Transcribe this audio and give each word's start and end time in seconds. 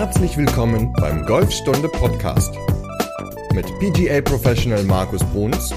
Herzlich 0.00 0.34
willkommen 0.38 0.94
beim 0.94 1.26
Golfstunde 1.26 1.86
Podcast 1.86 2.54
mit 3.52 3.66
PGA 3.80 4.22
Professional 4.22 4.82
Markus 4.84 5.22
Bruns 5.24 5.74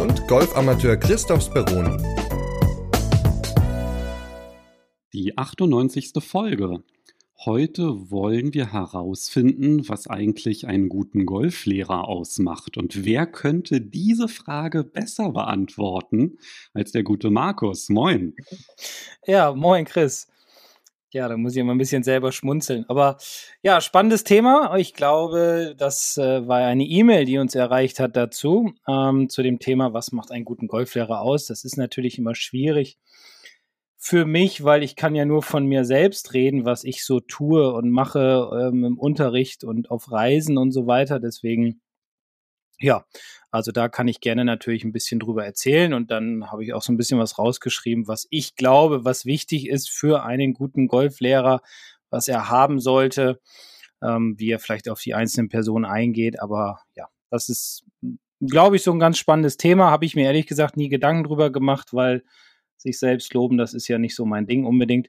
und 0.00 0.26
Golfamateur 0.26 0.96
Christoph 0.96 1.44
Speroni. 1.44 1.96
Die 5.12 5.38
98. 5.38 6.10
Folge. 6.18 6.82
Heute 7.44 8.10
wollen 8.10 8.52
wir 8.52 8.72
herausfinden, 8.72 9.88
was 9.88 10.08
eigentlich 10.08 10.66
einen 10.66 10.88
guten 10.88 11.24
Golflehrer 11.24 12.08
ausmacht. 12.08 12.76
Und 12.76 13.04
wer 13.04 13.28
könnte 13.28 13.80
diese 13.80 14.26
Frage 14.26 14.82
besser 14.82 15.30
beantworten 15.30 16.36
als 16.74 16.90
der 16.90 17.04
gute 17.04 17.30
Markus? 17.30 17.88
Moin. 17.90 18.34
Ja, 19.24 19.54
moin 19.54 19.84
Chris. 19.84 20.26
Ja, 21.12 21.28
da 21.28 21.36
muss 21.36 21.52
ich 21.52 21.58
immer 21.58 21.74
ein 21.74 21.78
bisschen 21.78 22.02
selber 22.02 22.32
schmunzeln. 22.32 22.86
Aber 22.88 23.18
ja, 23.62 23.82
spannendes 23.82 24.24
Thema. 24.24 24.74
Ich 24.76 24.94
glaube, 24.94 25.74
das 25.76 26.16
äh, 26.16 26.48
war 26.48 26.58
eine 26.60 26.84
E-Mail, 26.84 27.26
die 27.26 27.36
uns 27.36 27.54
erreicht 27.54 28.00
hat 28.00 28.16
dazu, 28.16 28.72
ähm, 28.88 29.28
zu 29.28 29.42
dem 29.42 29.58
Thema, 29.58 29.92
was 29.92 30.12
macht 30.12 30.30
einen 30.30 30.46
guten 30.46 30.68
Golflehrer 30.68 31.20
aus? 31.20 31.46
Das 31.46 31.64
ist 31.64 31.76
natürlich 31.76 32.16
immer 32.16 32.34
schwierig 32.34 32.98
für 34.04 34.24
mich, 34.26 34.64
weil 34.64 34.82
ich 34.82 34.96
kann 34.96 35.14
ja 35.14 35.24
nur 35.24 35.42
von 35.42 35.64
mir 35.64 35.84
selbst 35.84 36.34
reden, 36.34 36.64
was 36.64 36.82
ich 36.82 37.04
so 37.04 37.20
tue 37.20 37.72
und 37.72 37.88
mache 37.90 38.50
ähm, 38.52 38.82
im 38.84 38.98
Unterricht 38.98 39.62
und 39.62 39.92
auf 39.92 40.10
Reisen 40.10 40.58
und 40.58 40.72
so 40.72 40.88
weiter. 40.88 41.20
Deswegen, 41.20 41.80
ja, 42.82 43.04
also 43.50 43.70
da 43.70 43.88
kann 43.88 44.08
ich 44.08 44.20
gerne 44.20 44.44
natürlich 44.44 44.84
ein 44.84 44.92
bisschen 44.92 45.20
drüber 45.20 45.44
erzählen 45.44 45.94
und 45.94 46.10
dann 46.10 46.50
habe 46.50 46.64
ich 46.64 46.72
auch 46.72 46.82
so 46.82 46.92
ein 46.92 46.96
bisschen 46.96 47.18
was 47.18 47.38
rausgeschrieben, 47.38 48.08
was 48.08 48.26
ich 48.30 48.56
glaube, 48.56 49.04
was 49.04 49.24
wichtig 49.24 49.68
ist 49.68 49.90
für 49.90 50.24
einen 50.24 50.52
guten 50.52 50.88
Golflehrer, 50.88 51.60
was 52.10 52.28
er 52.28 52.48
haben 52.50 52.80
sollte, 52.80 53.40
ähm, 54.02 54.34
wie 54.38 54.50
er 54.50 54.58
vielleicht 54.58 54.88
auf 54.88 55.00
die 55.00 55.14
einzelnen 55.14 55.48
Personen 55.48 55.84
eingeht. 55.84 56.40
Aber 56.40 56.80
ja, 56.96 57.08
das 57.30 57.48
ist, 57.48 57.84
glaube 58.40 58.76
ich, 58.76 58.82
so 58.82 58.92
ein 58.92 58.98
ganz 58.98 59.18
spannendes 59.18 59.56
Thema. 59.56 59.90
Habe 59.90 60.06
ich 60.06 60.16
mir 60.16 60.24
ehrlich 60.24 60.46
gesagt 60.46 60.76
nie 60.76 60.88
Gedanken 60.88 61.24
drüber 61.24 61.50
gemacht, 61.50 61.92
weil 61.92 62.24
sich 62.78 62.98
selbst 62.98 63.32
loben, 63.32 63.58
das 63.58 63.74
ist 63.74 63.86
ja 63.86 63.98
nicht 63.98 64.16
so 64.16 64.24
mein 64.24 64.46
Ding 64.46 64.64
unbedingt. 64.64 65.08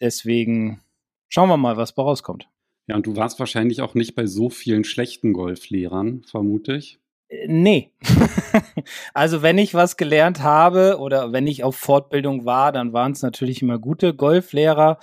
Deswegen 0.00 0.80
schauen 1.28 1.48
wir 1.48 1.56
mal, 1.56 1.76
was 1.76 1.94
bei 1.94 2.02
rauskommt. 2.02 2.48
Ja, 2.88 2.96
und 2.96 3.06
du 3.06 3.16
warst 3.16 3.38
wahrscheinlich 3.38 3.80
auch 3.80 3.94
nicht 3.94 4.14
bei 4.14 4.26
so 4.26 4.50
vielen 4.50 4.84
schlechten 4.84 5.32
Golflehrern, 5.32 6.24
vermute 6.24 6.74
ich. 6.74 6.98
Nee. 7.46 7.90
also 9.14 9.42
wenn 9.42 9.58
ich 9.58 9.74
was 9.74 9.96
gelernt 9.96 10.42
habe 10.42 10.98
oder 10.98 11.32
wenn 11.32 11.46
ich 11.46 11.64
auf 11.64 11.76
Fortbildung 11.76 12.44
war, 12.44 12.72
dann 12.72 12.92
waren 12.92 13.12
es 13.12 13.22
natürlich 13.22 13.62
immer 13.62 13.78
gute 13.78 14.14
Golflehrer. 14.14 14.98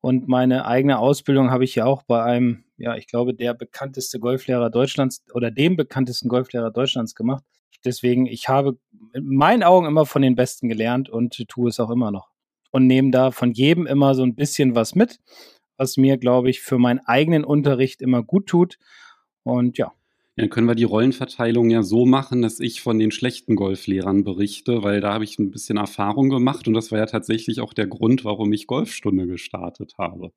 Und 0.00 0.28
meine 0.28 0.64
eigene 0.66 0.98
Ausbildung 0.98 1.50
habe 1.50 1.64
ich 1.64 1.74
ja 1.74 1.84
auch 1.84 2.02
bei 2.02 2.22
einem, 2.22 2.64
ja, 2.76 2.96
ich 2.96 3.06
glaube, 3.06 3.34
der 3.34 3.54
bekannteste 3.54 4.18
Golflehrer 4.20 4.70
Deutschlands 4.70 5.24
oder 5.32 5.50
dem 5.50 5.76
bekanntesten 5.76 6.28
Golflehrer 6.28 6.70
Deutschlands 6.70 7.14
gemacht. 7.14 7.44
Deswegen, 7.84 8.26
ich 8.26 8.48
habe 8.48 8.78
in 9.12 9.26
meinen 9.26 9.62
Augen 9.62 9.86
immer 9.86 10.06
von 10.06 10.22
den 10.22 10.36
Besten 10.36 10.68
gelernt 10.68 11.08
und 11.08 11.48
tue 11.48 11.68
es 11.68 11.80
auch 11.80 11.90
immer 11.90 12.10
noch. 12.10 12.30
Und 12.70 12.86
nehme 12.86 13.10
da 13.10 13.30
von 13.32 13.52
jedem 13.52 13.86
immer 13.86 14.14
so 14.14 14.22
ein 14.22 14.34
bisschen 14.34 14.74
was 14.74 14.94
mit, 14.94 15.18
was 15.76 15.96
mir, 15.96 16.16
glaube 16.16 16.48
ich, 16.48 16.60
für 16.62 16.78
meinen 16.78 17.00
eigenen 17.00 17.44
Unterricht 17.44 18.02
immer 18.02 18.22
gut 18.22 18.46
tut. 18.46 18.78
Und 19.42 19.78
ja, 19.78 19.92
dann 20.36 20.48
können 20.48 20.66
wir 20.66 20.74
die 20.74 20.84
Rollenverteilung 20.84 21.68
ja 21.70 21.82
so 21.82 22.06
machen, 22.06 22.42
dass 22.42 22.58
ich 22.58 22.80
von 22.80 22.98
den 22.98 23.10
schlechten 23.10 23.54
Golflehrern 23.54 24.24
berichte, 24.24 24.82
weil 24.82 25.00
da 25.00 25.12
habe 25.12 25.24
ich 25.24 25.38
ein 25.38 25.50
bisschen 25.50 25.76
Erfahrung 25.76 26.30
gemacht 26.30 26.66
und 26.66 26.74
das 26.74 26.90
war 26.90 26.98
ja 26.98 27.06
tatsächlich 27.06 27.60
auch 27.60 27.74
der 27.74 27.86
Grund, 27.86 28.24
warum 28.24 28.52
ich 28.52 28.66
Golfstunde 28.66 29.26
gestartet 29.26 29.94
habe. 29.98 30.32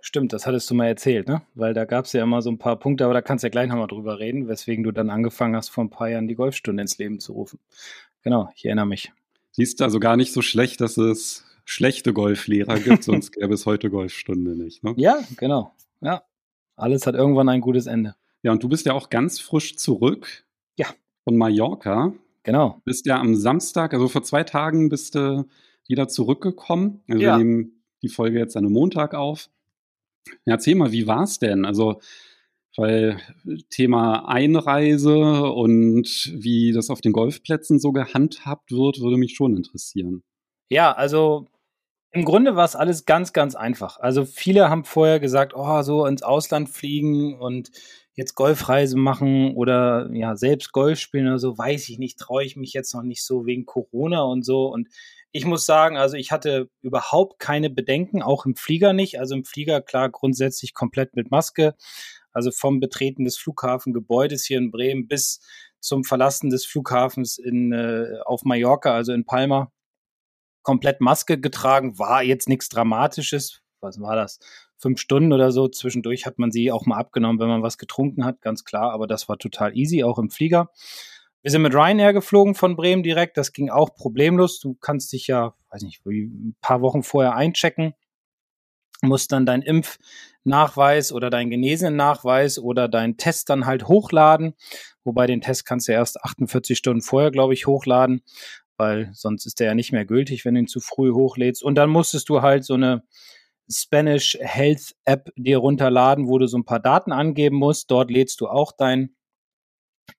Stimmt, 0.00 0.32
das 0.32 0.46
hattest 0.46 0.68
du 0.70 0.74
mal 0.74 0.86
erzählt, 0.86 1.28
ne? 1.28 1.42
Weil 1.54 1.74
da 1.74 1.84
gab 1.84 2.06
es 2.06 2.12
ja 2.12 2.22
immer 2.22 2.42
so 2.42 2.50
ein 2.50 2.58
paar 2.58 2.76
Punkte, 2.76 3.04
aber 3.04 3.14
da 3.14 3.22
kannst 3.22 3.44
du 3.44 3.46
ja 3.46 3.50
gleich 3.50 3.68
nochmal 3.68 3.86
drüber 3.86 4.18
reden, 4.18 4.48
weswegen 4.48 4.82
du 4.82 4.92
dann 4.92 5.10
angefangen 5.10 5.54
hast, 5.54 5.68
vor 5.68 5.84
ein 5.84 5.90
paar 5.90 6.08
Jahren 6.08 6.26
die 6.26 6.34
Golfstunde 6.34 6.80
ins 6.80 6.98
Leben 6.98 7.20
zu 7.20 7.34
rufen. 7.34 7.60
Genau, 8.22 8.48
ich 8.56 8.64
erinnere 8.64 8.86
mich. 8.86 9.12
Siehst 9.52 9.78
du 9.78 9.84
also 9.84 10.00
gar 10.00 10.16
nicht 10.16 10.32
so 10.32 10.42
schlecht, 10.42 10.80
dass 10.80 10.96
es 10.96 11.44
schlechte 11.64 12.12
Golflehrer 12.12 12.80
gibt, 12.80 13.04
sonst 13.04 13.32
gäbe 13.32 13.54
es 13.54 13.66
heute 13.66 13.90
Golfstunde 13.90 14.56
nicht. 14.56 14.82
Ne? 14.82 14.94
Ja, 14.96 15.20
genau. 15.36 15.74
Ja. 16.00 16.22
Alles 16.76 17.06
hat 17.06 17.14
irgendwann 17.14 17.48
ein 17.48 17.60
gutes 17.60 17.86
Ende. 17.86 18.14
Ja, 18.42 18.52
und 18.52 18.62
du 18.62 18.68
bist 18.68 18.86
ja 18.86 18.94
auch 18.94 19.10
ganz 19.10 19.40
frisch 19.40 19.76
zurück. 19.76 20.44
Ja. 20.76 20.86
Von 21.24 21.36
Mallorca. 21.36 22.14
Genau. 22.42 22.80
Bist 22.84 23.06
ja 23.06 23.20
am 23.20 23.34
Samstag, 23.34 23.92
also 23.92 24.08
vor 24.08 24.22
zwei 24.22 24.44
Tagen, 24.44 24.88
bist 24.88 25.14
du 25.14 25.46
wieder 25.86 26.08
zurückgekommen. 26.08 27.02
Also 27.08 27.22
ja. 27.22 27.36
wir 27.36 27.44
nehmen 27.44 27.82
die 28.02 28.08
Folge 28.08 28.38
jetzt 28.38 28.56
an 28.56 28.64
einem 28.64 28.72
Montag 28.72 29.14
auf. 29.14 29.50
Ja, 30.46 30.54
erzähl 30.54 30.74
mal, 30.74 30.92
wie 30.92 31.06
war 31.06 31.24
es 31.24 31.38
denn? 31.38 31.64
Also, 31.64 32.00
weil 32.76 33.18
Thema 33.68 34.28
Einreise 34.28 35.50
und 35.52 36.32
wie 36.34 36.72
das 36.72 36.88
auf 36.88 37.00
den 37.00 37.12
Golfplätzen 37.12 37.78
so 37.78 37.92
gehandhabt 37.92 38.70
wird, 38.70 39.00
würde 39.00 39.16
mich 39.16 39.34
schon 39.34 39.56
interessieren. 39.56 40.22
Ja, 40.70 40.92
also 40.92 41.46
im 42.12 42.24
Grunde 42.24 42.56
war 42.56 42.64
es 42.64 42.76
alles 42.76 43.04
ganz, 43.04 43.32
ganz 43.32 43.54
einfach. 43.54 43.98
Also 43.98 44.24
viele 44.24 44.70
haben 44.70 44.84
vorher 44.84 45.20
gesagt, 45.20 45.52
oh, 45.54 45.82
so 45.82 46.06
ins 46.06 46.22
Ausland 46.22 46.68
fliegen 46.68 47.38
und 47.38 47.70
jetzt 48.14 48.34
Golfreise 48.34 48.96
machen 48.96 49.54
oder 49.54 50.10
ja, 50.12 50.36
selbst 50.36 50.72
Golf 50.72 50.98
spielen 50.98 51.28
oder 51.28 51.38
so, 51.38 51.56
weiß 51.56 51.88
ich 51.88 51.98
nicht, 51.98 52.18
traue 52.18 52.44
ich 52.44 52.56
mich 52.56 52.72
jetzt 52.72 52.94
noch 52.94 53.02
nicht 53.02 53.24
so 53.24 53.46
wegen 53.46 53.66
Corona 53.66 54.22
und 54.22 54.44
so. 54.44 54.66
Und 54.66 54.88
ich 55.32 55.44
muss 55.44 55.64
sagen, 55.64 55.96
also 55.96 56.16
ich 56.16 56.32
hatte 56.32 56.68
überhaupt 56.82 57.38
keine 57.38 57.70
Bedenken, 57.70 58.22
auch 58.22 58.46
im 58.46 58.56
Flieger 58.56 58.92
nicht. 58.92 59.20
Also 59.20 59.34
im 59.34 59.44
Flieger 59.44 59.80
klar 59.80 60.10
grundsätzlich 60.10 60.74
komplett 60.74 61.14
mit 61.14 61.30
Maske. 61.30 61.74
Also 62.32 62.50
vom 62.50 62.80
Betreten 62.80 63.24
des 63.24 63.38
Flughafengebäudes 63.38 64.44
hier 64.44 64.58
in 64.58 64.70
Bremen 64.70 65.08
bis 65.08 65.40
zum 65.80 66.04
Verlassen 66.04 66.50
des 66.50 66.66
Flughafens 66.66 67.38
in, 67.38 67.72
äh, 67.72 68.18
auf 68.24 68.42
Mallorca, 68.44 68.94
also 68.94 69.12
in 69.12 69.24
Palma, 69.24 69.72
komplett 70.62 71.00
Maske 71.00 71.40
getragen, 71.40 71.98
war 71.98 72.22
jetzt 72.22 72.48
nichts 72.48 72.68
Dramatisches. 72.68 73.62
Was 73.80 74.00
war 74.00 74.14
das? 74.14 74.38
Fünf 74.80 75.00
Stunden 75.00 75.32
oder 75.32 75.52
so. 75.52 75.68
Zwischendurch 75.68 76.26
hat 76.26 76.38
man 76.38 76.50
sie 76.50 76.72
auch 76.72 76.86
mal 76.86 76.98
abgenommen, 76.98 77.38
wenn 77.38 77.48
man 77.48 77.62
was 77.62 77.78
getrunken 77.78 78.24
hat, 78.24 78.40
ganz 78.40 78.64
klar. 78.64 78.92
Aber 78.92 79.06
das 79.06 79.28
war 79.28 79.38
total 79.38 79.76
easy, 79.76 80.02
auch 80.02 80.18
im 80.18 80.30
Flieger. 80.30 80.70
Wir 81.42 81.50
sind 81.50 81.62
mit 81.62 81.74
Ryanair 81.74 82.12
geflogen 82.12 82.54
von 82.54 82.76
Bremen 82.76 83.02
direkt. 83.02 83.36
Das 83.36 83.52
ging 83.52 83.70
auch 83.70 83.94
problemlos. 83.94 84.58
Du 84.60 84.74
kannst 84.74 85.12
dich 85.12 85.26
ja, 85.26 85.54
weiß 85.70 85.82
nicht, 85.82 86.04
ein 86.04 86.56
paar 86.60 86.82
Wochen 86.82 87.02
vorher 87.02 87.34
einchecken, 87.34 87.94
musst 89.02 89.32
dann 89.32 89.46
deinen 89.46 89.62
Impfnachweis 89.62 91.12
oder 91.12 91.30
deinen 91.30 91.50
Genesenen-Nachweis 91.50 92.58
oder 92.58 92.88
deinen 92.88 93.16
Test 93.16 93.48
dann 93.48 93.64
halt 93.64 93.88
hochladen. 93.88 94.54
Wobei 95.04 95.26
den 95.26 95.40
Test 95.40 95.64
kannst 95.64 95.88
du 95.88 95.92
erst 95.92 96.22
48 96.22 96.76
Stunden 96.76 97.00
vorher, 97.00 97.30
glaube 97.30 97.54
ich, 97.54 97.66
hochladen, 97.66 98.22
weil 98.76 99.10
sonst 99.14 99.46
ist 99.46 99.60
der 99.60 99.68
ja 99.68 99.74
nicht 99.74 99.92
mehr 99.92 100.04
gültig, 100.04 100.44
wenn 100.44 100.54
du 100.54 100.60
ihn 100.60 100.66
zu 100.66 100.80
früh 100.80 101.12
hochlädst. 101.12 101.62
Und 101.62 101.76
dann 101.76 101.88
musstest 101.88 102.28
du 102.28 102.42
halt 102.42 102.64
so 102.64 102.74
eine 102.74 103.02
Spanish 103.70 104.36
Health 104.40 104.94
App 105.04 105.30
dir 105.36 105.58
runterladen, 105.58 106.28
wo 106.28 106.38
du 106.38 106.46
so 106.46 106.58
ein 106.58 106.64
paar 106.64 106.80
Daten 106.80 107.12
angeben 107.12 107.56
musst. 107.56 107.90
Dort 107.90 108.10
lädst 108.10 108.40
du 108.40 108.48
auch 108.48 108.72
deinen 108.72 109.16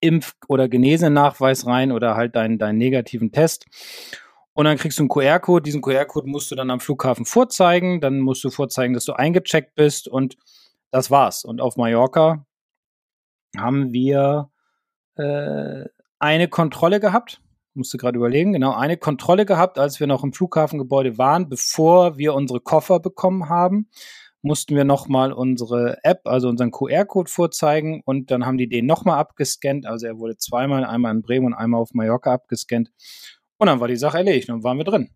Impf- 0.01 0.35
oder 0.47 0.69
Genesenachweis 0.69 1.66
rein 1.66 1.91
oder 1.91 2.16
halt 2.16 2.35
deinen, 2.35 2.57
deinen 2.57 2.78
negativen 2.78 3.31
Test. 3.31 3.66
Und 4.53 4.66
dann 4.66 4.78
kriegst 4.78 5.00
du 5.00 5.03
einen 5.03 5.09
QR-Code. 5.09 5.63
Diesen 5.63 5.81
QR-Code 5.81 6.28
musst 6.28 6.51
du 6.51 6.56
dann 6.56 6.69
am 6.69 6.79
Flughafen 6.79 7.25
vorzeigen. 7.25 8.01
Dann 8.01 8.19
musst 8.19 8.44
du 8.44 8.50
vorzeigen, 8.50 8.94
dass 8.94 9.06
du 9.06 9.13
eingecheckt 9.13 9.75
bist 9.75 10.07
und 10.07 10.38
das 10.91 11.11
war's. 11.11 11.44
Und 11.44 11.61
auf 11.61 11.78
Mallorca 11.78 12.45
haben 13.57 13.94
wir 13.94 14.50
äh, 15.16 15.85
eine 16.19 16.47
Kontrolle 16.47 17.00
gehabt 17.00 17.41
musste 17.73 17.97
gerade 17.97 18.17
überlegen, 18.17 18.53
genau, 18.53 18.73
eine 18.73 18.97
Kontrolle 18.97 19.45
gehabt, 19.45 19.79
als 19.79 19.99
wir 19.99 20.07
noch 20.07 20.23
im 20.23 20.33
Flughafengebäude 20.33 21.17
waren, 21.17 21.49
bevor 21.49 22.17
wir 22.17 22.33
unsere 22.33 22.59
Koffer 22.59 22.99
bekommen 22.99 23.49
haben, 23.49 23.89
mussten 24.41 24.75
wir 24.75 24.84
nochmal 24.84 25.31
unsere 25.31 26.03
App, 26.03 26.22
also 26.25 26.49
unseren 26.49 26.72
QR-Code 26.72 27.29
vorzeigen 27.29 28.01
und 28.05 28.31
dann 28.31 28.46
haben 28.46 28.57
die 28.57 28.67
den 28.67 28.85
nochmal 28.85 29.19
abgescannt. 29.19 29.85
Also 29.85 30.07
er 30.07 30.17
wurde 30.17 30.37
zweimal, 30.37 30.84
einmal 30.84 31.13
in 31.13 31.22
Bremen 31.22 31.47
und 31.47 31.53
einmal 31.53 31.81
auf 31.81 31.93
Mallorca 31.93 32.34
abgescannt. 32.34 32.91
Und 33.57 33.67
dann 33.67 33.79
war 33.79 33.87
die 33.87 33.96
Sache 33.96 34.17
erledigt 34.17 34.49
und 34.49 34.63
waren 34.63 34.78
wir 34.78 34.84
drin. 34.84 35.11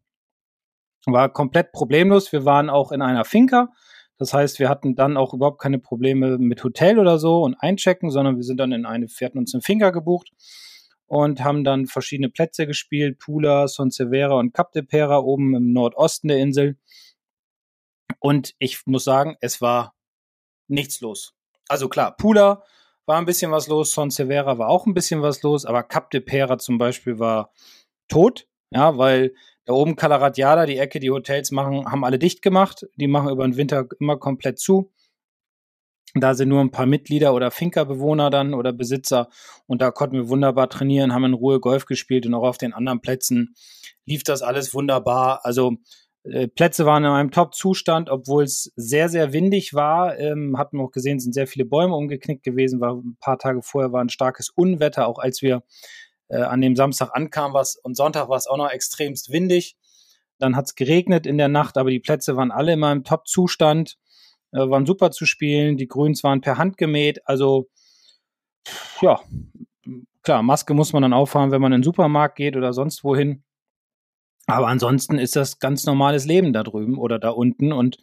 War 1.07 1.29
komplett 1.29 1.71
problemlos. 1.71 2.31
Wir 2.31 2.45
waren 2.45 2.69
auch 2.69 2.91
in 2.91 3.01
einer 3.01 3.25
Finca. 3.25 3.69
Das 4.17 4.33
heißt, 4.33 4.59
wir 4.59 4.69
hatten 4.69 4.95
dann 4.95 5.17
auch 5.17 5.33
überhaupt 5.33 5.59
keine 5.59 5.79
Probleme 5.79 6.37
mit 6.37 6.63
Hotel 6.63 6.99
oder 6.99 7.17
so 7.19 7.41
und 7.41 7.55
Einchecken, 7.55 8.11
sondern 8.11 8.37
wir 8.37 8.43
sind 8.43 8.57
dann 8.57 8.71
in 8.71 8.85
eine, 8.85 9.07
wir 9.07 9.25
hatten 9.25 9.39
uns 9.39 9.53
eine 9.53 9.61
Finca 9.61 9.89
gebucht 9.89 10.31
und 11.07 11.43
haben 11.43 11.63
dann 11.63 11.85
verschiedene 11.85 12.29
Plätze 12.29 12.67
gespielt, 12.67 13.19
Pula, 13.19 13.67
Sonsevera 13.67 14.35
und 14.35 14.53
Cap 14.53 14.71
de 14.71 14.81
Pera 14.81 15.19
oben 15.19 15.55
im 15.55 15.73
Nordosten 15.73 16.27
der 16.27 16.39
Insel. 16.39 16.77
Und 18.19 18.55
ich 18.59 18.85
muss 18.85 19.03
sagen, 19.03 19.35
es 19.41 19.61
war 19.61 19.95
nichts 20.67 21.01
los. 21.01 21.33
Also 21.67 21.89
klar, 21.89 22.15
Pula 22.15 22.63
war 23.05 23.17
ein 23.17 23.25
bisschen 23.25 23.51
was 23.51 23.67
los, 23.67 23.91
Sonsevera 23.91 24.57
war 24.57 24.69
auch 24.69 24.85
ein 24.85 24.93
bisschen 24.93 25.21
was 25.21 25.43
los, 25.43 25.65
aber 25.65 25.83
Cap 25.83 26.09
de 26.11 26.21
Pera 26.21 26.57
zum 26.57 26.77
Beispiel 26.77 27.19
war 27.19 27.51
tot, 28.07 28.47
ja, 28.71 28.97
weil 28.97 29.33
da 29.65 29.73
oben 29.73 29.95
Calaratiada, 29.95 30.67
die 30.67 30.77
Ecke, 30.77 30.99
die 30.99 31.09
Hotels 31.09 31.51
machen, 31.51 31.91
haben 31.91 32.05
alle 32.05 32.19
dicht 32.19 32.41
gemacht. 32.43 32.85
Die 32.95 33.07
machen 33.07 33.29
über 33.29 33.43
den 33.43 33.57
Winter 33.57 33.87
immer 33.99 34.17
komplett 34.17 34.59
zu. 34.59 34.91
Da 36.17 36.33
sind 36.33 36.49
nur 36.49 36.61
ein 36.61 36.71
paar 36.71 36.85
Mitglieder 36.85 37.33
oder 37.33 37.51
Finkerbewohner 37.51 38.29
dann 38.29 38.53
oder 38.53 38.71
Besitzer 38.71 39.29
und 39.67 39.81
da 39.81 39.91
konnten 39.91 40.15
wir 40.15 40.29
wunderbar 40.29 40.69
trainieren, 40.69 41.13
haben 41.13 41.25
in 41.25 41.33
Ruhe 41.33 41.59
Golf 41.59 41.85
gespielt 41.85 42.25
und 42.25 42.33
auch 42.33 42.43
auf 42.43 42.57
den 42.57 42.73
anderen 42.73 43.01
Plätzen 43.01 43.53
lief 44.05 44.23
das 44.23 44.41
alles 44.41 44.73
wunderbar. 44.73 45.41
Also 45.43 45.77
äh, 46.23 46.47
Plätze 46.47 46.85
waren 46.85 47.03
in 47.03 47.11
einem 47.11 47.31
Top-Zustand, 47.31 48.09
obwohl 48.09 48.43
es 48.43 48.71
sehr, 48.75 49.09
sehr 49.09 49.33
windig 49.33 49.73
war. 49.73 50.17
Ähm, 50.17 50.57
hatten 50.57 50.77
wir 50.77 50.85
auch 50.85 50.91
gesehen, 50.91 51.19
sind 51.19 51.33
sehr 51.33 51.47
viele 51.47 51.65
Bäume 51.65 51.95
umgeknickt 51.95 52.43
gewesen. 52.43 52.79
War 52.79 52.95
ein 52.95 53.17
paar 53.19 53.37
Tage 53.37 53.61
vorher 53.61 53.91
war 53.91 54.01
ein 54.01 54.09
starkes 54.09 54.49
Unwetter, 54.49 55.07
auch 55.07 55.19
als 55.19 55.41
wir 55.41 55.63
äh, 56.29 56.37
an 56.37 56.61
dem 56.61 56.75
Samstag 56.75 57.11
ankamen 57.13 57.53
was, 57.53 57.75
und 57.75 57.95
Sonntag 57.95 58.29
war 58.29 58.37
es 58.37 58.47
auch 58.47 58.57
noch 58.57 58.69
extremst 58.69 59.31
windig. 59.31 59.75
Dann 60.37 60.55
hat 60.55 60.65
es 60.65 60.75
geregnet 60.75 61.25
in 61.25 61.37
der 61.37 61.47
Nacht, 61.47 61.77
aber 61.77 61.89
die 61.91 61.99
Plätze 61.99 62.35
waren 62.35 62.51
alle 62.51 62.73
immer 62.73 62.91
im 62.91 63.03
Top-Zustand, 63.03 63.97
äh, 64.55 64.69
waren 64.69 64.85
super 64.85 65.11
zu 65.11 65.25
spielen. 65.25 65.77
Die 65.77 65.87
Grüns 65.87 66.23
waren 66.23 66.41
per 66.41 66.57
Hand 66.57 66.77
gemäht. 66.77 67.19
Also 67.27 67.67
ja, 69.01 69.19
klar, 70.23 70.43
Maske 70.43 70.73
muss 70.73 70.93
man 70.93 71.01
dann 71.01 71.13
auffahren, 71.13 71.51
wenn 71.51 71.61
man 71.61 71.73
in 71.73 71.79
den 71.79 71.83
Supermarkt 71.83 72.37
geht 72.37 72.55
oder 72.55 72.73
sonst 72.73 73.03
wohin. 73.03 73.43
Aber 74.47 74.67
ansonsten 74.67 75.17
ist 75.17 75.35
das 75.35 75.59
ganz 75.59 75.85
normales 75.85 76.25
Leben 76.25 76.53
da 76.53 76.63
drüben 76.63 76.97
oder 76.97 77.19
da 77.19 77.29
unten. 77.29 77.73
Und 77.73 77.97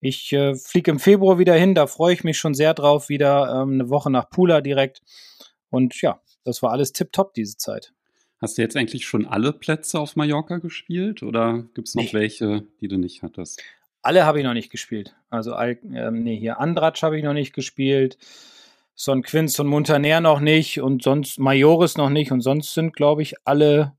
ich 0.00 0.32
äh, 0.32 0.54
fliege 0.54 0.90
im 0.90 0.98
Februar 0.98 1.38
wieder 1.38 1.54
hin, 1.54 1.74
da 1.74 1.86
freue 1.86 2.14
ich 2.14 2.24
mich 2.24 2.38
schon 2.38 2.54
sehr 2.54 2.74
drauf, 2.74 3.08
wieder 3.08 3.62
ähm, 3.62 3.72
eine 3.74 3.90
Woche 3.90 4.10
nach 4.10 4.30
Pula 4.30 4.60
direkt. 4.60 5.02
Und 5.70 6.00
ja, 6.02 6.20
das 6.44 6.62
war 6.62 6.70
alles 6.70 6.92
tipptopp 6.92 7.34
diese 7.34 7.56
Zeit. 7.56 7.92
Hast 8.40 8.56
du 8.56 8.62
jetzt 8.62 8.76
eigentlich 8.76 9.06
schon 9.06 9.26
alle 9.26 9.52
Plätze 9.52 10.00
auf 10.00 10.16
Mallorca 10.16 10.58
gespielt 10.58 11.22
oder 11.22 11.64
gibt 11.74 11.88
es 11.88 11.94
noch 11.94 12.04
nee. 12.04 12.12
welche, 12.12 12.64
die 12.80 12.88
du 12.88 12.96
nicht 12.96 13.22
hattest? 13.22 13.62
Alle 14.02 14.24
habe 14.24 14.38
ich 14.38 14.44
noch 14.44 14.54
nicht 14.54 14.70
gespielt. 14.70 15.14
Also, 15.28 15.56
ähm, 15.58 16.22
nee, 16.22 16.38
hier 16.38 16.58
Andratsch 16.58 17.02
habe 17.02 17.18
ich 17.18 17.24
noch 17.24 17.34
nicht 17.34 17.54
gespielt. 17.54 18.18
Son 18.94 19.22
Quinz 19.22 19.58
und 19.58 19.66
Montaner 19.66 20.20
noch 20.20 20.40
nicht 20.40 20.80
und 20.80 21.02
sonst 21.02 21.38
Majoris 21.38 21.96
noch 21.96 22.10
nicht 22.10 22.32
und 22.32 22.40
sonst 22.40 22.74
sind, 22.74 22.94
glaube 22.94 23.22
ich, 23.22 23.34
alle, 23.44 23.96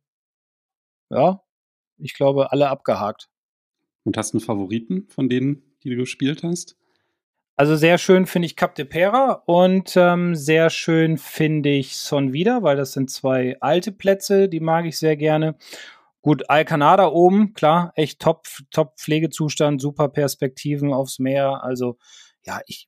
ja, 1.09 1.42
ich 1.98 2.13
glaube, 2.13 2.51
alle 2.51 2.69
abgehakt. 2.69 3.30
Und 4.03 4.18
hast 4.18 4.33
du 4.33 4.38
einen 4.38 4.45
Favoriten 4.45 5.07
von 5.09 5.30
denen, 5.30 5.63
die 5.83 5.89
du 5.89 5.98
gespielt 5.98 6.44
hast? 6.44 6.75
Also 7.57 7.75
sehr 7.75 7.97
schön 7.97 8.25
finde 8.25 8.47
ich 8.47 8.56
Cap 8.56 8.75
de 8.75 8.86
Pera 8.86 9.44
und 9.45 9.94
ähm, 9.95 10.36
sehr 10.36 10.69
schön 10.71 11.18
finde 11.18 11.69
ich 11.69 11.95
Son 11.97 12.33
Vida, 12.33 12.63
weil 12.63 12.75
das 12.75 12.94
sind 12.94 13.12
zwei 13.12 13.57
alte 13.59 13.92
Plätze, 13.92 14.50
die 14.50 14.59
mag 14.59 14.86
ich 14.86 14.97
sehr 14.97 15.15
gerne. 15.15 15.56
Gut, 16.21 16.50
Alcanada 16.50 17.07
oben, 17.07 17.53
klar, 17.53 17.94
echt 17.95 18.19
top, 18.19 18.45
top 18.69 19.00
Pflegezustand, 19.00 19.81
super 19.81 20.07
Perspektiven 20.07 20.94
aufs 20.94 21.19
Meer. 21.19 21.63
Also 21.63 21.97
ja, 22.44 22.62
ich 22.68 22.88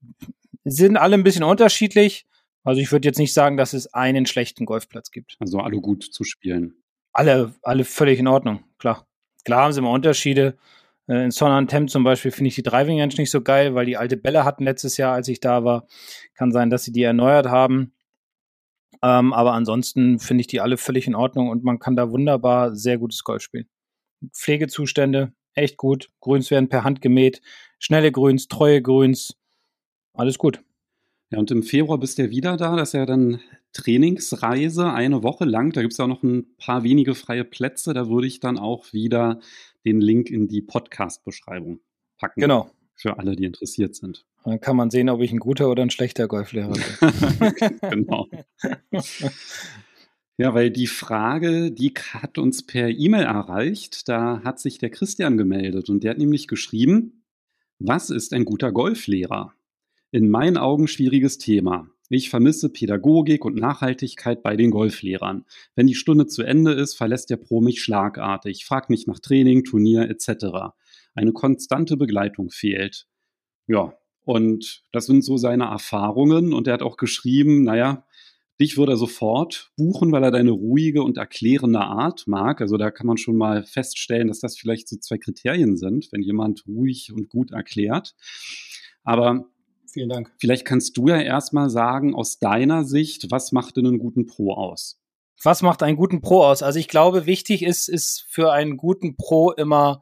sind 0.64 0.98
alle 0.98 1.16
ein 1.16 1.24
bisschen 1.24 1.44
unterschiedlich. 1.44 2.28
Also 2.64 2.80
ich 2.80 2.92
würde 2.92 3.08
jetzt 3.08 3.18
nicht 3.18 3.34
sagen, 3.34 3.58
dass 3.58 3.74
es 3.74 3.94
einen 3.94 4.26
schlechten 4.26 4.66
Golfplatz 4.66 5.12
gibt. 5.12 5.36
Also 5.40 5.60
alle 5.60 5.78
gut 5.82 6.04
zu 6.04 6.24
spielen. 6.24 6.76
Alle, 7.12 7.54
alle 7.62 7.86
völlig 7.86 8.20
in 8.20 8.28
Ordnung, 8.28 8.64
klar. 8.78 9.08
Klar 9.44 9.64
haben 9.64 9.74
sie 9.74 9.80
immer 9.80 9.92
Unterschiede. 9.92 10.58
Äh, 11.08 11.26
in 11.26 11.32
Sonantem 11.32 11.88
zum 11.88 12.04
Beispiel 12.04 12.32
finde 12.32 12.50
ich 12.50 12.56
die 12.56 12.64
Driving 12.64 13.00
Range 13.00 13.14
nicht 13.18 13.32
so 13.32 13.42
geil, 13.42 13.76
weil 13.76 13.86
die 13.86 13.98
alte 13.98 14.18
Bälle 14.18 14.46
hatten 14.46 14.64
letztes 14.64 14.98
Jahr, 14.98 15.14
als 15.14 15.28
ich 15.28 15.40
da 15.40 15.64
war. 15.64 15.88
Kann 16.36 16.52
sein, 16.52 16.70
dass 16.70 16.84
sie 16.84 16.92
die 16.92 17.04
erneuert 17.04 17.48
haben. 17.48 17.93
Ähm, 19.04 19.34
aber 19.34 19.52
ansonsten 19.52 20.18
finde 20.18 20.42
ich 20.42 20.48
die 20.48 20.62
alle 20.62 20.78
völlig 20.78 21.08
in 21.08 21.16
Ordnung 21.16 21.50
und 21.50 21.64
man 21.64 21.78
kann 21.78 21.98
da 21.98 22.10
wunderbar 22.10 22.74
sehr 22.74 22.98
gutes 22.98 23.26
Golf 23.26 23.44
spielen. 23.44 23.68
Pflegezustände, 24.32 25.34
echt 25.54 25.76
gut. 25.76 26.10
Grüns 26.22 26.50
werden 26.50 26.70
per 26.70 26.86
Hand 26.86 27.02
gemäht. 27.02 27.42
Schnelle 27.80 28.14
Grüns, 28.14 28.48
treue 28.48 28.82
Grüns. 28.82 29.36
Alles 30.14 30.38
gut. 30.38 30.64
Ja, 31.32 31.40
und 31.40 31.52
im 31.52 31.64
Februar 31.64 31.98
bist 31.98 32.18
du 32.18 32.24
ja 32.24 32.30
wieder 32.30 32.56
da. 32.56 32.78
Das 32.78 32.90
ist 32.90 32.94
ja 32.94 33.06
dann 33.06 33.42
Trainingsreise, 33.74 34.94
eine 34.94 35.22
Woche 35.22 35.44
lang. 35.44 35.74
Da 35.74 35.82
gibt 35.82 35.94
es 35.94 35.98
ja 35.98 36.06
auch 36.06 36.10
noch 36.10 36.24
ein 36.24 36.56
paar 36.58 36.84
wenige 36.84 37.14
freie 37.14 37.44
Plätze. 37.44 37.94
Da 37.94 38.08
würde 38.08 38.28
ich 38.28 38.40
dann 38.40 38.58
auch 38.58 38.94
wieder 38.94 39.40
den 39.84 40.00
Link 40.00 40.30
in 40.30 40.48
die 40.48 40.62
Podcast-Beschreibung 40.62 41.82
packen. 42.18 42.40
Genau. 42.40 42.70
Für 42.96 43.18
alle, 43.18 43.36
die 43.36 43.46
interessiert 43.46 43.96
sind. 43.96 44.26
Dann 44.44 44.62
kann 44.62 44.76
man 44.76 44.90
sehen, 44.90 45.10
ob 45.10 45.22
ich 45.22 45.32
ein 45.32 45.40
guter 45.40 45.70
oder 45.70 45.84
ein 45.84 45.90
schlechter 45.90 46.28
Golflehrer 46.28 46.74
bin. 46.74 47.80
genau. 47.90 48.28
Ja, 50.38 50.54
weil 50.54 50.72
die 50.72 50.88
Frage, 50.88 51.72
die 51.72 51.94
hat 52.14 52.38
uns 52.38 52.66
per 52.66 52.90
E-Mail 52.90 53.24
erreicht. 53.24 54.10
Da 54.10 54.42
hat 54.44 54.60
sich 54.60 54.80
der 54.80 54.90
Christian 54.90 55.38
gemeldet 55.38 55.90
und 55.90 56.04
der 56.04 56.12
hat 56.12 56.18
nämlich 56.18 56.48
geschrieben, 56.48 57.24
was 57.80 58.10
ist 58.10 58.34
ein 58.34 58.46
guter 58.46 58.72
Golflehrer? 58.72 59.54
In 60.12 60.30
meinen 60.30 60.58
Augen 60.58 60.88
schwieriges 60.88 61.38
Thema. 61.38 61.88
Ich 62.10 62.30
vermisse 62.30 62.70
Pädagogik 62.70 63.46
und 63.46 63.56
Nachhaltigkeit 63.56 64.44
bei 64.44 64.56
den 64.56 64.72
Golflehrern. 64.72 65.46
Wenn 65.76 65.88
die 65.88 65.96
Stunde 65.96 66.28
zu 66.28 66.44
Ende 66.44 66.74
ist, 66.74 66.96
verlässt 66.96 67.30
der 67.30 67.38
Pro 67.38 67.62
mich 67.62 67.82
schlagartig, 67.82 68.66
fragt 68.66 68.90
mich 68.90 69.08
nach 69.08 69.20
Training, 69.20 69.64
Turnier 69.64 70.10
etc. 70.10 70.76
Eine 71.14 71.34
konstante 71.34 71.98
Begleitung 71.98 72.50
fehlt. 72.50 73.08
Ja, 73.68 73.94
und 74.26 74.84
das 74.92 75.06
sind 75.06 75.24
so 75.24 75.38
seine 75.38 75.66
Erfahrungen. 75.66 76.54
Und 76.54 76.68
er 76.68 76.74
hat 76.74 76.82
auch 76.82 76.98
geschrieben, 76.98 77.64
naja, 77.64 78.06
dich 78.60 78.78
würde 78.78 78.94
er 78.94 78.98
sofort 78.98 79.72
buchen, 79.76 80.12
weil 80.12 80.24
er 80.24 80.32
deine 80.32 80.52
ruhige 80.52 81.04
und 81.04 81.18
erklärende 81.18 81.82
Art 81.82 82.28
mag. 82.28 82.62
Also 82.62 82.78
da 82.78 82.92
kann 82.92 83.08
man 83.08 83.18
schon 83.18 83.36
mal 83.36 83.64
feststellen, 83.64 84.28
dass 84.28 84.40
das 84.40 84.58
vielleicht 84.58 84.88
so 84.88 84.98
zwei 84.98 85.18
Kriterien 85.18 85.78
sind, 85.78 86.12
wenn 86.12 86.22
jemand 86.22 86.66
ruhig 86.68 87.12
und 87.14 87.30
gut 87.30 87.52
erklärt. 87.52 88.16
Aber 89.04 89.50
Vielen 89.94 90.10
Dank. 90.10 90.32
Vielleicht 90.40 90.66
kannst 90.66 90.98
du 90.98 91.08
ja 91.08 91.22
erstmal 91.22 91.70
sagen, 91.70 92.16
aus 92.16 92.40
deiner 92.40 92.84
Sicht, 92.84 93.30
was 93.30 93.52
macht 93.52 93.78
denn 93.78 93.86
einen 93.86 94.00
guten 94.00 94.26
Pro 94.26 94.54
aus? 94.54 95.00
Was 95.44 95.62
macht 95.62 95.84
einen 95.84 95.98
guten 95.98 96.20
Pro 96.20 96.44
aus? 96.44 96.64
Also 96.64 96.80
ich 96.80 96.88
glaube, 96.88 97.28
wichtig 97.28 97.62
ist, 97.62 97.90
ist 97.90 98.26
für 98.28 98.52
einen 98.52 98.78
guten 98.78 99.16
Pro 99.16 99.52
immer 99.52 100.02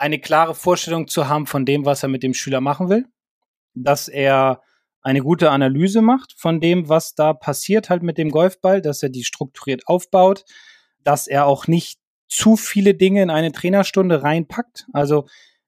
eine 0.00 0.18
klare 0.18 0.54
Vorstellung 0.54 1.08
zu 1.08 1.28
haben 1.28 1.46
von 1.46 1.66
dem, 1.66 1.84
was 1.84 2.02
er 2.02 2.08
mit 2.08 2.22
dem 2.22 2.32
Schüler 2.32 2.60
machen 2.60 2.88
will. 2.88 3.06
Dass 3.74 4.08
er 4.08 4.62
eine 5.02 5.20
gute 5.20 5.50
Analyse 5.50 6.00
macht 6.00 6.34
von 6.36 6.60
dem, 6.60 6.88
was 6.88 7.14
da 7.14 7.32
passiert 7.34 7.90
halt 7.90 8.02
mit 8.02 8.18
dem 8.18 8.30
Golfball, 8.30 8.80
dass 8.80 9.02
er 9.02 9.10
die 9.10 9.24
strukturiert 9.24 9.86
aufbaut, 9.86 10.44
dass 11.04 11.26
er 11.26 11.46
auch 11.46 11.66
nicht 11.66 12.00
zu 12.28 12.56
viele 12.56 12.94
Dinge 12.94 13.22
in 13.22 13.30
eine 13.30 13.52
Trainerstunde 13.52 14.22
reinpackt. 14.22 14.86
Also 14.92 15.26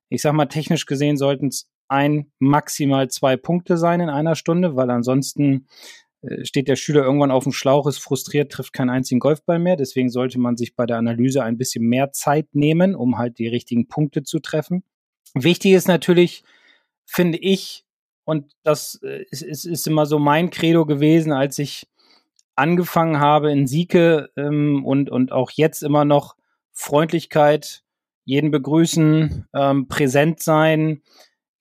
ich 0.08 0.22
sag 0.22 0.32
mal, 0.32 0.46
technisch 0.46 0.86
gesehen 0.86 1.16
sollten 1.16 1.48
es 1.48 1.68
ein, 1.88 2.32
maximal 2.38 3.08
zwei 3.08 3.36
Punkte 3.36 3.76
sein 3.76 4.00
in 4.00 4.08
einer 4.08 4.34
Stunde, 4.34 4.76
weil 4.76 4.90
ansonsten 4.90 5.66
steht 6.42 6.68
der 6.68 6.76
Schüler 6.76 7.02
irgendwann 7.04 7.30
auf 7.30 7.44
dem 7.44 7.52
Schlauch, 7.52 7.86
ist 7.86 7.98
frustriert, 7.98 8.52
trifft 8.52 8.72
keinen 8.72 8.90
einzigen 8.90 9.20
Golfball 9.20 9.58
mehr. 9.58 9.76
Deswegen 9.76 10.08
sollte 10.08 10.38
man 10.38 10.56
sich 10.56 10.76
bei 10.76 10.86
der 10.86 10.98
Analyse 10.98 11.42
ein 11.42 11.58
bisschen 11.58 11.84
mehr 11.84 12.12
Zeit 12.12 12.54
nehmen, 12.54 12.94
um 12.94 13.18
halt 13.18 13.38
die 13.38 13.48
richtigen 13.48 13.88
Punkte 13.88 14.22
zu 14.22 14.38
treffen. 14.38 14.84
Wichtig 15.34 15.72
ist 15.72 15.88
natürlich, 15.88 16.44
finde 17.04 17.38
ich, 17.38 17.84
und 18.24 18.52
das 18.62 19.00
äh, 19.02 19.24
ist, 19.30 19.42
ist, 19.42 19.64
ist 19.64 19.86
immer 19.86 20.06
so 20.06 20.18
mein 20.18 20.50
Credo 20.50 20.86
gewesen, 20.86 21.32
als 21.32 21.58
ich 21.58 21.88
angefangen 22.54 23.18
habe 23.18 23.50
in 23.50 23.66
Sieke 23.66 24.30
ähm, 24.36 24.84
und, 24.84 25.10
und 25.10 25.32
auch 25.32 25.50
jetzt 25.50 25.82
immer 25.82 26.04
noch 26.04 26.36
Freundlichkeit, 26.72 27.82
jeden 28.24 28.50
begrüßen, 28.50 29.48
ähm, 29.54 29.88
präsent 29.88 30.40
sein, 30.40 31.02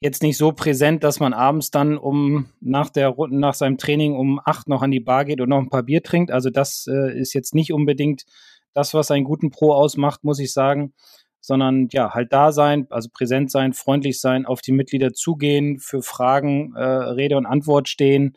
jetzt 0.02 0.24
nicht 0.24 0.38
so 0.38 0.52
präsent, 0.52 1.04
dass 1.04 1.20
man 1.20 1.32
abends 1.34 1.70
dann 1.70 1.98
um 1.98 2.48
nach 2.60 2.90
der 2.90 3.16
nach 3.30 3.54
seinem 3.54 3.78
Training 3.78 4.16
um 4.16 4.42
acht 4.44 4.68
noch 4.68 4.82
an 4.82 4.92
die 4.92 5.00
Bar 5.00 5.26
geht 5.26 5.40
und 5.40 5.50
noch 5.50 5.60
ein 5.60 5.70
paar 5.70 5.84
Bier 5.84 6.02
trinkt. 6.02 6.32
Also 6.32 6.50
das 6.50 6.88
äh, 6.88 7.18
ist 7.18 7.34
jetzt 7.34 7.54
nicht 7.54 7.72
unbedingt 7.72 8.26
das, 8.74 8.94
was 8.94 9.12
einen 9.12 9.26
guten 9.26 9.52
Pro 9.52 9.74
ausmacht, 9.74 10.24
muss 10.24 10.40
ich 10.40 10.54
sagen, 10.54 10.94
sondern 11.40 11.88
ja 11.92 12.14
halt 12.14 12.34
da 12.34 12.52
sein, 12.52 12.88
also 12.90 13.10
präsent 13.14 13.52
sein, 13.52 13.74
freundlich 13.74 14.20
sein, 14.20 14.46
auf 14.46 14.62
die 14.62 14.72
Mitglieder 14.72 15.14
zugehen, 15.14 15.80
für 15.80 16.02
Fragen 16.02 16.74
äh, 16.76 16.84
Rede 16.84 17.38
und 17.38 17.46
Antwort 17.46 17.88
stehen, 17.88 18.36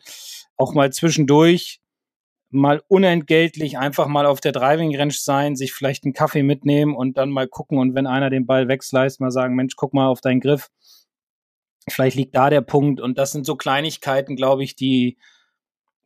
auch 0.57 0.73
mal 0.75 0.93
zwischendurch 0.93 1.79
mal 2.51 2.81
unentgeltlich 2.87 3.77
einfach 3.79 4.07
mal 4.07 4.25
auf 4.27 4.39
der 4.39 4.51
Driving 4.51 4.95
Range 4.95 5.13
sein, 5.13 5.55
sich 5.55 5.73
vielleicht 5.73 6.05
einen 6.05 6.13
Kaffee 6.13 6.43
mitnehmen 6.43 6.95
und 6.95 7.17
dann 7.17 7.29
mal 7.31 7.47
gucken 7.47 7.79
und 7.79 7.95
wenn 7.95 8.07
einer 8.07 8.29
den 8.29 8.45
Ball 8.45 8.67
wegslice, 8.67 9.19
mal 9.19 9.31
sagen, 9.31 9.55
Mensch, 9.55 9.75
guck 9.75 9.93
mal 9.93 10.07
auf 10.07 10.21
deinen 10.21 10.39
Griff 10.39 10.69
Vielleicht 11.87 12.15
liegt 12.15 12.35
da 12.35 12.49
der 12.49 12.61
Punkt. 12.61 12.99
Und 12.99 13.17
das 13.17 13.31
sind 13.31 13.45
so 13.45 13.55
Kleinigkeiten, 13.55 14.35
glaube 14.35 14.63
ich, 14.63 14.75
die 14.75 15.17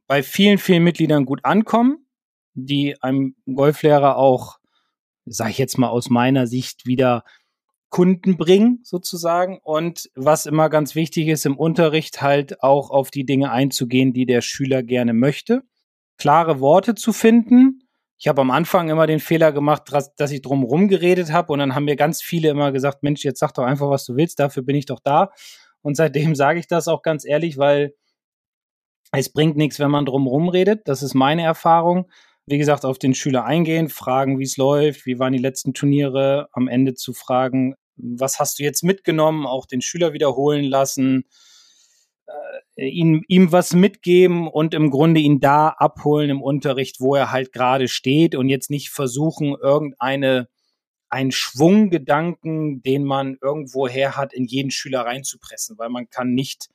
bei 0.07 0.23
vielen, 0.23 0.57
vielen 0.57 0.83
Mitgliedern 0.83 1.25
gut 1.25 1.45
ankommen, 1.45 2.05
die 2.53 3.01
einem 3.01 3.35
Golflehrer 3.45 4.17
auch, 4.17 4.57
sage 5.25 5.51
ich 5.51 5.57
jetzt 5.57 5.77
mal 5.77 5.89
aus 5.89 6.09
meiner 6.09 6.47
Sicht, 6.47 6.85
wieder 6.85 7.23
Kunden 7.89 8.37
bringen, 8.37 8.79
sozusagen. 8.83 9.59
Und 9.63 10.09
was 10.15 10.45
immer 10.45 10.69
ganz 10.69 10.95
wichtig 10.95 11.27
ist, 11.27 11.45
im 11.45 11.57
Unterricht 11.57 12.21
halt 12.21 12.61
auch 12.61 12.89
auf 12.91 13.11
die 13.11 13.25
Dinge 13.25 13.51
einzugehen, 13.51 14.13
die 14.13 14.25
der 14.25 14.41
Schüler 14.41 14.83
gerne 14.83 15.13
möchte. 15.13 15.63
Klare 16.17 16.59
Worte 16.59 16.95
zu 16.95 17.13
finden. 17.13 17.83
Ich 18.17 18.27
habe 18.27 18.41
am 18.41 18.51
Anfang 18.51 18.89
immer 18.89 19.07
den 19.07 19.21
Fehler 19.21 19.53
gemacht, 19.53 19.83
dass 20.17 20.31
ich 20.31 20.41
drum 20.41 20.89
geredet 20.89 21.31
habe 21.31 21.53
und 21.53 21.59
dann 21.59 21.73
haben 21.73 21.85
mir 21.85 21.95
ganz 21.95 22.21
viele 22.21 22.49
immer 22.49 22.73
gesagt, 22.73 23.01
Mensch, 23.01 23.23
jetzt 23.23 23.39
sag 23.39 23.53
doch 23.53 23.63
einfach, 23.63 23.89
was 23.89 24.05
du 24.05 24.17
willst, 24.17 24.39
dafür 24.39 24.61
bin 24.61 24.75
ich 24.75 24.85
doch 24.85 24.99
da. 24.99 25.31
Und 25.81 25.95
seitdem 25.95 26.35
sage 26.35 26.59
ich 26.59 26.67
das 26.67 26.87
auch 26.87 27.01
ganz 27.01 27.25
ehrlich, 27.25 27.57
weil 27.57 27.93
es 29.11 29.31
bringt 29.31 29.57
nichts, 29.57 29.79
wenn 29.79 29.91
man 29.91 30.05
drumherum 30.05 30.49
redet. 30.49 30.87
Das 30.87 31.01
ist 31.01 31.15
meine 31.15 31.43
Erfahrung. 31.43 32.09
Wie 32.45 32.57
gesagt, 32.57 32.85
auf 32.85 32.99
den 32.99 33.13
Schüler 33.13 33.45
eingehen, 33.45 33.89
fragen, 33.89 34.39
wie 34.39 34.43
es 34.43 34.57
läuft, 34.57 35.05
wie 35.05 35.19
waren 35.19 35.33
die 35.33 35.39
letzten 35.39 35.73
Turniere, 35.73 36.49
am 36.51 36.67
Ende 36.67 36.95
zu 36.95 37.13
fragen, 37.13 37.75
was 37.95 38.39
hast 38.39 38.59
du 38.59 38.63
jetzt 38.63 38.83
mitgenommen, 38.83 39.45
auch 39.45 39.65
den 39.65 39.81
Schüler 39.81 40.13
wiederholen 40.13 40.65
lassen, 40.65 41.25
äh, 42.75 42.87
ihm, 42.87 43.23
ihm 43.27 43.51
was 43.51 43.73
mitgeben 43.73 44.47
und 44.47 44.73
im 44.73 44.89
Grunde 44.89 45.19
ihn 45.19 45.39
da 45.39 45.69
abholen 45.69 46.29
im 46.29 46.41
Unterricht, 46.41 46.99
wo 46.99 47.15
er 47.15 47.31
halt 47.31 47.51
gerade 47.51 47.87
steht 47.87 48.35
und 48.35 48.49
jetzt 48.49 48.69
nicht 48.69 48.89
versuchen, 48.89 49.55
irgendeine 49.61 50.47
einen 51.09 51.31
Schwunggedanken, 51.31 52.81
den 52.83 53.03
man 53.03 53.37
irgendwo 53.41 53.87
her 53.87 54.15
hat, 54.15 54.33
in 54.33 54.45
jeden 54.45 54.71
Schüler 54.71 55.01
reinzupressen, 55.01 55.77
weil 55.77 55.89
man 55.89 56.09
kann 56.09 56.33
nicht 56.33 56.69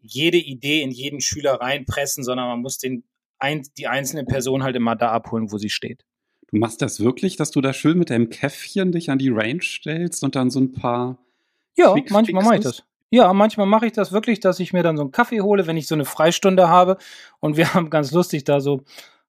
jede 0.00 0.38
Idee 0.38 0.82
in 0.82 0.90
jeden 0.90 1.20
Schüler 1.20 1.54
reinpressen, 1.54 2.24
sondern 2.24 2.48
man 2.48 2.60
muss 2.60 2.78
den, 2.78 3.04
ein, 3.38 3.66
die 3.76 3.88
einzelne 3.88 4.24
Person 4.24 4.62
halt 4.62 4.76
immer 4.76 4.96
da 4.96 5.10
abholen, 5.10 5.50
wo 5.52 5.58
sie 5.58 5.70
steht. 5.70 6.04
Du 6.50 6.58
machst 6.58 6.82
das 6.82 7.00
wirklich, 7.00 7.36
dass 7.36 7.50
du 7.50 7.60
da 7.60 7.72
schön 7.72 7.98
mit 7.98 8.10
deinem 8.10 8.28
Käffchen 8.28 8.92
dich 8.92 9.10
an 9.10 9.18
die 9.18 9.30
Range 9.30 9.62
stellst 9.62 10.22
und 10.22 10.36
dann 10.36 10.50
so 10.50 10.60
ein 10.60 10.72
paar. 10.72 11.18
Ja, 11.76 11.94
manchmal 12.10 12.44
mache 12.44 12.56
ich 12.56 12.60
das. 12.60 12.84
Ja, 13.10 13.32
manchmal 13.32 13.66
mache 13.66 13.86
ich 13.86 13.92
das 13.92 14.12
wirklich, 14.12 14.40
dass 14.40 14.60
ich 14.60 14.72
mir 14.72 14.82
dann 14.82 14.96
so 14.96 15.02
einen 15.02 15.12
Kaffee 15.12 15.40
hole, 15.40 15.66
wenn 15.66 15.76
ich 15.76 15.86
so 15.86 15.94
eine 15.94 16.04
Freistunde 16.04 16.68
habe. 16.68 16.98
Und 17.40 17.56
wir 17.56 17.74
haben 17.74 17.90
ganz 17.90 18.12
lustig 18.12 18.44
da 18.44 18.60
so 18.60 18.84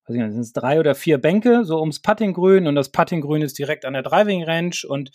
weiß 0.06 0.16
ich 0.16 0.22
nicht, 0.22 0.32
sind 0.34 0.42
es 0.42 0.54
drei 0.54 0.80
oder 0.80 0.96
vier 0.96 1.18
Bänke, 1.18 1.64
so 1.64 1.80
ums 1.80 2.00
Puttinggrün 2.00 2.68
und 2.68 2.76
das 2.76 2.90
Puttinggrün 2.90 3.42
ist 3.42 3.58
direkt 3.58 3.86
an 3.86 3.94
der 3.94 4.04
Driving 4.04 4.44
Range 4.44 4.76
und 4.88 5.12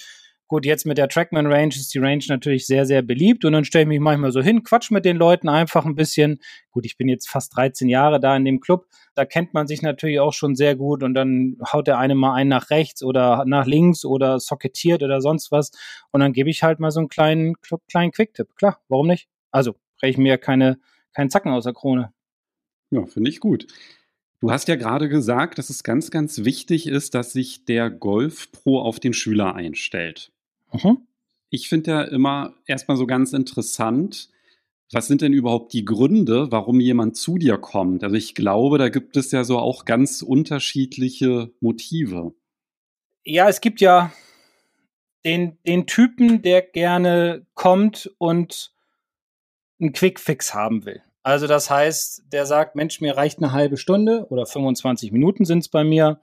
gut, 0.49 0.65
jetzt 0.65 0.87
mit 0.87 0.97
der 0.97 1.09
Trackman 1.09 1.47
Range 1.47 1.75
ist 1.75 1.93
die 1.93 1.99
Range 1.99 2.25
natürlich 2.29 2.67
sehr, 2.67 2.87
sehr 2.87 3.03
beliebt 3.03 3.45
und 3.45 3.53
dann 3.53 3.65
stelle 3.65 3.83
ich 3.83 3.89
mich 3.89 4.01
manchmal 4.01 4.33
so 4.33 4.41
hin, 4.41 4.63
quatsch 4.63 4.91
mit 4.91 5.05
den 5.05 5.19
Leuten 5.19 5.49
einfach 5.49 5.85
ein 5.85 5.95
bisschen. 5.95 6.41
Gut, 6.71 6.87
ich 6.87 6.97
bin 6.97 7.09
jetzt 7.09 7.29
fast 7.29 7.55
13 7.57 7.89
Jahre 7.89 8.19
da 8.19 8.35
in 8.35 8.47
dem 8.47 8.61
Club, 8.61 8.87
da 9.15 9.27
kennt 9.27 9.53
man 9.53 9.67
sich 9.67 9.83
natürlich 9.83 10.21
auch 10.21 10.33
schon 10.33 10.57
sehr 10.57 10.75
gut 10.75 11.03
und 11.03 11.13
dann 11.13 11.59
haut 11.71 11.87
der 11.87 11.99
eine 11.99 12.15
mal 12.15 12.35
einen 12.35 12.49
nach 12.49 12.71
rechts 12.71 13.03
oder 13.03 13.45
nach 13.47 13.67
links 13.67 14.07
oder 14.07 14.41
socketiert 14.41 15.03
oder 15.03 15.21
sonst 15.21 15.53
was 15.53 15.71
und 16.13 16.21
dann 16.21 16.33
gebe 16.33 16.49
ich 16.49 16.63
halt 16.63 16.81
mal 16.81 16.91
so 16.91 17.01
einen 17.01 17.11
kleinen, 17.11 17.55
kleinen 17.89 18.13
Quick-Tipp. 18.13 18.57
Klar, 18.57 18.81
warum 18.89 19.07
nicht? 19.07 19.29
Also, 19.51 19.75
breche 20.01 20.13
ich 20.13 20.19
mir 20.19 20.39
keine, 20.39 20.79
keinen 21.13 21.31
Zacken 21.31 21.53
aus 21.53 21.65
der 21.65 21.75
Krone. 21.75 22.13
Ja, 22.91 23.05
finde 23.05 23.29
ich 23.29 23.41
gut. 23.41 23.67
Du 24.41 24.53
hast 24.53 24.69
ja 24.69 24.77
gerade 24.77 25.09
gesagt, 25.09 25.59
dass 25.59 25.69
es 25.69 25.83
ganz, 25.83 26.11
ganz 26.11 26.45
wichtig 26.45 26.87
ist, 26.87 27.15
dass 27.15 27.33
sich 27.33 27.65
der 27.65 27.91
Golf 27.91 28.53
Pro 28.53 28.81
auf 28.81 29.01
den 29.01 29.13
Schüler 29.13 29.55
einstellt. 29.55 30.31
Mhm. 30.73 30.99
Ich 31.51 31.69
finde 31.69 31.91
ja 31.91 32.03
immer 32.03 32.55
erstmal 32.67 32.97
so 32.97 33.07
ganz 33.07 33.33
interessant, 33.33 34.29
was 34.93 35.07
sind 35.07 35.23
denn 35.23 35.33
überhaupt 35.33 35.73
die 35.73 35.85
Gründe, 35.85 36.51
warum 36.51 36.81
jemand 36.81 37.17
zu 37.17 37.37
dir 37.37 37.59
kommt? 37.59 38.05
Also 38.05 38.17
ich 38.17 38.35
glaube, 38.35 38.79
da 38.79 38.89
gibt 38.89 39.17
es 39.17 39.33
ja 39.33 39.45
so 39.45 39.59
auch 39.59 39.85
ganz 39.85 40.23
unterschiedliche 40.23 41.51
Motive. 41.61 42.33
Ja, 43.25 43.49
es 43.49 43.61
gibt 43.61 43.81
ja 43.81 44.13
den, 45.25 45.59
den 45.67 45.87
Typen, 45.87 46.43
der 46.43 46.63
gerne 46.63 47.45
kommt 47.55 48.11
und 48.19 48.73
einen 49.81 49.93
Quickfix 49.93 50.55
haben 50.55 50.85
will. 50.87 51.03
Also 51.29 51.47
das 51.47 51.69
heißt, 51.69 52.23
der 52.33 52.47
sagt, 52.47 52.75
Mensch, 52.75 53.03
mir 53.03 53.15
reicht 53.15 53.37
eine 53.37 53.53
halbe 53.53 53.77
Stunde 53.77 54.27
oder 54.31 54.47
25 54.47 55.13
Minuten 55.13 55.45
sind 55.45 55.59
es 55.59 55.69
bei 55.69 55.85
mir. 55.85 56.23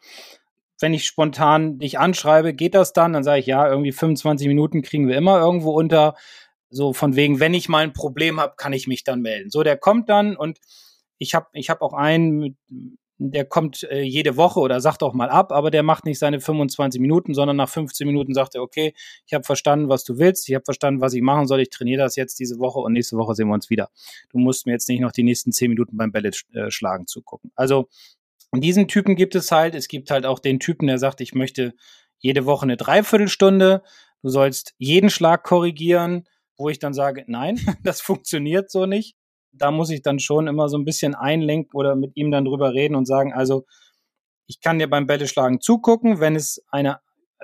Wenn 0.80 0.96
ich 0.96 1.06
spontan 1.06 1.78
dich 1.78 2.00
anschreibe, 2.00 2.56
geht 2.56 2.74
das 2.74 2.92
dann? 2.92 3.14
Dann 3.14 3.24
sage 3.24 3.40
ich, 3.40 3.46
ja, 3.46 3.70
irgendwie 3.70 3.92
25 3.92 4.48
Minuten 4.48 4.82
kriegen 4.82 5.08
wir 5.08 5.16
immer 5.16 5.38
irgendwo 5.38 5.74
unter. 5.78 6.16
So 6.72 6.92
von 6.92 7.16
wegen, 7.16 7.40
wenn 7.40 7.54
ich 7.54 7.70
mal 7.70 7.84
ein 7.84 7.94
Problem 7.94 8.40
habe, 8.40 8.56
kann 8.58 8.74
ich 8.74 8.88
mich 8.88 9.04
dann 9.04 9.22
melden. 9.22 9.52
So, 9.52 9.62
der 9.62 9.78
kommt 9.78 10.10
dann 10.10 10.36
und 10.36 10.58
ich 11.20 11.36
habe 11.36 11.50
ich 11.54 11.70
hab 11.70 11.84
auch 11.84 11.94
einen, 11.94 12.58
der 13.17 13.45
kommt 13.45 13.84
äh, 13.84 14.01
jede 14.01 14.36
Woche 14.36 14.60
oder 14.60 14.81
sagt 14.81 15.01
auch 15.01 15.13
mal 15.13 15.29
ab, 15.29 15.51
aber 15.51 15.72
der 15.72 15.84
macht 15.84 16.05
nicht 16.05 16.19
seine 16.19 16.41
25 16.41 17.00
Minuten, 17.00 17.34
sondern 17.34 17.55
nach 17.55 17.69
15 17.69 18.05
Minuten 18.05 18.34
sagt 18.34 18.55
er, 18.55 18.62
okay, 18.62 18.93
ich 19.25 19.34
habe 19.34 19.43
verstanden, 19.43 19.88
was 19.88 20.03
du 20.03 20.17
willst, 20.17 20.50
ich 20.50 20.55
habe 20.55 20.65
verstanden, 20.65 21.00
was 21.00 21.13
ich 21.13 21.22
machen 21.22 21.48
soll, 21.48 21.62
ich 21.62 21.69
trainiere 21.69 22.03
das 22.03 22.17
jetzt 22.17 22.39
diese 22.39 22.60
Woche 22.60 22.79
und 22.79 22.93
nächste 22.93 23.17
Woche 23.17 23.34
sehen 23.34 23.48
wir 23.48 23.53
uns 23.53 23.69
wieder. 23.69 23.89
Du 24.29 24.38
musst 24.38 24.65
mir 24.65 24.74
jetzt 24.74 24.89
nicht 24.89 25.00
noch 25.00 25.13
die 25.13 25.24
nächsten 25.24 25.51
10 25.51 25.69
Minuten 25.69 25.95
beim 25.95 26.12
Bälle 26.12 26.31
äh, 26.53 26.69
schlagen 26.69 27.07
zugucken. 27.07 27.51
Also 27.55 27.88
diesen 28.53 28.88
Typen 28.88 29.15
gibt 29.15 29.36
es 29.36 29.51
halt. 29.51 29.75
Es 29.75 29.88
gibt 29.88 30.12
halt 30.12 30.25
auch 30.25 30.39
den 30.39 30.60
Typen, 30.60 30.88
der 30.88 30.98
sagt, 30.98 31.22
ich 31.22 31.34
möchte 31.34 31.74
jede 32.19 32.45
Woche 32.45 32.63
eine 32.63 32.77
Dreiviertelstunde, 32.77 33.81
du 34.24 34.29
sollst 34.29 34.74
jeden 34.77 35.10
Schlag 35.10 35.43
korrigieren, 35.43 36.27
wo 36.57 36.69
ich 36.69 36.79
dann 36.79 36.93
sage, 36.93 37.24
nein, 37.27 37.60
das 37.84 38.01
funktioniert 38.01 38.69
so 38.69 38.86
nicht 38.86 39.15
da 39.58 39.72
muss 39.72 39.90
ich 39.90 40.02
dann 40.02 40.20
schon 40.20 40.48
immer 40.48 40.70
so 40.70 40.78
ein 40.78 40.86
bisschen 40.86 41.16
einlenken 41.16 41.72
oder 41.74 41.96
mit 41.96 42.16
ihm 42.16 42.32
dann 42.32 42.46
drüber 42.46 42.74
reden 42.74 42.96
und 42.96 43.06
sagen, 43.06 43.34
also 43.34 43.66
ich 44.48 44.62
kann 44.62 44.80
dir 44.80 44.90
beim 44.90 45.08
Bälleschlagen 45.08 45.60
zugucken, 45.62 46.20
wenn 46.20 46.36
es 46.36 46.64
eine 46.70 47.00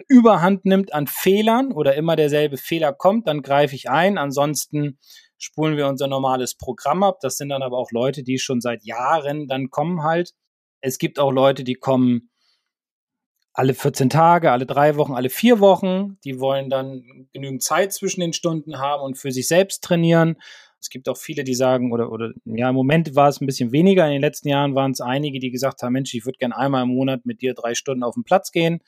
Überhand 0.07 0.65
nimmt 0.65 0.93
an 0.93 1.07
Fehlern 1.07 1.71
oder 1.71 1.95
immer 1.95 2.15
derselbe 2.15 2.57
Fehler 2.57 2.93
kommt, 2.93 3.27
dann 3.27 3.41
greife 3.41 3.75
ich 3.75 3.89
ein. 3.89 4.17
Ansonsten 4.17 4.97
spulen 5.37 5.77
wir 5.77 5.87
unser 5.87 6.07
normales 6.07 6.55
Programm 6.55 7.03
ab. 7.03 7.19
Das 7.21 7.37
sind 7.37 7.49
dann 7.49 7.61
aber 7.61 7.77
auch 7.77 7.91
Leute, 7.91 8.23
die 8.23 8.39
schon 8.39 8.61
seit 8.61 8.83
Jahren 8.83 9.47
dann 9.47 9.69
kommen 9.69 10.03
halt. 10.03 10.31
Es 10.81 10.97
gibt 10.97 11.19
auch 11.19 11.31
Leute, 11.31 11.63
die 11.63 11.75
kommen 11.75 12.29
alle 13.53 13.73
14 13.73 14.09
Tage, 14.09 14.51
alle 14.51 14.65
drei 14.65 14.95
Wochen, 14.95 15.13
alle 15.13 15.29
vier 15.29 15.59
Wochen. 15.59 16.17
Die 16.23 16.39
wollen 16.39 16.69
dann 16.69 17.27
genügend 17.33 17.63
Zeit 17.63 17.93
zwischen 17.93 18.21
den 18.21 18.33
Stunden 18.33 18.79
haben 18.79 19.03
und 19.03 19.17
für 19.17 19.31
sich 19.31 19.47
selbst 19.47 19.83
trainieren. 19.83 20.37
Es 20.81 20.89
gibt 20.89 21.07
auch 21.07 21.17
viele, 21.17 21.43
die 21.43 21.53
sagen, 21.53 21.91
oder, 21.91 22.11
oder 22.11 22.33
ja, 22.45 22.69
im 22.69 22.75
Moment 22.75 23.15
war 23.15 23.29
es 23.29 23.39
ein 23.39 23.45
bisschen 23.45 23.71
weniger. 23.71 24.05
In 24.07 24.13
den 24.13 24.21
letzten 24.21 24.49
Jahren 24.49 24.73
waren 24.73 24.91
es 24.91 24.99
einige, 24.99 25.39
die 25.39 25.51
gesagt 25.51 25.83
haben, 25.83 25.93
Mensch, 25.93 26.13
ich 26.15 26.25
würde 26.25 26.39
gerne 26.39 26.57
einmal 26.57 26.83
im 26.83 26.89
Monat 26.89 27.25
mit 27.25 27.41
dir 27.41 27.53
drei 27.53 27.75
Stunden 27.75 28.03
auf 28.03 28.15
den 28.15 28.23
Platz 28.23 28.51
gehen. 28.51 28.81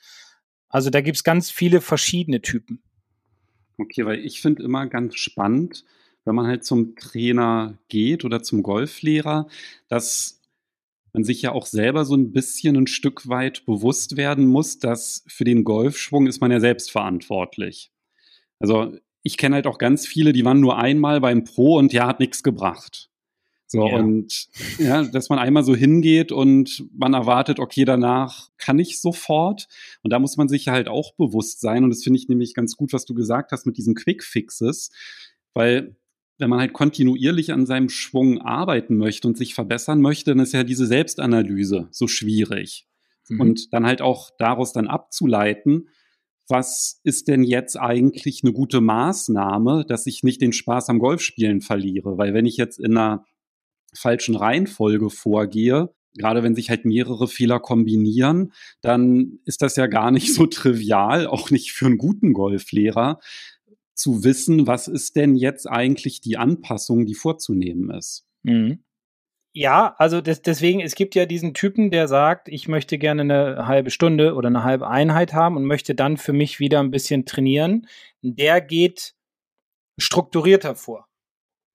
Also 0.68 0.90
da 0.90 1.00
gibt 1.00 1.16
es 1.16 1.24
ganz 1.24 1.52
viele 1.52 1.80
verschiedene 1.80 2.42
Typen. 2.42 2.82
Okay, 3.78 4.04
weil 4.04 4.18
ich 4.18 4.40
finde 4.40 4.64
immer 4.64 4.88
ganz 4.88 5.14
spannend, 5.14 5.84
wenn 6.24 6.34
man 6.34 6.48
halt 6.48 6.64
zum 6.64 6.96
Trainer 6.96 7.78
geht 7.88 8.24
oder 8.24 8.42
zum 8.42 8.62
Golflehrer, 8.64 9.46
dass 9.88 10.40
man 11.12 11.22
sich 11.22 11.42
ja 11.42 11.52
auch 11.52 11.66
selber 11.66 12.04
so 12.04 12.16
ein 12.16 12.32
bisschen 12.32 12.76
ein 12.76 12.86
Stück 12.88 13.28
weit 13.28 13.64
bewusst 13.66 14.16
werden 14.16 14.46
muss, 14.46 14.80
dass 14.80 15.24
für 15.28 15.44
den 15.44 15.62
Golfschwung 15.62 16.26
ist 16.26 16.40
man 16.40 16.50
ja 16.50 16.58
selbst 16.58 16.90
verantwortlich. 16.90 17.92
Also 18.58 18.96
ich 19.24 19.36
kenne 19.36 19.56
halt 19.56 19.66
auch 19.66 19.78
ganz 19.78 20.06
viele, 20.06 20.32
die 20.32 20.44
waren 20.44 20.60
nur 20.60 20.78
einmal 20.78 21.20
beim 21.20 21.42
Pro 21.42 21.76
und 21.78 21.92
ja, 21.92 22.06
hat 22.06 22.20
nichts 22.20 22.42
gebracht. 22.44 23.10
So, 23.66 23.88
ja. 23.88 23.96
und 23.96 24.48
ja, 24.78 25.02
dass 25.02 25.30
man 25.30 25.38
einmal 25.38 25.64
so 25.64 25.74
hingeht 25.74 26.30
und 26.30 26.84
man 26.92 27.14
erwartet, 27.14 27.58
okay, 27.58 27.84
danach 27.84 28.50
kann 28.58 28.78
ich 28.78 29.00
sofort. 29.00 29.66
Und 30.02 30.12
da 30.12 30.18
muss 30.18 30.36
man 30.36 30.48
sich 30.48 30.68
halt 30.68 30.86
auch 30.86 31.14
bewusst 31.14 31.60
sein. 31.60 31.82
Und 31.82 31.90
das 31.90 32.04
finde 32.04 32.18
ich 32.18 32.28
nämlich 32.28 32.54
ganz 32.54 32.76
gut, 32.76 32.92
was 32.92 33.06
du 33.06 33.14
gesagt 33.14 33.50
hast 33.50 33.66
mit 33.66 33.78
diesen 33.78 33.94
Quick 33.94 34.22
Fixes. 34.22 34.90
Weil 35.54 35.96
wenn 36.38 36.50
man 36.50 36.60
halt 36.60 36.74
kontinuierlich 36.74 37.52
an 37.52 37.64
seinem 37.64 37.88
Schwung 37.88 38.40
arbeiten 38.42 38.96
möchte 38.96 39.26
und 39.26 39.38
sich 39.38 39.54
verbessern 39.54 40.00
möchte, 40.00 40.32
dann 40.32 40.40
ist 40.40 40.52
ja 40.52 40.62
diese 40.62 40.86
Selbstanalyse 40.86 41.88
so 41.90 42.06
schwierig. 42.06 42.86
Mhm. 43.28 43.40
Und 43.40 43.72
dann 43.72 43.86
halt 43.86 44.02
auch 44.02 44.30
daraus 44.38 44.72
dann 44.72 44.86
abzuleiten, 44.86 45.88
was 46.48 47.00
ist 47.04 47.28
denn 47.28 47.42
jetzt 47.42 47.76
eigentlich 47.76 48.42
eine 48.42 48.52
gute 48.52 48.80
Maßnahme, 48.80 49.84
dass 49.88 50.06
ich 50.06 50.22
nicht 50.22 50.40
den 50.40 50.52
Spaß 50.52 50.88
am 50.88 50.98
Golfspielen 50.98 51.60
verliere? 51.60 52.18
Weil 52.18 52.34
wenn 52.34 52.46
ich 52.46 52.56
jetzt 52.56 52.78
in 52.78 52.96
einer 52.96 53.24
falschen 53.94 54.36
Reihenfolge 54.36 55.10
vorgehe, 55.10 55.94
gerade 56.16 56.42
wenn 56.42 56.54
sich 56.54 56.70
halt 56.70 56.84
mehrere 56.84 57.28
Fehler 57.28 57.60
kombinieren, 57.60 58.52
dann 58.82 59.38
ist 59.44 59.62
das 59.62 59.76
ja 59.76 59.86
gar 59.86 60.10
nicht 60.10 60.34
so 60.34 60.46
trivial, 60.46 61.26
auch 61.26 61.50
nicht 61.50 61.72
für 61.72 61.86
einen 61.86 61.98
guten 61.98 62.32
Golflehrer, 62.32 63.20
zu 63.94 64.24
wissen, 64.24 64.66
was 64.66 64.88
ist 64.88 65.16
denn 65.16 65.36
jetzt 65.36 65.68
eigentlich 65.70 66.20
die 66.20 66.36
Anpassung, 66.36 67.06
die 67.06 67.14
vorzunehmen 67.14 67.90
ist. 67.90 68.26
Mhm. 68.42 68.80
Ja, 69.56 69.94
also 69.98 70.20
des, 70.20 70.42
deswegen, 70.42 70.80
es 70.80 70.96
gibt 70.96 71.14
ja 71.14 71.26
diesen 71.26 71.54
Typen, 71.54 71.92
der 71.92 72.08
sagt, 72.08 72.48
ich 72.48 72.66
möchte 72.66 72.98
gerne 72.98 73.22
eine 73.22 73.68
halbe 73.68 73.90
Stunde 73.90 74.34
oder 74.34 74.48
eine 74.48 74.64
halbe 74.64 74.88
Einheit 74.88 75.32
haben 75.32 75.56
und 75.56 75.64
möchte 75.64 75.94
dann 75.94 76.16
für 76.16 76.32
mich 76.32 76.58
wieder 76.58 76.80
ein 76.80 76.90
bisschen 76.90 77.24
trainieren. 77.24 77.86
Der 78.20 78.60
geht 78.60 79.14
strukturierter 79.96 80.74
vor. 80.74 81.06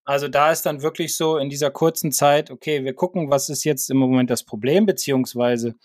Also 0.03 0.27
da 0.27 0.51
ist 0.51 0.65
dann 0.65 0.81
wirklich 0.81 1.15
so 1.15 1.37
in 1.37 1.49
dieser 1.49 1.71
kurzen 1.71 2.11
Zeit, 2.11 2.51
okay, 2.51 2.83
wir 2.83 2.93
gucken, 2.93 3.29
was 3.29 3.47
ist 3.47 3.63
jetzt 3.63 3.89
im 3.89 3.97
Moment 3.97 4.29
das 4.29 4.43
Problem, 4.43 4.85
beziehungsweise 4.85 5.75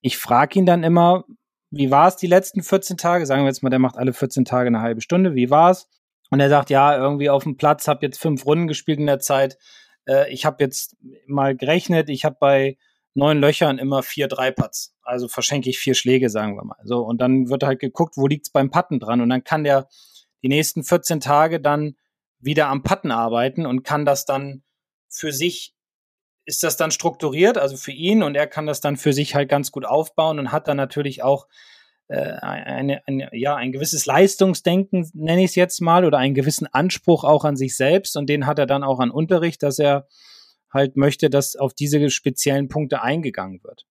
ich 0.00 0.16
frage 0.16 0.58
ihn 0.58 0.64
dann 0.64 0.84
immer, 0.84 1.24
wie 1.70 1.90
war 1.90 2.08
es 2.08 2.16
die 2.16 2.28
letzten 2.28 2.62
14 2.62 2.96
Tage? 2.96 3.26
Sagen 3.26 3.42
wir 3.42 3.48
jetzt 3.48 3.62
mal, 3.62 3.70
der 3.70 3.78
macht 3.78 3.98
alle 3.98 4.14
14 4.14 4.46
Tage 4.46 4.68
eine 4.68 4.80
halbe 4.80 5.02
Stunde, 5.02 5.34
wie 5.34 5.50
war 5.50 5.72
es? 5.72 5.86
Und 6.30 6.40
er 6.40 6.48
sagt, 6.48 6.70
ja, 6.70 6.96
irgendwie 6.96 7.28
auf 7.28 7.42
dem 7.42 7.58
Platz, 7.58 7.88
habe 7.88 8.06
jetzt 8.06 8.18
fünf 8.18 8.46
Runden 8.46 8.68
gespielt 8.68 9.00
in 9.00 9.06
der 9.06 9.20
Zeit, 9.20 9.58
äh, 10.06 10.32
ich 10.32 10.44
habe 10.44 10.62
jetzt 10.62 10.96
mal 11.26 11.56
gerechnet, 11.56 12.08
ich 12.08 12.24
habe 12.24 12.36
bei 12.38 12.76
neun 13.14 13.40
Löchern 13.40 13.78
immer 13.78 14.02
vier 14.02 14.28
Dreiputts. 14.28 14.94
Also 15.02 15.28
verschenke 15.28 15.70
ich 15.70 15.78
vier 15.78 15.94
Schläge, 15.94 16.28
sagen 16.28 16.56
wir 16.56 16.64
mal. 16.64 16.78
So, 16.84 17.00
und 17.00 17.20
dann 17.20 17.48
wird 17.48 17.62
halt 17.62 17.80
geguckt, 17.80 18.16
wo 18.16 18.26
liegt's 18.26 18.50
beim 18.50 18.70
Patten 18.70 19.00
dran. 19.00 19.20
Und 19.20 19.30
dann 19.30 19.42
kann 19.42 19.64
der 19.64 19.88
die 20.42 20.48
nächsten 20.48 20.84
14 20.84 21.20
Tage 21.20 21.60
dann 21.60 21.96
wieder 22.38 22.68
am 22.68 22.82
Patten 22.82 23.10
arbeiten 23.10 23.66
und 23.66 23.82
kann 23.82 24.04
das 24.04 24.26
dann 24.26 24.62
für 25.08 25.32
sich, 25.32 25.74
ist 26.44 26.62
das 26.62 26.76
dann 26.76 26.90
strukturiert, 26.90 27.58
also 27.58 27.76
für 27.76 27.92
ihn 27.92 28.22
und 28.22 28.36
er 28.36 28.46
kann 28.46 28.66
das 28.66 28.80
dann 28.80 28.96
für 28.96 29.12
sich 29.12 29.34
halt 29.34 29.48
ganz 29.48 29.72
gut 29.72 29.86
aufbauen 29.86 30.38
und 30.38 30.52
hat 30.52 30.68
dann 30.68 30.76
natürlich 30.76 31.22
auch 31.22 31.48
eine, 32.08 33.02
eine, 33.06 33.30
ja, 33.32 33.56
ein 33.56 33.72
gewisses 33.72 34.06
Leistungsdenken, 34.06 35.10
nenne 35.14 35.42
ich 35.42 35.50
es 35.50 35.54
jetzt 35.56 35.80
mal, 35.80 36.04
oder 36.04 36.18
einen 36.18 36.34
gewissen 36.34 36.66
Anspruch 36.66 37.24
auch 37.24 37.44
an 37.44 37.56
sich 37.56 37.76
selbst 37.76 38.16
und 38.16 38.28
den 38.28 38.46
hat 38.46 38.58
er 38.58 38.66
dann 38.66 38.84
auch 38.84 39.00
an 39.00 39.10
Unterricht, 39.10 39.62
dass 39.62 39.78
er 39.78 40.06
halt 40.72 40.96
möchte, 40.96 41.30
dass 41.30 41.56
auf 41.56 41.74
diese 41.74 42.10
speziellen 42.10 42.68
Punkte 42.68 43.02
eingegangen 43.02 43.62
wird. 43.64 43.86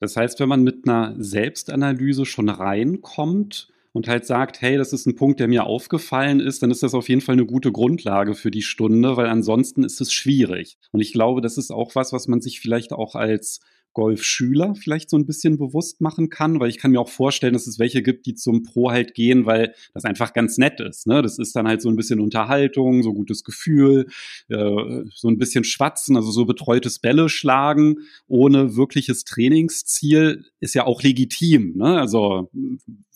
Das 0.00 0.16
heißt, 0.16 0.40
wenn 0.40 0.48
man 0.48 0.62
mit 0.62 0.86
einer 0.86 1.14
Selbstanalyse 1.18 2.26
schon 2.26 2.48
reinkommt 2.48 3.68
und 3.92 4.08
halt 4.08 4.26
sagt, 4.26 4.60
hey, 4.60 4.76
das 4.76 4.92
ist 4.92 5.06
ein 5.06 5.14
Punkt, 5.14 5.40
der 5.40 5.48
mir 5.48 5.64
aufgefallen 5.64 6.40
ist, 6.40 6.62
dann 6.62 6.70
ist 6.70 6.82
das 6.82 6.92
auf 6.92 7.08
jeden 7.08 7.22
Fall 7.22 7.32
eine 7.32 7.46
gute 7.46 7.72
Grundlage 7.72 8.34
für 8.34 8.50
die 8.50 8.62
Stunde, 8.62 9.16
weil 9.16 9.28
ansonsten 9.28 9.84
ist 9.84 10.02
es 10.02 10.12
schwierig. 10.12 10.76
Und 10.92 11.00
ich 11.00 11.12
glaube, 11.12 11.40
das 11.40 11.56
ist 11.56 11.70
auch 11.70 11.94
was, 11.94 12.12
was 12.12 12.28
man 12.28 12.42
sich 12.42 12.60
vielleicht 12.60 12.92
auch 12.92 13.14
als 13.14 13.60
Golfschüler 13.96 14.74
vielleicht 14.74 15.08
so 15.08 15.16
ein 15.16 15.24
bisschen 15.24 15.56
bewusst 15.56 16.02
machen 16.02 16.28
kann, 16.28 16.60
weil 16.60 16.68
ich 16.68 16.76
kann 16.76 16.90
mir 16.90 17.00
auch 17.00 17.08
vorstellen, 17.08 17.54
dass 17.54 17.66
es 17.66 17.78
welche 17.78 18.02
gibt, 18.02 18.26
die 18.26 18.34
zum 18.34 18.62
Pro 18.62 18.90
halt 18.90 19.14
gehen, 19.14 19.46
weil 19.46 19.72
das 19.94 20.04
einfach 20.04 20.34
ganz 20.34 20.58
nett 20.58 20.80
ist. 20.80 21.06
Ne? 21.06 21.22
Das 21.22 21.38
ist 21.38 21.56
dann 21.56 21.66
halt 21.66 21.80
so 21.80 21.88
ein 21.88 21.96
bisschen 21.96 22.20
Unterhaltung, 22.20 23.02
so 23.02 23.14
gutes 23.14 23.42
Gefühl, 23.42 24.06
äh, 24.48 25.04
so 25.14 25.28
ein 25.28 25.38
bisschen 25.38 25.64
Schwatzen, 25.64 26.14
also 26.14 26.30
so 26.30 26.44
betreutes 26.44 26.98
Bälle 26.98 27.30
schlagen 27.30 28.00
ohne 28.28 28.76
wirkliches 28.76 29.24
Trainingsziel 29.24 30.44
ist 30.60 30.74
ja 30.74 30.84
auch 30.84 31.02
legitim. 31.02 31.78
Ne? 31.78 31.98
Also 31.98 32.50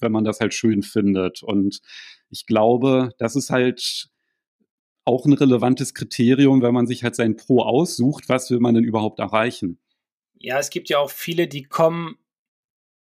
wenn 0.00 0.12
man 0.12 0.24
das 0.24 0.40
halt 0.40 0.54
schön 0.54 0.82
findet. 0.82 1.42
Und 1.42 1.82
ich 2.30 2.46
glaube, 2.46 3.10
das 3.18 3.36
ist 3.36 3.50
halt 3.50 4.08
auch 5.04 5.26
ein 5.26 5.34
relevantes 5.34 5.92
Kriterium, 5.92 6.62
wenn 6.62 6.72
man 6.72 6.86
sich 6.86 7.04
halt 7.04 7.16
sein 7.16 7.36
Pro 7.36 7.60
aussucht, 7.60 8.30
was 8.30 8.50
will 8.50 8.60
man 8.60 8.74
denn 8.74 8.84
überhaupt 8.84 9.18
erreichen? 9.18 9.78
Ja, 10.42 10.58
es 10.58 10.70
gibt 10.70 10.88
ja 10.88 10.98
auch 10.98 11.10
viele, 11.10 11.48
die 11.48 11.64
kommen, 11.64 12.16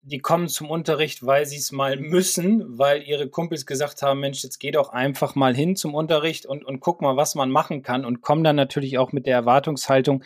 die 0.03 0.19
kommen 0.19 0.49
zum 0.49 0.69
Unterricht, 0.69 1.25
weil 1.25 1.47
sie 1.47 1.57
es 1.57 1.73
mal 1.73 1.97
müssen, 1.97 2.79
weil 2.79 3.03
ihre 3.03 3.31
Kumpels 3.31 3.65
gesagt 3.65 4.03
haben, 4.03 4.21
Mensch, 4.21 4.43
jetzt 4.43 4.59
geh 4.59 4.71
doch 4.71 4.91
einfach 4.91 5.35
mal 5.35 5.57
hin 5.57 5.75
zum 5.75 5.95
Unterricht 5.95 6.45
und, 6.45 6.63
und 6.63 6.81
guck 6.81 7.01
mal, 7.01 7.17
was 7.17 7.35
man 7.35 7.51
machen 7.51 7.83
kann 7.83 8.05
und 8.05 8.21
kommen 8.21 8.45
dann 8.45 8.57
natürlich 8.57 8.99
auch 8.99 9.13
mit 9.13 9.25
der 9.27 9.35
Erwartungshaltung, 9.35 10.23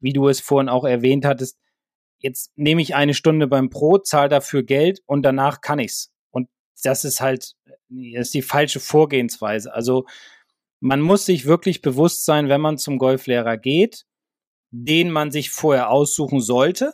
wie 0.00 0.14
du 0.14 0.28
es 0.28 0.40
vorhin 0.40 0.70
auch 0.70 0.84
erwähnt 0.84 1.26
hattest, 1.26 1.58
jetzt 2.18 2.52
nehme 2.56 2.80
ich 2.80 2.94
eine 2.94 3.12
Stunde 3.12 3.46
beim 3.48 3.68
Pro, 3.68 3.98
zahle 3.98 4.30
dafür 4.30 4.62
Geld 4.62 5.02
und 5.04 5.22
danach 5.22 5.60
kann 5.60 5.78
ich's. 5.78 6.10
Und 6.30 6.48
das 6.82 7.04
ist 7.04 7.20
halt, 7.20 7.54
das 7.90 8.28
ist 8.28 8.34
die 8.34 8.42
falsche 8.42 8.80
Vorgehensweise. 8.80 9.74
Also 9.74 10.06
man 10.80 11.02
muss 11.02 11.26
sich 11.26 11.44
wirklich 11.44 11.82
bewusst 11.82 12.24
sein, 12.24 12.48
wenn 12.48 12.62
man 12.62 12.78
zum 12.78 12.96
Golflehrer 12.96 13.58
geht, 13.58 14.06
den 14.84 15.10
man 15.10 15.30
sich 15.30 15.50
vorher 15.50 15.90
aussuchen 15.90 16.40
sollte, 16.40 16.92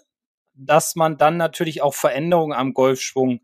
dass 0.54 0.94
man 0.94 1.16
dann 1.16 1.36
natürlich 1.36 1.82
auch 1.82 1.94
Veränderungen 1.94 2.52
am 2.52 2.74
Golfschwung 2.74 3.40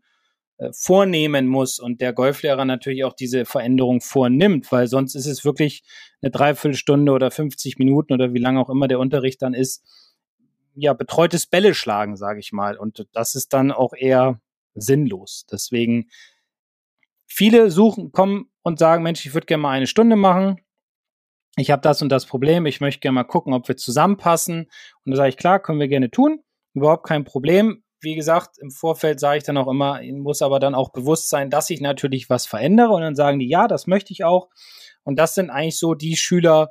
äh, 0.57 0.71
vornehmen 0.71 1.47
muss 1.47 1.79
und 1.79 1.99
der 1.99 2.13
Golflehrer 2.13 2.63
natürlich 2.63 3.03
auch 3.03 3.13
diese 3.13 3.45
Veränderung 3.45 3.99
vornimmt, 3.99 4.71
weil 4.71 4.87
sonst 4.87 5.15
ist 5.15 5.25
es 5.25 5.43
wirklich 5.43 5.83
eine 6.21 6.31
Dreiviertelstunde 6.31 7.11
oder 7.11 7.31
50 7.31 7.79
Minuten 7.79 8.13
oder 8.13 8.33
wie 8.33 8.39
lange 8.39 8.61
auch 8.61 8.69
immer 8.69 8.87
der 8.87 8.99
Unterricht 8.99 9.41
dann 9.41 9.53
ist, 9.53 9.83
ja, 10.75 10.93
betreutes 10.93 11.45
Bälle 11.45 11.73
schlagen, 11.73 12.15
sage 12.15 12.39
ich 12.39 12.53
mal. 12.53 12.77
Und 12.77 13.07
das 13.11 13.35
ist 13.35 13.51
dann 13.51 13.71
auch 13.71 13.93
eher 13.93 14.39
sinnlos. 14.75 15.45
Deswegen 15.51 16.09
viele 17.25 17.71
suchen, 17.71 18.13
kommen 18.13 18.49
und 18.61 18.79
sagen, 18.79 19.03
Mensch, 19.03 19.25
ich 19.25 19.33
würde 19.33 19.47
gerne 19.47 19.63
mal 19.63 19.71
eine 19.71 19.87
Stunde 19.87 20.15
machen 20.15 20.61
ich 21.59 21.71
habe 21.71 21.81
das 21.81 22.01
und 22.01 22.09
das 22.09 22.25
Problem, 22.25 22.65
ich 22.65 22.81
möchte 22.81 22.99
gerne 22.99 23.15
mal 23.15 23.23
gucken, 23.23 23.53
ob 23.53 23.67
wir 23.67 23.77
zusammenpassen. 23.77 24.69
Und 25.05 25.11
da 25.11 25.17
sage 25.17 25.29
ich, 25.29 25.37
klar, 25.37 25.59
können 25.59 25.79
wir 25.79 25.87
gerne 25.87 26.11
tun, 26.11 26.39
überhaupt 26.73 27.05
kein 27.07 27.23
Problem. 27.23 27.83
Wie 28.01 28.15
gesagt, 28.15 28.57
im 28.59 28.71
Vorfeld 28.71 29.19
sage 29.19 29.39
ich 29.39 29.43
dann 29.43 29.57
auch 29.57 29.67
immer, 29.67 30.01
muss 30.13 30.41
aber 30.41 30.59
dann 30.59 30.75
auch 30.75 30.91
bewusst 30.91 31.29
sein, 31.29 31.49
dass 31.49 31.69
ich 31.69 31.81
natürlich 31.81 32.29
was 32.29 32.45
verändere. 32.45 32.93
Und 32.93 33.01
dann 33.01 33.15
sagen 33.15 33.39
die, 33.39 33.49
ja, 33.49 33.67
das 33.67 33.87
möchte 33.87 34.13
ich 34.13 34.23
auch. 34.23 34.49
Und 35.03 35.17
das 35.17 35.35
sind 35.35 35.49
eigentlich 35.49 35.77
so 35.77 35.95
die 35.95 36.15
Schüler, 36.15 36.69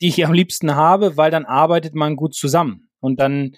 die 0.00 0.08
ich 0.08 0.24
am 0.24 0.32
liebsten 0.32 0.74
habe, 0.74 1.16
weil 1.16 1.30
dann 1.30 1.44
arbeitet 1.44 1.94
man 1.94 2.16
gut 2.16 2.34
zusammen. 2.34 2.88
Und 3.00 3.20
dann 3.20 3.56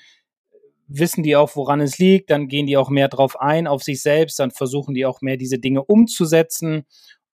wissen 0.89 1.23
die 1.23 1.37
auch, 1.37 1.55
woran 1.55 1.81
es 1.81 1.99
liegt, 1.99 2.31
dann 2.31 2.49
gehen 2.49 2.67
die 2.67 2.77
auch 2.77 2.91
mehr 2.91 3.09
drauf 3.09 3.41
ein, 3.41 3.69
auf 3.69 3.83
sich 3.83 4.03
selbst, 4.03 4.39
dann 4.41 4.51
versuchen 4.51 4.95
die 4.95 5.07
auch 5.07 5.21
mehr 5.21 5.37
diese 5.37 5.59
Dinge 5.59 5.85
umzusetzen 5.85 6.87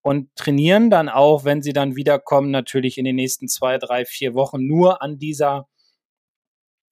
und 0.07 0.33
trainieren 0.37 0.89
dann 0.89 1.09
auch, 1.09 1.43
wenn 1.43 1.61
sie 1.61 1.73
dann 1.73 1.97
wiederkommen, 1.97 2.49
natürlich 2.49 2.97
in 2.97 3.03
den 3.03 3.17
nächsten 3.17 3.49
zwei, 3.49 3.77
drei, 3.77 4.05
vier 4.05 4.35
Wochen 4.35 4.65
nur 4.65 5.01
an 5.01 5.17
dieser 5.17 5.67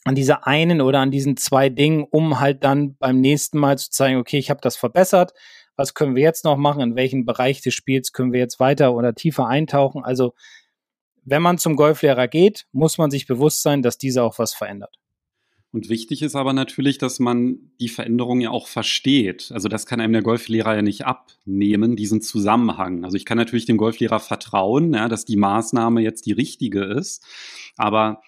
an 0.03 0.15
dieser 0.15 0.45
einen 0.45 0.81
oder 0.81 0.99
an 0.99 1.11
diesen 1.11 1.37
zwei 1.37 1.69
Dingen, 1.69 2.05
um 2.11 2.41
halt 2.41 2.65
dann 2.65 2.97
beim 2.97 3.21
nächsten 3.21 3.57
Mal 3.57 3.77
zu 3.77 3.89
zeigen, 3.89 4.19
okay, 4.19 4.37
ich 4.37 4.49
habe 4.49 4.59
das 4.61 4.75
verbessert, 4.75 5.31
was 5.77 5.93
können 5.93 6.15
wir 6.17 6.23
jetzt 6.23 6.43
noch 6.43 6.57
machen, 6.57 6.81
in 6.81 6.95
welchen 6.97 7.25
Bereich 7.25 7.61
des 7.61 7.73
Spiels 7.73 8.11
können 8.11 8.33
wir 8.33 8.41
jetzt 8.41 8.59
weiter 8.59 8.93
oder 8.93 9.15
tiefer 9.15 9.47
eintauchen. 9.47 10.03
Also 10.03 10.33
wenn 11.23 11.41
man 11.41 11.57
zum 11.57 11.77
Golflehrer 11.77 12.27
geht, 12.27 12.67
muss 12.73 12.97
man 12.97 13.11
sich 13.11 13.27
bewusst 13.27 13.61
sein, 13.61 13.81
dass 13.81 13.97
dieser 13.97 14.25
auch 14.25 14.39
was 14.39 14.53
verändert. 14.53 14.99
Und 15.75 15.89
wichtig 15.89 16.21
ist 16.21 16.37
aber 16.37 16.53
natürlich, 16.53 16.99
dass 16.99 17.19
man 17.19 17.59
die 17.81 17.89
Veränderung 17.89 18.39
ja 18.39 18.49
auch 18.49 18.67
versteht. 18.69 19.51
Also 19.51 19.67
das 19.67 19.85
kann 19.85 19.99
einem 19.99 20.13
der 20.13 20.21
Golflehrer 20.21 20.73
ja 20.73 20.81
nicht 20.81 21.05
abnehmen, 21.05 21.97
diesen 21.97 22.21
Zusammenhang. 22.21 23.03
Also 23.03 23.17
ich 23.17 23.25
kann 23.25 23.37
natürlich 23.37 23.65
dem 23.65 23.75
Golflehrer 23.75 24.21
vertrauen, 24.21 24.93
ja, 24.93 25.09
dass 25.09 25.25
die 25.25 25.35
Maßnahme 25.35 25.99
jetzt 25.99 26.27
die 26.27 26.31
richtige 26.31 26.85
ist. 26.85 27.25
Aber 27.75 28.21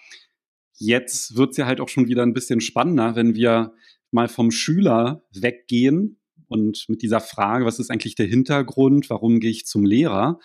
jetzt 0.74 1.36
wird 1.36 1.52
es 1.52 1.56
ja 1.56 1.64
halt 1.64 1.80
auch 1.80 1.88
schon 1.88 2.06
wieder 2.06 2.22
ein 2.22 2.34
bisschen 2.34 2.60
spannender, 2.60 3.16
wenn 3.16 3.34
wir 3.34 3.72
mal 4.10 4.28
vom 4.28 4.50
Schüler 4.50 5.22
weggehen 5.32 6.18
und 6.48 6.84
mit 6.88 7.00
dieser 7.00 7.20
Frage, 7.20 7.64
was 7.64 7.78
ist 7.78 7.90
eigentlich 7.90 8.14
der 8.14 8.26
Hintergrund, 8.26 9.08
warum 9.08 9.40
gehe 9.40 9.52
ich 9.52 9.64
zum 9.64 9.86
Lehrer, 9.86 10.38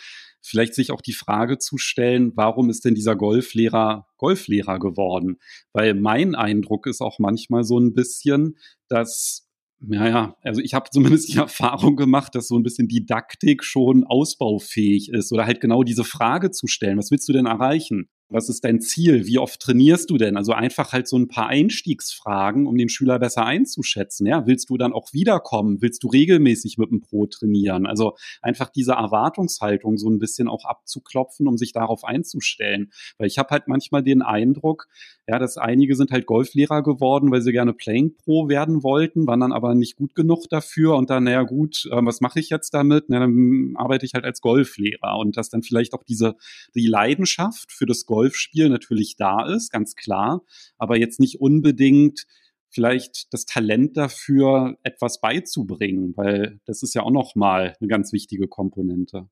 vielleicht 0.44 0.76
sich 0.76 0.92
auch 0.92 1.02
die 1.02 1.14
Frage 1.14 1.58
zu 1.58 1.78
stellen, 1.78 2.34
warum 2.36 2.70
ist 2.70 2.86
denn 2.86 2.96
dieser 2.96 3.16
Golflehrer 3.16 4.08
Golflehrer 4.18 4.80
geworden? 4.80 5.38
Weil 5.72 5.96
mein 5.96 6.36
Eindruck 6.36 6.86
ist 6.86 7.02
auch 7.02 7.18
manchmal 7.20 7.64
so 7.64 7.80
ein 7.80 7.94
bisschen, 7.94 8.58
dass 8.90 9.50
naja, 9.86 10.38
also 10.42 10.62
ich 10.62 10.74
habe 10.74 10.90
zumindest 10.92 11.34
die 11.34 11.38
Erfahrung 11.40 11.96
gemacht, 11.96 12.36
dass 12.36 12.48
so 12.48 12.58
ein 12.58 12.64
bisschen 12.64 12.88
Didaktik 12.88 13.64
schon 13.64 14.06
ausbaufähig 14.06 15.10
ist 15.10 15.32
oder 15.32 15.46
halt 15.46 15.60
genau 15.60 15.84
diese 15.84 16.06
Frage 16.06 16.52
zu 16.52 16.68
stellen, 16.68 16.98
was 16.98 17.12
willst 17.12 17.28
du 17.28 17.34
denn 17.34 17.46
erreichen? 17.46 18.10
Was 18.30 18.50
ist 18.50 18.64
dein 18.64 18.82
Ziel? 18.82 19.28
Wie 19.28 19.38
oft 19.38 19.60
trainierst 19.60 20.10
du 20.10 20.18
denn? 20.18 20.38
Also 20.38 20.54
einfach 20.54 20.92
halt 20.92 21.08
so 21.08 21.18
ein 21.18 21.28
paar 21.28 21.48
Einstiegsfragen, 21.48 22.66
um 22.66 22.78
den 22.78 22.90
Schüler 22.90 23.20
besser 23.20 23.46
einzuschätzen. 23.46 24.26
Ja, 24.26 24.48
willst 24.48 24.70
du 24.70 24.78
dann 24.78 24.94
auch 24.94 25.14
wiederkommen? 25.14 25.82
Willst 25.82 26.04
du 26.04 26.08
regelmäßig 26.08 26.78
mit 26.78 26.90
dem 26.90 27.02
Pro 27.02 27.28
trainieren? 27.28 27.86
Also 27.86 28.16
einfach 28.42 28.70
diese 28.70 28.94
Erwartungshaltung 28.94 29.98
so 29.98 30.10
ein 30.10 30.18
bisschen 30.18 30.48
auch 30.48 30.66
abzuklopfen, 30.66 31.48
um 31.48 31.58
sich 31.58 31.74
darauf 31.74 32.04
einzustellen. 32.04 32.92
Weil 33.18 33.28
ich 33.28 33.38
habe 33.38 33.50
halt 33.50 33.68
manchmal 33.68 34.02
den 34.02 34.22
Eindruck, 34.24 34.88
ja, 35.28 35.38
dass 35.38 35.58
einige 35.58 35.96
sind 35.96 36.12
halt 36.12 36.26
Golflehrer 36.26 36.82
geworden, 36.82 37.32
weil 37.32 37.42
sie 37.42 37.52
gerne 37.52 37.74
Playing 37.74 38.16
Pro 38.16 38.50
werden 38.50 38.84
wollten, 38.84 39.28
waren 39.28 39.42
dann 39.42 39.54
aber 39.54 39.76
nicht 39.76 39.96
gut 39.96 40.16
genug 40.16 40.50
dafür 40.50 40.96
und 40.96 41.10
dann, 41.10 41.26
naja 41.26 41.44
gut, 41.44 41.88
äh, 41.92 42.00
was 42.04 42.20
mache 42.20 42.40
ich 42.40 42.50
jetzt 42.50 42.74
damit? 42.74 43.06
Na, 43.10 43.20
dann 43.20 43.74
arbeite 43.76 44.06
ich 44.06 44.16
halt 44.16 44.26
als 44.26 44.42
Golflehrer 44.42 45.18
und 45.18 45.38
dass 45.38 45.50
dann 45.50 45.62
vielleicht 45.62 45.94
auch 45.94 46.04
diese 46.04 46.36
die 46.74 46.88
Leidenschaft 46.88 47.72
für 47.72 47.86
das 47.86 48.06
Golf 48.06 48.13
Golfspiel 48.14 48.70
natürlich 48.70 49.16
da 49.18 49.44
ist, 49.48 49.72
ganz 49.72 49.96
klar, 49.96 50.44
aber 50.78 50.98
jetzt 50.98 51.20
nicht 51.20 51.42
unbedingt 51.42 52.28
vielleicht 52.70 53.34
das 53.34 53.46
Talent 53.46 53.98
dafür, 53.98 54.78
etwas 54.84 55.20
beizubringen, 55.20 56.14
weil 56.16 56.60
das 56.66 56.84
ist 56.84 56.94
ja 56.94 57.02
auch 57.02 57.12
nochmal 57.12 57.76
eine 57.80 57.88
ganz 57.88 58.14
wichtige 58.14 58.48
Komponente. 58.48 59.30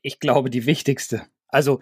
Ich 0.00 0.20
glaube, 0.20 0.48
die 0.48 0.64
wichtigste. 0.64 1.26
Also 1.48 1.80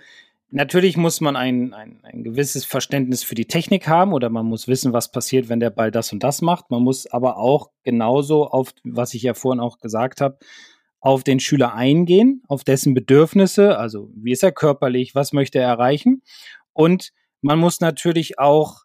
natürlich 0.50 0.96
muss 0.96 1.20
man 1.20 1.37
ein, 1.37 1.74
ein, 1.74 2.00
ein 2.02 2.24
gewisses 2.24 2.64
Verständnis 2.64 3.22
für 3.22 3.37
die 3.37 3.46
Technik 3.46 3.87
haben 3.87 4.12
oder 4.12 4.31
man 4.31 4.46
muss 4.46 4.66
wissen, 4.66 4.92
was 4.92 5.12
passiert, 5.12 5.48
wenn 5.48 5.61
der 5.61 5.70
Ball 5.70 5.92
das 5.92 6.12
und 6.12 6.24
das 6.24 6.42
macht. 6.42 6.70
Man 6.70 6.83
muss 6.83 7.07
aber 7.07 7.37
auch 7.37 7.70
genauso 7.85 8.48
auf, 8.48 8.72
was 8.83 9.14
ich 9.14 9.22
ja 9.22 9.35
vorhin 9.35 9.61
auch 9.61 9.78
gesagt 9.78 10.20
habe, 10.20 10.38
auf 11.02 11.24
den 11.24 11.40
Schüler 11.40 11.74
eingehen, 11.74 12.42
auf 12.46 12.62
dessen 12.62 12.94
Bedürfnisse, 12.94 13.76
also 13.76 14.10
wie 14.14 14.30
ist 14.30 14.44
er 14.44 14.52
körperlich, 14.52 15.16
was 15.16 15.32
möchte 15.32 15.58
er 15.58 15.66
erreichen. 15.66 16.22
Und 16.72 17.10
man 17.40 17.58
muss 17.58 17.80
natürlich 17.80 18.38
auch 18.38 18.84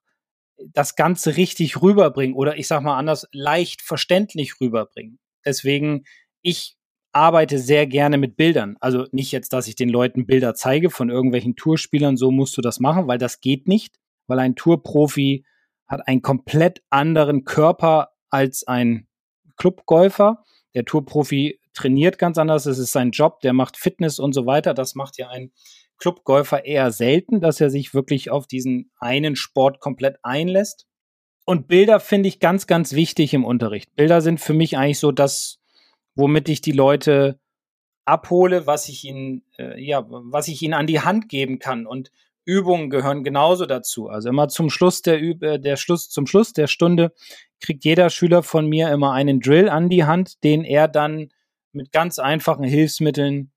das 0.74 0.96
Ganze 0.96 1.38
richtig 1.38 1.80
rüberbringen 1.82 2.36
oder 2.36 2.58
ich 2.58 2.68
sag 2.68 2.82
mal 2.82 2.98
anders, 2.98 3.28
leicht 3.32 3.84
verständlich 3.84 4.60
rüberbringen. 4.60 5.20
Deswegen, 5.46 6.06
ich 6.42 6.76
arbeite 7.12 7.60
sehr 7.60 7.86
gerne 7.86 8.18
mit 8.18 8.36
Bildern. 8.36 8.78
Also 8.80 9.06
nicht 9.12 9.32
jetzt, 9.32 9.54
dass 9.54 9.68
ich 9.68 9.76
den 9.76 9.90
Leuten 9.90 10.26
Bilder 10.26 10.56
zeige 10.56 10.90
von 10.90 11.12
irgendwelchen 11.12 11.56
Tourspielern, 11.56 12.18
so 12.18 12.32
musst 12.32 12.58
du 12.58 12.62
das 12.62 12.80
machen, 12.80 13.08
weil 13.08 13.20
das 13.20 13.42
geht 13.42 13.68
nicht, 13.68 13.96
weil 14.26 14.40
ein 14.40 14.56
Tourprofi 14.56 15.46
hat 15.86 16.08
einen 16.08 16.24
komplett 16.24 16.82
anderen 16.90 17.44
Körper 17.44 18.10
als 18.32 18.66
ein 18.68 19.08
Clubgolfer. 19.56 20.44
Der 20.74 20.84
Tourprofi 20.84 21.60
trainiert 21.78 22.18
ganz 22.18 22.38
anders, 22.38 22.66
es 22.66 22.80
ist 22.80 22.92
sein 22.92 23.12
Job, 23.12 23.40
der 23.42 23.54
macht 23.54 23.78
Fitness 23.78 24.20
und 24.20 24.34
so 24.34 24.46
weiter. 24.46 24.74
Das 24.74 24.96
macht 24.96 25.18
ja 25.18 25.30
ein 25.30 25.52
Clubgolfer 25.98 26.66
eher 26.66 26.92
selten, 26.92 27.40
dass 27.40 27.62
er 27.62 27.70
sich 27.70 27.94
wirklich 27.94 28.30
auf 28.30 28.48
diesen 28.48 28.92
einen 29.00 29.36
Sport 29.36 29.80
komplett 29.80 30.18
einlässt. 30.24 30.88
Und 31.46 31.68
Bilder 31.68 32.00
finde 32.00 32.30
ich 32.30 32.40
ganz, 32.40 32.68
ganz 32.68 32.94
wichtig 32.94 33.34
im 33.34 33.46
Unterricht. 33.46 33.96
Bilder 33.96 34.22
sind 34.22 34.40
für 34.40 34.54
mich 34.54 34.78
eigentlich 34.78 35.00
so 35.00 35.12
das, 35.12 35.60
womit 36.16 36.50
ich 36.50 36.62
die 36.62 36.74
Leute 36.74 37.40
abhole, 38.06 38.68
was 38.68 38.90
ich 38.90 39.04
ihnen, 39.04 39.44
äh, 39.58 39.80
ja, 39.82 40.06
was 40.08 40.48
ich 40.48 40.62
ihnen 40.62 40.74
an 40.74 40.88
die 40.88 41.02
Hand 41.02 41.30
geben 41.30 41.60
kann. 41.60 41.86
Und 41.86 42.12
Übungen 42.44 42.90
gehören 42.90 43.24
genauso 43.24 43.66
dazu. 43.66 44.08
Also 44.08 44.30
immer 44.30 44.48
zum 44.48 44.70
Schluss 44.70 45.02
der, 45.02 45.22
Üb 45.22 45.44
äh, 45.44 45.60
der 45.60 45.76
Schluss, 45.76 46.10
zum 46.10 46.28
Schluss 46.28 46.54
der 46.54 46.68
Stunde 46.68 47.14
kriegt 47.60 47.86
jeder 47.86 48.10
Schüler 48.10 48.44
von 48.44 48.68
mir 48.68 48.92
immer 48.92 49.14
einen 49.14 49.40
Drill 49.40 49.70
an 49.70 49.90
die 49.90 50.06
Hand, 50.06 50.44
den 50.44 50.64
er 50.64 50.88
dann 50.88 51.30
mit 51.78 51.92
ganz 51.94 52.20
einfachen 52.20 52.66
Hilfsmitteln 52.66 53.52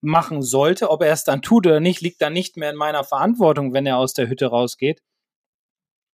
machen 0.00 0.42
sollte. 0.42 0.90
Ob 0.90 1.02
er 1.02 1.12
es 1.12 1.24
dann 1.24 1.42
tut 1.42 1.66
oder 1.66 1.80
nicht, 1.80 2.00
liegt 2.00 2.22
dann 2.22 2.32
nicht 2.32 2.56
mehr 2.56 2.70
in 2.70 2.76
meiner 2.76 3.02
Verantwortung, 3.02 3.72
wenn 3.72 3.86
er 3.86 3.96
aus 3.96 4.14
der 4.14 4.28
Hütte 4.28 4.46
rausgeht. 4.46 5.02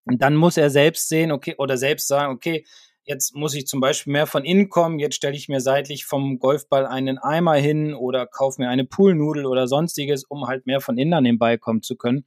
Und 0.04 0.22
dann 0.22 0.36
muss 0.36 0.56
er 0.56 0.70
selbst 0.70 1.08
sehen, 1.08 1.32
okay, 1.32 1.54
oder 1.58 1.76
selbst 1.76 2.08
sagen, 2.08 2.32
okay, 2.32 2.64
jetzt 3.04 3.34
muss 3.34 3.54
ich 3.54 3.66
zum 3.66 3.80
Beispiel 3.80 4.12
mehr 4.12 4.26
von 4.26 4.44
innen 4.44 4.68
kommen, 4.68 4.98
jetzt 4.98 5.16
stelle 5.16 5.36
ich 5.36 5.48
mir 5.48 5.60
seitlich 5.60 6.04
vom 6.04 6.38
Golfball 6.38 6.86
einen 6.86 7.18
Eimer 7.18 7.54
hin 7.54 7.94
oder 7.94 8.26
kaufe 8.26 8.60
mir 8.60 8.68
eine 8.68 8.84
Poolnudel 8.84 9.46
oder 9.46 9.66
sonstiges, 9.66 10.24
um 10.24 10.46
halt 10.46 10.66
mehr 10.66 10.80
von 10.80 10.98
innen 10.98 11.14
an 11.14 11.24
den 11.24 11.38
Ball 11.38 11.58
kommen 11.58 11.82
zu 11.82 11.96
können. 11.96 12.24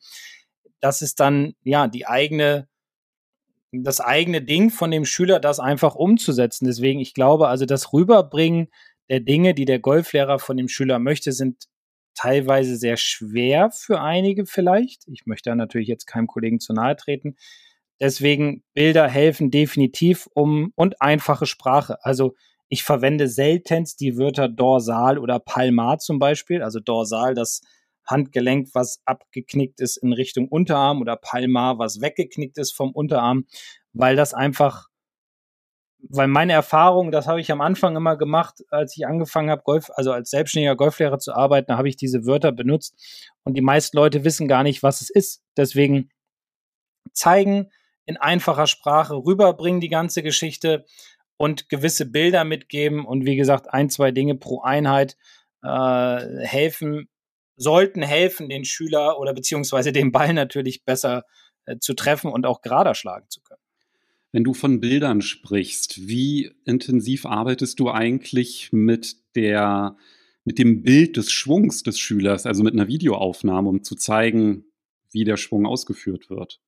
Das 0.80 1.04
ist 1.04 1.20
dann, 1.20 1.54
ja, 1.63 1.88
die 1.88 2.08
eigene, 2.08 2.67
das 3.71 4.01
eigene 4.01 4.41
Ding 4.41 4.69
von 4.69 4.91
dem 4.91 5.05
Schüler, 5.05 5.39
das 5.39 5.60
einfach 5.60 5.95
umzusetzen. 5.95 6.65
Deswegen, 6.65 6.99
ich 6.99 7.13
glaube, 7.13 7.47
also 7.47 7.65
das 7.65 7.93
Rüberbringen 7.93 8.67
der 9.10 9.21
Dinge, 9.21 9.53
die 9.53 9.65
der 9.65 9.79
Golflehrer 9.79 10.39
von 10.39 10.57
dem 10.57 10.67
Schüler 10.67 10.99
möchte, 10.99 11.31
sind 11.31 11.65
teilweise 12.13 12.75
sehr 12.75 12.97
schwer 12.97 13.71
für 13.71 14.01
einige 14.01 14.45
vielleicht. 14.45 15.07
Ich 15.07 15.25
möchte 15.25 15.49
da 15.49 15.55
natürlich 15.55 15.88
jetzt 15.88 16.05
keinem 16.05 16.27
Kollegen 16.27 16.60
zu 16.60 16.73
nahe 16.73 16.95
treten. 16.95 17.36
Deswegen 17.99 18.63
Bilder 18.73 19.07
helfen 19.07 19.51
definitiv 19.51 20.27
um 20.34 20.73
und 20.75 21.01
einfache 21.01 21.45
Sprache. 21.45 22.03
Also 22.03 22.36
ich 22.67 22.84
verwende 22.84 23.27
seltenst 23.27 23.99
die 23.99 24.17
Wörter 24.17 24.49
dorsal 24.49 25.17
oder 25.17 25.39
palmar 25.39 25.99
zum 25.99 26.19
Beispiel. 26.19 26.63
Also 26.63 26.79
dorsal, 26.79 27.36
das 27.36 27.62
Handgelenk, 28.05 28.69
was 28.73 29.01
abgeknickt 29.05 29.79
ist 29.79 29.97
in 29.97 30.13
Richtung 30.13 30.47
Unterarm 30.47 31.01
oder 31.01 31.15
palmar, 31.15 31.79
was 31.79 32.01
weggeknickt 32.01 32.57
ist 32.57 32.71
vom 32.71 32.91
Unterarm, 32.91 33.45
weil 33.93 34.15
das 34.15 34.33
einfach, 34.33 34.87
weil 35.99 36.27
meine 36.27 36.53
Erfahrung, 36.53 37.11
das 37.11 37.27
habe 37.27 37.41
ich 37.41 37.51
am 37.51 37.61
Anfang 37.61 37.95
immer 37.95 38.17
gemacht, 38.17 38.63
als 38.69 38.95
ich 38.97 39.05
angefangen 39.05 39.49
habe, 39.49 39.63
Golf, 39.63 39.89
also 39.93 40.11
als 40.11 40.31
selbstständiger 40.31 40.75
Golflehrer 40.75 41.19
zu 41.19 41.33
arbeiten, 41.33 41.77
habe 41.77 41.89
ich 41.89 41.95
diese 41.95 42.25
Wörter 42.25 42.51
benutzt 42.51 42.95
und 43.43 43.55
die 43.55 43.61
meisten 43.61 43.97
Leute 43.97 44.23
wissen 44.23 44.47
gar 44.47 44.63
nicht, 44.63 44.83
was 44.83 45.01
es 45.01 45.09
ist. 45.09 45.43
Deswegen 45.57 46.09
zeigen, 47.13 47.69
in 48.05 48.17
einfacher 48.17 48.67
Sprache 48.67 49.15
rüberbringen, 49.15 49.79
die 49.79 49.89
ganze 49.89 50.23
Geschichte 50.23 50.85
und 51.37 51.69
gewisse 51.69 52.05
Bilder 52.05 52.43
mitgeben 52.43 53.05
und 53.05 53.25
wie 53.25 53.35
gesagt, 53.35 53.73
ein, 53.73 53.89
zwei 53.89 54.11
Dinge 54.11 54.35
pro 54.35 54.61
Einheit 54.61 55.17
äh, 55.63 56.45
helfen, 56.45 57.09
sollten 57.55 58.01
helfen, 58.01 58.49
den 58.49 58.65
Schüler 58.65 59.19
oder 59.19 59.33
beziehungsweise 59.33 59.91
den 59.91 60.11
Ball 60.11 60.33
natürlich 60.33 60.83
besser 60.83 61.23
äh, 61.65 61.77
zu 61.79 61.93
treffen 61.93 62.31
und 62.31 62.45
auch 62.45 62.61
gerader 62.61 62.95
schlagen 62.95 63.27
zu 63.29 63.41
können. 63.41 63.61
Wenn 64.31 64.43
du 64.43 64.53
von 64.53 64.79
Bildern 64.79 65.21
sprichst, 65.21 66.07
wie 66.07 66.51
intensiv 66.65 67.25
arbeitest 67.25 67.79
du 67.79 67.91
eigentlich 67.91 68.69
mit 68.71 69.17
der, 69.35 69.97
mit 70.45 70.57
dem 70.57 70.83
Bild 70.83 71.17
des 71.17 71.31
Schwungs 71.31 71.83
des 71.83 71.99
Schülers, 71.99 72.45
also 72.45 72.63
mit 72.63 72.73
einer 72.73 72.87
Videoaufnahme, 72.87 73.67
um 73.67 73.83
zu 73.83 73.95
zeigen, 73.95 74.65
wie 75.11 75.25
der 75.25 75.35
Schwung 75.35 75.65
ausgeführt 75.65 76.29
wird? 76.29 76.61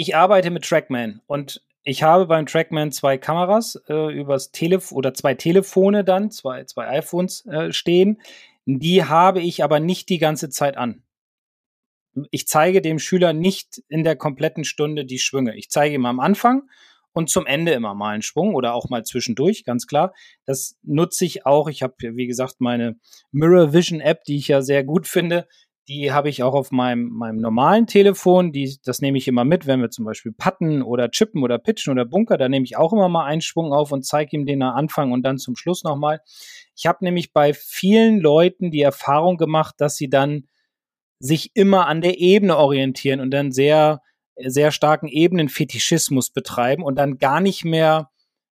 ich 0.00 0.16
arbeite 0.16 0.50
mit 0.50 0.64
Trackman 0.64 1.20
und 1.26 1.62
ich 1.82 2.02
habe 2.02 2.26
beim 2.26 2.46
Trackman 2.46 2.92
zwei 2.92 3.18
Kameras 3.18 3.80
äh, 3.88 4.12
übers 4.12 4.50
Telefon 4.50 4.98
oder 4.98 5.14
zwei 5.14 5.34
Telefone 5.34 6.04
dann, 6.04 6.30
zwei, 6.30 6.64
zwei 6.64 6.88
iPhones 6.88 7.46
äh, 7.46 7.72
stehen. 7.72 8.20
Die 8.78 9.04
habe 9.04 9.40
ich 9.40 9.64
aber 9.64 9.80
nicht 9.80 10.08
die 10.08 10.18
ganze 10.18 10.48
Zeit 10.48 10.76
an. 10.76 11.02
Ich 12.30 12.46
zeige 12.46 12.80
dem 12.80 12.98
Schüler 12.98 13.32
nicht 13.32 13.82
in 13.88 14.04
der 14.04 14.14
kompletten 14.14 14.64
Stunde 14.64 15.04
die 15.04 15.18
Schwünge. 15.18 15.56
Ich 15.56 15.70
zeige 15.70 15.96
ihm 15.96 16.06
am 16.06 16.20
Anfang 16.20 16.68
und 17.12 17.30
zum 17.30 17.46
Ende 17.46 17.72
immer 17.72 17.94
mal 17.94 18.10
einen 18.10 18.22
Schwung 18.22 18.54
oder 18.54 18.74
auch 18.74 18.88
mal 18.88 19.04
zwischendurch, 19.04 19.64
ganz 19.64 19.86
klar. 19.88 20.14
Das 20.44 20.76
nutze 20.82 21.24
ich 21.24 21.46
auch. 21.46 21.68
Ich 21.68 21.82
habe, 21.82 21.94
wie 21.98 22.28
gesagt, 22.28 22.56
meine 22.60 22.96
Mirror 23.32 23.72
Vision 23.72 24.00
App, 24.00 24.22
die 24.24 24.36
ich 24.36 24.48
ja 24.48 24.62
sehr 24.62 24.84
gut 24.84 25.08
finde. 25.08 25.48
Die 25.90 26.12
habe 26.12 26.28
ich 26.28 26.44
auch 26.44 26.54
auf 26.54 26.70
meinem, 26.70 27.08
meinem 27.08 27.40
normalen 27.40 27.88
Telefon. 27.88 28.52
Die, 28.52 28.78
das 28.84 29.00
nehme 29.00 29.18
ich 29.18 29.26
immer 29.26 29.44
mit, 29.44 29.66
wenn 29.66 29.80
wir 29.80 29.90
zum 29.90 30.04
Beispiel 30.04 30.30
putten 30.30 30.82
oder 30.82 31.10
chippen 31.10 31.42
oder 31.42 31.58
pitchen 31.58 31.90
oder 31.90 32.04
bunker. 32.04 32.38
Da 32.38 32.48
nehme 32.48 32.64
ich 32.64 32.76
auch 32.76 32.92
immer 32.92 33.08
mal 33.08 33.24
einen 33.24 33.40
Schwung 33.40 33.72
auf 33.72 33.90
und 33.90 34.06
zeige 34.06 34.36
ihm 34.36 34.46
den 34.46 34.62
am 34.62 34.76
Anfang 34.76 35.10
und 35.10 35.24
dann 35.24 35.38
zum 35.38 35.56
Schluss 35.56 35.82
nochmal. 35.82 36.20
Ich 36.76 36.86
habe 36.86 37.04
nämlich 37.04 37.32
bei 37.32 37.54
vielen 37.54 38.20
Leuten 38.20 38.70
die 38.70 38.82
Erfahrung 38.82 39.36
gemacht, 39.36 39.74
dass 39.78 39.96
sie 39.96 40.08
dann 40.08 40.46
sich 41.18 41.50
immer 41.54 41.88
an 41.88 42.02
der 42.02 42.20
Ebene 42.20 42.56
orientieren 42.56 43.18
und 43.18 43.32
dann 43.32 43.50
sehr, 43.50 44.00
sehr 44.36 44.70
starken 44.70 45.08
Ebenenfetischismus 45.08 46.30
betreiben 46.30 46.84
und 46.84 46.94
dann 47.00 47.18
gar 47.18 47.40
nicht 47.40 47.64
mehr 47.64 48.10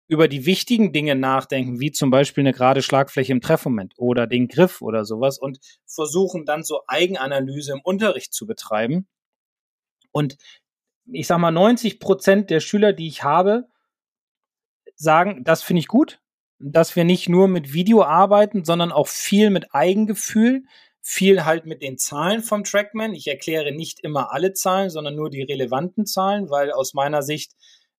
über 0.07 0.29
die 0.29 0.47
wichtigen 0.47 0.93
Dinge 0.93 1.15
nachdenken, 1.15 1.81
wie 1.81 1.91
zum 1.91 2.11
Beispiel 2.11 2.43
eine 2.43 2.53
gerade 2.53 2.83
Schlagfläche 2.83 3.33
im 3.33 3.41
Treffmoment 3.41 3.95
oder 3.97 4.27
den 4.27 4.49
Griff 4.49 4.83
oder 4.83 5.05
sowas 5.05 5.39
und 5.39 5.59
versuchen 5.87 6.45
dann 6.45 6.63
so 6.63 6.83
Eigenanalyse 6.87 7.73
im 7.73 7.81
Unterricht 7.83 8.35
zu 8.35 8.47
betreiben. 8.47 9.07
Und 10.13 10.37
ich 11.07 11.27
sag 11.27 11.39
mal, 11.39 11.51
90 11.51 12.01
Prozent 12.01 12.51
der 12.51 12.61
Schüler, 12.61 12.93
die 12.93 13.09
ich 13.09 13.25
habe, 13.25 13.69
sagen, 14.95 15.43
das 15.45 15.63
finde 15.63 15.81
ich 15.81 15.89
gut, 15.89 16.21
dass 16.59 16.97
wir 16.97 17.05
nicht 17.05 17.29
nur 17.29 17.49
mit 17.49 17.73
Video 17.73 18.03
arbeiten, 18.03 18.65
sondern 18.65 18.93
auch 18.93 19.09
viel 19.09 19.51
mit 19.51 19.75
Eigengefühl, 19.75 20.65
viel 21.01 21.45
halt 21.45 21.67
mit 21.67 21.83
den 21.83 21.99
Zahlen 21.99 22.43
vom 22.43 22.65
Trackman. 22.65 23.15
Ich 23.15 23.27
erkläre 23.27 23.73
nicht 23.73 24.01
immer 24.01 24.33
alle 24.33 24.53
Zahlen, 24.53 24.89
sondern 24.89 25.17
nur 25.17 25.31
die 25.31 25.43
relevanten 25.43 26.07
Zahlen, 26.07 26.49
weil 26.49 26.73
aus 26.73 26.95
meiner 26.95 27.23
Sicht 27.23 27.53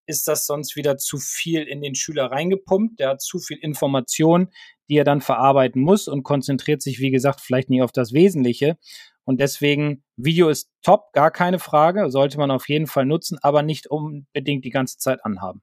ist 0.06 0.28
das 0.28 0.46
sonst 0.46 0.76
wieder 0.76 0.98
zu 0.98 1.18
viel 1.18 1.64
in 1.64 1.82
den 1.82 1.96
Schüler 1.96 2.32
reingepumpt. 2.32 3.00
Der 3.00 3.10
hat 3.10 3.22
zu 3.22 3.40
viel 3.40 3.58
Information, 3.58 4.50
die 4.90 4.98
er 4.98 5.04
dann 5.04 5.22
verarbeiten 5.22 5.82
muss 5.82 6.08
und 6.08 6.24
konzentriert 6.24 6.82
sich, 6.82 7.00
wie 7.00 7.12
gesagt, 7.12 7.42
vielleicht 7.42 7.70
nicht 7.70 7.82
auf 7.82 7.92
das 7.92 8.14
Wesentliche. 8.14 8.78
Und 9.24 9.42
deswegen, 9.42 10.04
Video 10.18 10.50
ist 10.50 10.70
top, 10.84 11.12
gar 11.14 11.32
keine 11.32 11.60
Frage, 11.60 12.12
sollte 12.12 12.38
man 12.38 12.52
auf 12.52 12.70
jeden 12.70 12.88
Fall 12.88 13.06
nutzen, 13.06 13.40
aber 13.42 13.64
nicht 13.64 13.88
unbedingt 13.88 14.64
die 14.64 14.70
ganze 14.70 14.98
Zeit 15.00 15.26
anhaben. 15.26 15.62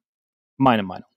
Meine 0.57 0.83
Meinung. 0.83 1.12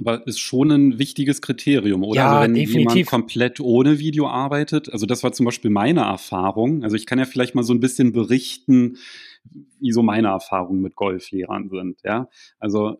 Aber 0.00 0.26
ist 0.26 0.40
schon 0.40 0.70
ein 0.70 0.98
wichtiges 0.98 1.42
Kriterium, 1.42 2.04
oder? 2.04 2.16
Ja, 2.16 2.30
also 2.30 2.42
wenn 2.42 2.54
definitiv. 2.54 2.94
jemand 2.94 3.06
komplett 3.08 3.60
ohne 3.60 3.98
Video 3.98 4.28
arbeitet, 4.28 4.92
also 4.92 5.06
das 5.06 5.22
war 5.22 5.32
zum 5.32 5.46
Beispiel 5.46 5.70
meine 5.70 6.00
Erfahrung. 6.00 6.82
Also 6.82 6.96
ich 6.96 7.06
kann 7.06 7.18
ja 7.18 7.24
vielleicht 7.24 7.54
mal 7.54 7.62
so 7.62 7.74
ein 7.74 7.80
bisschen 7.80 8.12
berichten, 8.12 8.96
wie 9.80 9.92
so 9.92 10.02
meine 10.02 10.28
Erfahrungen 10.28 10.80
mit 10.80 10.96
Golflehrern 10.96 11.68
sind. 11.68 12.00
Ja, 12.04 12.28
also 12.58 12.98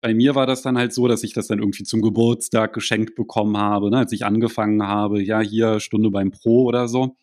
bei 0.00 0.14
mir 0.14 0.34
war 0.34 0.46
das 0.46 0.62
dann 0.62 0.76
halt 0.76 0.92
so, 0.92 1.06
dass 1.06 1.22
ich 1.22 1.32
das 1.32 1.46
dann 1.46 1.60
irgendwie 1.60 1.84
zum 1.84 2.02
Geburtstag 2.02 2.72
geschenkt 2.72 3.14
bekommen 3.14 3.56
habe, 3.56 3.90
ne, 3.90 3.98
als 3.98 4.12
ich 4.12 4.24
angefangen 4.24 4.82
habe, 4.82 5.22
ja, 5.22 5.40
hier 5.40 5.80
Stunde 5.80 6.10
beim 6.10 6.32
Pro 6.32 6.64
oder 6.64 6.88
so. 6.88 7.16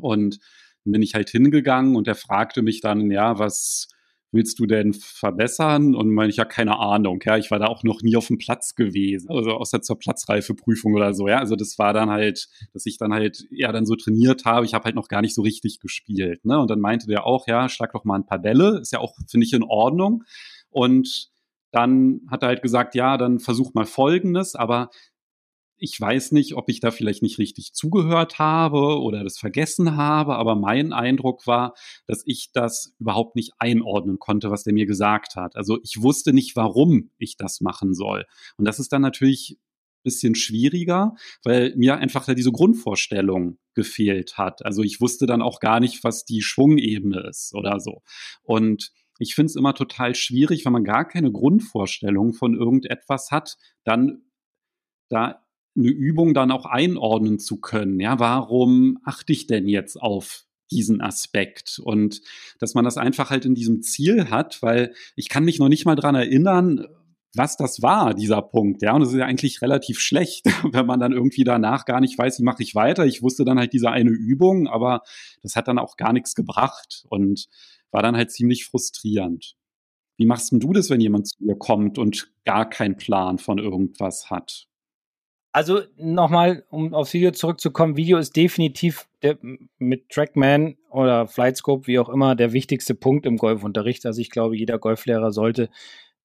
Und 0.00 0.40
bin 0.84 1.02
ich 1.02 1.14
halt 1.14 1.30
hingegangen 1.30 1.94
und 1.94 2.08
er 2.08 2.16
fragte 2.16 2.62
mich 2.62 2.80
dann, 2.80 3.10
ja, 3.10 3.38
was 3.38 3.88
willst 4.32 4.58
du 4.58 4.66
denn 4.66 4.94
verbessern? 4.94 5.94
Und 5.94 6.10
meine 6.10 6.30
ich, 6.30 6.36
ja, 6.36 6.44
keine 6.44 6.78
Ahnung, 6.78 7.20
ja, 7.24 7.36
ich 7.36 7.50
war 7.50 7.58
da 7.58 7.66
auch 7.66 7.84
noch 7.84 8.02
nie 8.02 8.16
auf 8.16 8.26
dem 8.26 8.38
Platz 8.38 8.74
gewesen, 8.74 9.30
also 9.30 9.52
außer 9.52 9.82
zur 9.82 9.98
Platzreifeprüfung 9.98 10.94
oder 10.94 11.14
so, 11.14 11.28
ja, 11.28 11.38
also 11.38 11.54
das 11.56 11.78
war 11.78 11.92
dann 11.92 12.10
halt, 12.10 12.48
dass 12.72 12.86
ich 12.86 12.98
dann 12.98 13.12
halt, 13.12 13.44
ja, 13.50 13.70
dann 13.72 13.86
so 13.86 13.94
trainiert 13.94 14.44
habe, 14.44 14.66
ich 14.66 14.74
habe 14.74 14.84
halt 14.84 14.96
noch 14.96 15.08
gar 15.08 15.20
nicht 15.20 15.34
so 15.34 15.42
richtig 15.42 15.80
gespielt, 15.80 16.44
ne, 16.44 16.58
und 16.58 16.70
dann 16.70 16.80
meinte 16.80 17.06
der 17.06 17.26
auch, 17.26 17.46
ja, 17.46 17.68
schlag 17.68 17.92
doch 17.92 18.04
mal 18.04 18.16
ein 18.16 18.26
paar 18.26 18.40
Bälle, 18.40 18.78
ist 18.80 18.92
ja 18.92 18.98
auch, 18.98 19.14
finde 19.28 19.46
ich, 19.46 19.52
in 19.52 19.62
Ordnung. 19.62 20.24
Und 20.70 21.30
dann 21.70 22.20
hat 22.30 22.42
er 22.42 22.48
halt 22.48 22.62
gesagt, 22.62 22.94
ja, 22.94 23.16
dann 23.16 23.38
versuch 23.40 23.74
mal 23.74 23.86
Folgendes, 23.86 24.54
aber 24.54 24.90
ich 25.82 26.00
weiß 26.00 26.30
nicht, 26.30 26.54
ob 26.54 26.68
ich 26.68 26.78
da 26.78 26.92
vielleicht 26.92 27.22
nicht 27.22 27.38
richtig 27.38 27.72
zugehört 27.72 28.38
habe 28.38 29.00
oder 29.00 29.24
das 29.24 29.36
vergessen 29.36 29.96
habe, 29.96 30.36
aber 30.36 30.54
mein 30.54 30.92
Eindruck 30.92 31.46
war, 31.48 31.74
dass 32.06 32.22
ich 32.24 32.52
das 32.52 32.94
überhaupt 33.00 33.34
nicht 33.34 33.52
einordnen 33.58 34.20
konnte, 34.20 34.50
was 34.52 34.62
der 34.62 34.74
mir 34.74 34.86
gesagt 34.86 35.34
hat. 35.34 35.56
Also 35.56 35.80
ich 35.82 36.00
wusste 36.00 36.32
nicht, 36.32 36.54
warum 36.54 37.10
ich 37.18 37.36
das 37.36 37.60
machen 37.60 37.94
soll. 37.94 38.26
Und 38.56 38.64
das 38.64 38.78
ist 38.78 38.92
dann 38.92 39.02
natürlich 39.02 39.58
ein 39.58 40.02
bisschen 40.04 40.36
schwieriger, 40.36 41.16
weil 41.42 41.74
mir 41.74 41.96
einfach 41.96 42.26
da 42.26 42.34
diese 42.34 42.52
Grundvorstellung 42.52 43.58
gefehlt 43.74 44.38
hat. 44.38 44.64
Also 44.64 44.84
ich 44.84 45.00
wusste 45.00 45.26
dann 45.26 45.42
auch 45.42 45.58
gar 45.58 45.80
nicht, 45.80 46.04
was 46.04 46.24
die 46.24 46.42
Schwungebene 46.42 47.26
ist 47.28 47.54
oder 47.54 47.80
so. 47.80 48.02
Und 48.42 48.92
ich 49.18 49.34
finde 49.34 49.46
es 49.46 49.56
immer 49.56 49.74
total 49.74 50.14
schwierig, 50.14 50.64
wenn 50.64 50.72
man 50.72 50.84
gar 50.84 51.08
keine 51.08 51.32
Grundvorstellung 51.32 52.34
von 52.34 52.54
irgendetwas 52.54 53.32
hat, 53.32 53.56
dann 53.82 54.22
da 55.08 55.42
eine 55.76 55.88
Übung 55.88 56.34
dann 56.34 56.50
auch 56.50 56.66
einordnen 56.66 57.38
zu 57.38 57.60
können. 57.60 58.00
Ja, 58.00 58.18
warum 58.18 58.98
achte 59.04 59.32
ich 59.32 59.46
denn 59.46 59.68
jetzt 59.68 60.00
auf 60.00 60.44
diesen 60.70 61.00
Aspekt 61.00 61.80
und 61.82 62.22
dass 62.58 62.74
man 62.74 62.84
das 62.84 62.96
einfach 62.96 63.30
halt 63.30 63.44
in 63.44 63.54
diesem 63.54 63.82
Ziel 63.82 64.30
hat, 64.30 64.62
weil 64.62 64.94
ich 65.16 65.28
kann 65.28 65.44
mich 65.44 65.58
noch 65.58 65.68
nicht 65.68 65.84
mal 65.84 65.96
dran 65.96 66.14
erinnern, 66.14 66.86
was 67.34 67.56
das 67.56 67.82
war, 67.82 68.14
dieser 68.14 68.42
Punkt. 68.42 68.82
Ja, 68.82 68.94
und 68.94 69.00
das 69.00 69.10
ist 69.10 69.18
ja 69.18 69.26
eigentlich 69.26 69.62
relativ 69.62 69.98
schlecht, 69.98 70.46
wenn 70.72 70.86
man 70.86 71.00
dann 71.00 71.12
irgendwie 71.12 71.44
danach 71.44 71.84
gar 71.84 72.00
nicht 72.00 72.18
weiß, 72.18 72.40
wie 72.40 72.44
mache 72.44 72.62
ich 72.62 72.74
weiter. 72.74 73.06
Ich 73.06 73.22
wusste 73.22 73.44
dann 73.44 73.58
halt 73.58 73.72
diese 73.72 73.90
eine 73.90 74.10
Übung, 74.10 74.66
aber 74.66 75.02
das 75.42 75.56
hat 75.56 75.68
dann 75.68 75.78
auch 75.78 75.96
gar 75.96 76.12
nichts 76.12 76.34
gebracht 76.34 77.04
und 77.08 77.48
war 77.90 78.02
dann 78.02 78.16
halt 78.16 78.30
ziemlich 78.30 78.64
frustrierend. 78.64 79.54
Wie 80.18 80.26
machst 80.26 80.52
denn 80.52 80.60
du 80.60 80.72
das, 80.72 80.90
wenn 80.90 81.00
jemand 81.00 81.28
zu 81.28 81.36
dir 81.38 81.56
kommt 81.56 81.98
und 81.98 82.32
gar 82.44 82.68
keinen 82.68 82.96
Plan 82.96 83.38
von 83.38 83.58
irgendwas 83.58 84.30
hat? 84.30 84.66
Also 85.52 85.82
nochmal, 85.98 86.64
um 86.70 86.94
aufs 86.94 87.12
Video 87.12 87.30
zurückzukommen, 87.30 87.96
Video 87.96 88.16
ist 88.16 88.34
definitiv 88.36 89.06
der, 89.22 89.36
mit 89.78 90.08
Trackman 90.08 90.76
oder 90.90 91.28
Flightscope, 91.28 91.86
wie 91.86 91.98
auch 91.98 92.08
immer, 92.08 92.34
der 92.34 92.54
wichtigste 92.54 92.94
Punkt 92.94 93.26
im 93.26 93.36
Golfunterricht. 93.36 94.06
Also 94.06 94.20
ich 94.22 94.30
glaube, 94.30 94.56
jeder 94.56 94.78
Golflehrer 94.78 95.30
sollte 95.30 95.68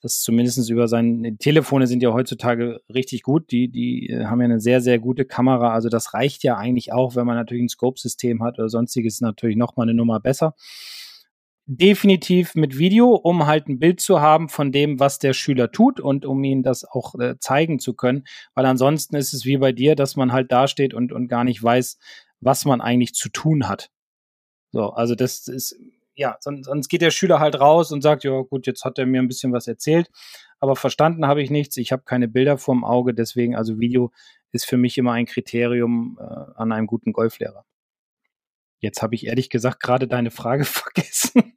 das 0.02 0.22
zumindest 0.22 0.70
über 0.70 0.88
seine 0.88 1.38
Telefone 1.38 1.88
sind 1.88 2.04
ja 2.04 2.13
heutzutage 2.13 2.82
richtig 2.94 3.24
gut. 3.24 3.52
Die, 3.52 3.68
die 3.68 4.10
äh, 4.10 4.26
haben 4.26 4.40
ja 4.40 4.46
eine 4.46 4.60
sehr, 4.60 4.80
sehr 4.80 5.00
gute 5.00 5.26
Kamera. 5.26 5.74
Also 5.74 5.90
das 5.90 6.13
reicht 6.13 6.44
ja 6.44 6.56
eigentlich 6.56 6.94
auch, 6.94 7.16
wenn 7.16 7.26
man 7.26 7.36
natürlich 7.36 7.63
ein 7.63 7.70
Scope-System 7.70 8.44
hat 8.44 8.60
oder 8.60 8.70
sonstiges, 8.70 9.22
natürlich 9.22 9.58
nochmal 9.58 9.86
eine 9.86 9.96
Nummer 9.96 10.20
besser 10.20 10.54
definitiv 11.67 12.56
mit 12.56 12.77
Video, 12.77 13.13
um 13.13 13.45
halt 13.45 13.67
ein 13.67 13.77
Bild 13.77 13.99
zu 13.99 14.21
haben 14.21 14.47
von 14.47 14.71
dem, 14.71 14.99
was 14.99 15.19
der 15.19 15.34
Schüler 15.34 15.71
tut 15.71 15.99
und 15.99 16.25
um 16.25 16.41
ihn 16.43 16.63
das 16.63 16.86
auch 16.86 17.15
äh, 17.15 17.38
zeigen 17.39 17.80
zu 17.80 17.93
können. 17.93 18.23
Weil 18.56 18.65
ansonsten 18.65 19.17
ist 19.17 19.34
es 19.34 19.45
wie 19.45 19.58
bei 19.58 19.73
dir, 19.73 19.95
dass 19.95 20.15
man 20.15 20.32
halt 20.32 20.51
dasteht 20.51 20.93
und, 20.93 21.12
und 21.12 21.27
gar 21.27 21.43
nicht 21.43 21.62
weiß, 21.62 21.99
was 22.39 22.63
man 22.65 22.80
eigentlich 22.80 23.13
zu 23.13 23.30
tun 23.30 23.67
hat. 23.67 23.91
So, 24.71 24.91
also 24.91 25.13
das 25.13 25.47
ist, 25.49 25.77
ja, 26.15 26.38
sonst, 26.39 26.65
sonst 26.65 26.88
geht 26.88 27.01
der 27.01 27.12
Schüler 27.12 27.39
halt 27.39 27.60
raus 27.60 27.91
und 27.91 28.01
sagt, 28.01 28.23
ja 28.23 28.41
gut, 28.41 28.65
jetzt 28.65 28.86
hat 28.86 28.97
er 28.97 29.06
mir 29.06 29.21
ein 29.21 29.27
bisschen 29.27 29.51
was 29.51 29.67
erzählt, 29.67 30.10
aber 30.60 30.75
verstanden 30.75 31.27
habe 31.27 31.41
ich 31.41 31.49
nichts, 31.49 31.77
ich 31.77 31.91
habe 31.91 32.03
keine 32.03 32.27
Bilder 32.27 32.58
vorm 32.58 32.84
Auge, 32.84 33.13
deswegen 33.13 33.56
also 33.56 33.80
Video 33.80 34.12
ist 34.51 34.65
für 34.65 34.77
mich 34.77 34.97
immer 34.97 35.12
ein 35.12 35.25
Kriterium 35.25 36.17
äh, 36.19 36.23
an 36.56 36.71
einem 36.71 36.88
guten 36.88 37.12
Golflehrer. 37.12 37.65
Jetzt 38.80 39.02
habe 39.02 39.16
ich 39.16 39.26
ehrlich 39.26 39.50
gesagt 39.50 39.82
gerade 39.82 40.08
deine 40.08 40.32
Frage 40.32 40.66
vergessen. 40.66 41.54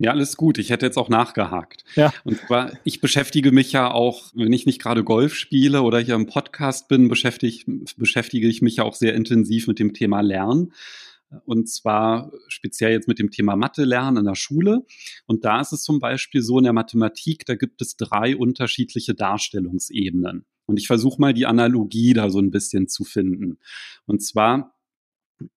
Ja, 0.00 0.12
alles 0.12 0.36
gut. 0.36 0.58
Ich 0.58 0.70
hätte 0.70 0.86
jetzt 0.86 0.96
auch 0.96 1.08
nachgehakt. 1.08 1.82
Ja. 1.96 2.12
Und 2.22 2.38
zwar, 2.38 2.72
ich 2.84 3.00
beschäftige 3.00 3.50
mich 3.50 3.72
ja 3.72 3.90
auch, 3.90 4.30
wenn 4.32 4.52
ich 4.52 4.64
nicht 4.64 4.80
gerade 4.80 5.02
Golf 5.02 5.34
spiele 5.34 5.82
oder 5.82 5.98
hier 5.98 6.14
im 6.14 6.26
Podcast 6.26 6.86
bin, 6.86 7.08
beschäftige, 7.08 7.64
beschäftige 7.96 8.46
ich 8.46 8.62
mich 8.62 8.76
ja 8.76 8.84
auch 8.84 8.94
sehr 8.94 9.14
intensiv 9.14 9.66
mit 9.66 9.80
dem 9.80 9.94
Thema 9.94 10.20
Lernen. 10.20 10.72
Und 11.44 11.68
zwar 11.68 12.30
speziell 12.46 12.92
jetzt 12.92 13.08
mit 13.08 13.18
dem 13.18 13.30
Thema 13.30 13.56
Mathe 13.56 13.84
lernen 13.84 14.18
in 14.18 14.24
der 14.24 14.36
Schule. 14.36 14.86
Und 15.26 15.44
da 15.44 15.60
ist 15.60 15.72
es 15.72 15.82
zum 15.82 15.98
Beispiel 15.98 16.42
so 16.42 16.58
in 16.58 16.64
der 16.64 16.72
Mathematik, 16.72 17.44
da 17.44 17.54
gibt 17.56 17.82
es 17.82 17.96
drei 17.96 18.36
unterschiedliche 18.36 19.14
Darstellungsebenen. 19.14 20.46
Und 20.66 20.78
ich 20.78 20.86
versuche 20.86 21.20
mal 21.20 21.34
die 21.34 21.46
Analogie 21.46 22.12
da 22.12 22.30
so 22.30 22.38
ein 22.38 22.50
bisschen 22.50 22.88
zu 22.88 23.04
finden. 23.04 23.58
Und 24.06 24.22
zwar 24.22 24.77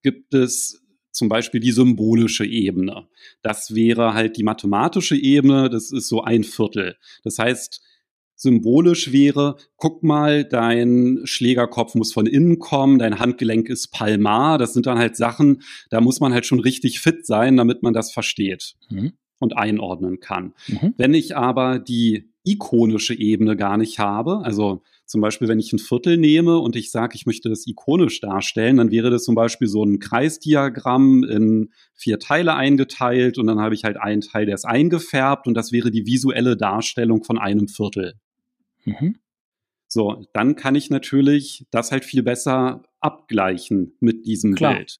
gibt 0.01 0.33
es 0.33 0.81
zum 1.11 1.29
Beispiel 1.29 1.59
die 1.59 1.71
symbolische 1.71 2.45
Ebene. 2.45 3.07
Das 3.41 3.75
wäre 3.75 4.13
halt 4.13 4.37
die 4.37 4.43
mathematische 4.43 5.15
Ebene, 5.15 5.69
das 5.69 5.91
ist 5.91 6.07
so 6.07 6.23
ein 6.23 6.43
Viertel. 6.43 6.95
Das 7.23 7.37
heißt, 7.37 7.81
symbolisch 8.41 9.11
wäre, 9.11 9.57
guck 9.75 10.03
mal, 10.03 10.43
dein 10.43 11.19
Schlägerkopf 11.25 11.93
muss 11.95 12.11
von 12.11 12.25
innen 12.25 12.57
kommen, 12.57 12.97
dein 12.97 13.19
Handgelenk 13.19 13.69
ist 13.69 13.91
palmar. 13.91 14.57
Das 14.57 14.73
sind 14.73 14.87
dann 14.87 14.97
halt 14.97 15.15
Sachen, 15.15 15.61
da 15.89 16.01
muss 16.01 16.19
man 16.19 16.33
halt 16.33 16.45
schon 16.45 16.59
richtig 16.59 16.99
fit 16.99 17.25
sein, 17.25 17.55
damit 17.55 17.83
man 17.83 17.93
das 17.93 18.11
versteht 18.11 18.73
mhm. 18.89 19.13
und 19.39 19.55
einordnen 19.55 20.19
kann. 20.19 20.53
Mhm. 20.67 20.95
Wenn 20.97 21.13
ich 21.13 21.37
aber 21.37 21.77
die 21.77 22.31
ikonische 22.43 23.13
Ebene 23.13 23.55
gar 23.55 23.77
nicht 23.77 23.99
habe, 23.99 24.41
also 24.43 24.81
zum 25.11 25.21
Beispiel, 25.21 25.49
wenn 25.49 25.59
ich 25.59 25.73
ein 25.73 25.79
Viertel 25.79 26.17
nehme 26.17 26.57
und 26.57 26.75
ich 26.75 26.89
sage, 26.89 27.15
ich 27.15 27.25
möchte 27.25 27.49
das 27.49 27.67
ikonisch 27.67 28.21
darstellen, 28.21 28.77
dann 28.77 28.91
wäre 28.91 29.09
das 29.09 29.23
zum 29.23 29.35
Beispiel 29.35 29.67
so 29.67 29.83
ein 29.83 29.99
Kreisdiagramm 29.99 31.23
in 31.25 31.69
vier 31.93 32.17
Teile 32.17 32.55
eingeteilt 32.55 33.37
und 33.37 33.47
dann 33.47 33.59
habe 33.59 33.75
ich 33.75 33.83
halt 33.83 33.97
einen 33.97 34.21
Teil, 34.21 34.45
der 34.45 34.55
ist 34.55 34.65
eingefärbt 34.65 35.47
und 35.47 35.53
das 35.53 35.73
wäre 35.73 35.91
die 35.91 36.05
visuelle 36.05 36.55
Darstellung 36.55 37.23
von 37.23 37.37
einem 37.37 37.67
Viertel. 37.67 38.13
Mhm. 38.85 39.17
So, 39.87 40.25
dann 40.33 40.55
kann 40.55 40.75
ich 40.75 40.89
natürlich 40.89 41.67
das 41.71 41.91
halt 41.91 42.05
viel 42.05 42.23
besser 42.23 42.83
abgleichen 43.01 43.97
mit 43.99 44.25
diesem 44.25 44.55
Klar. 44.55 44.75
Bild. 44.75 44.97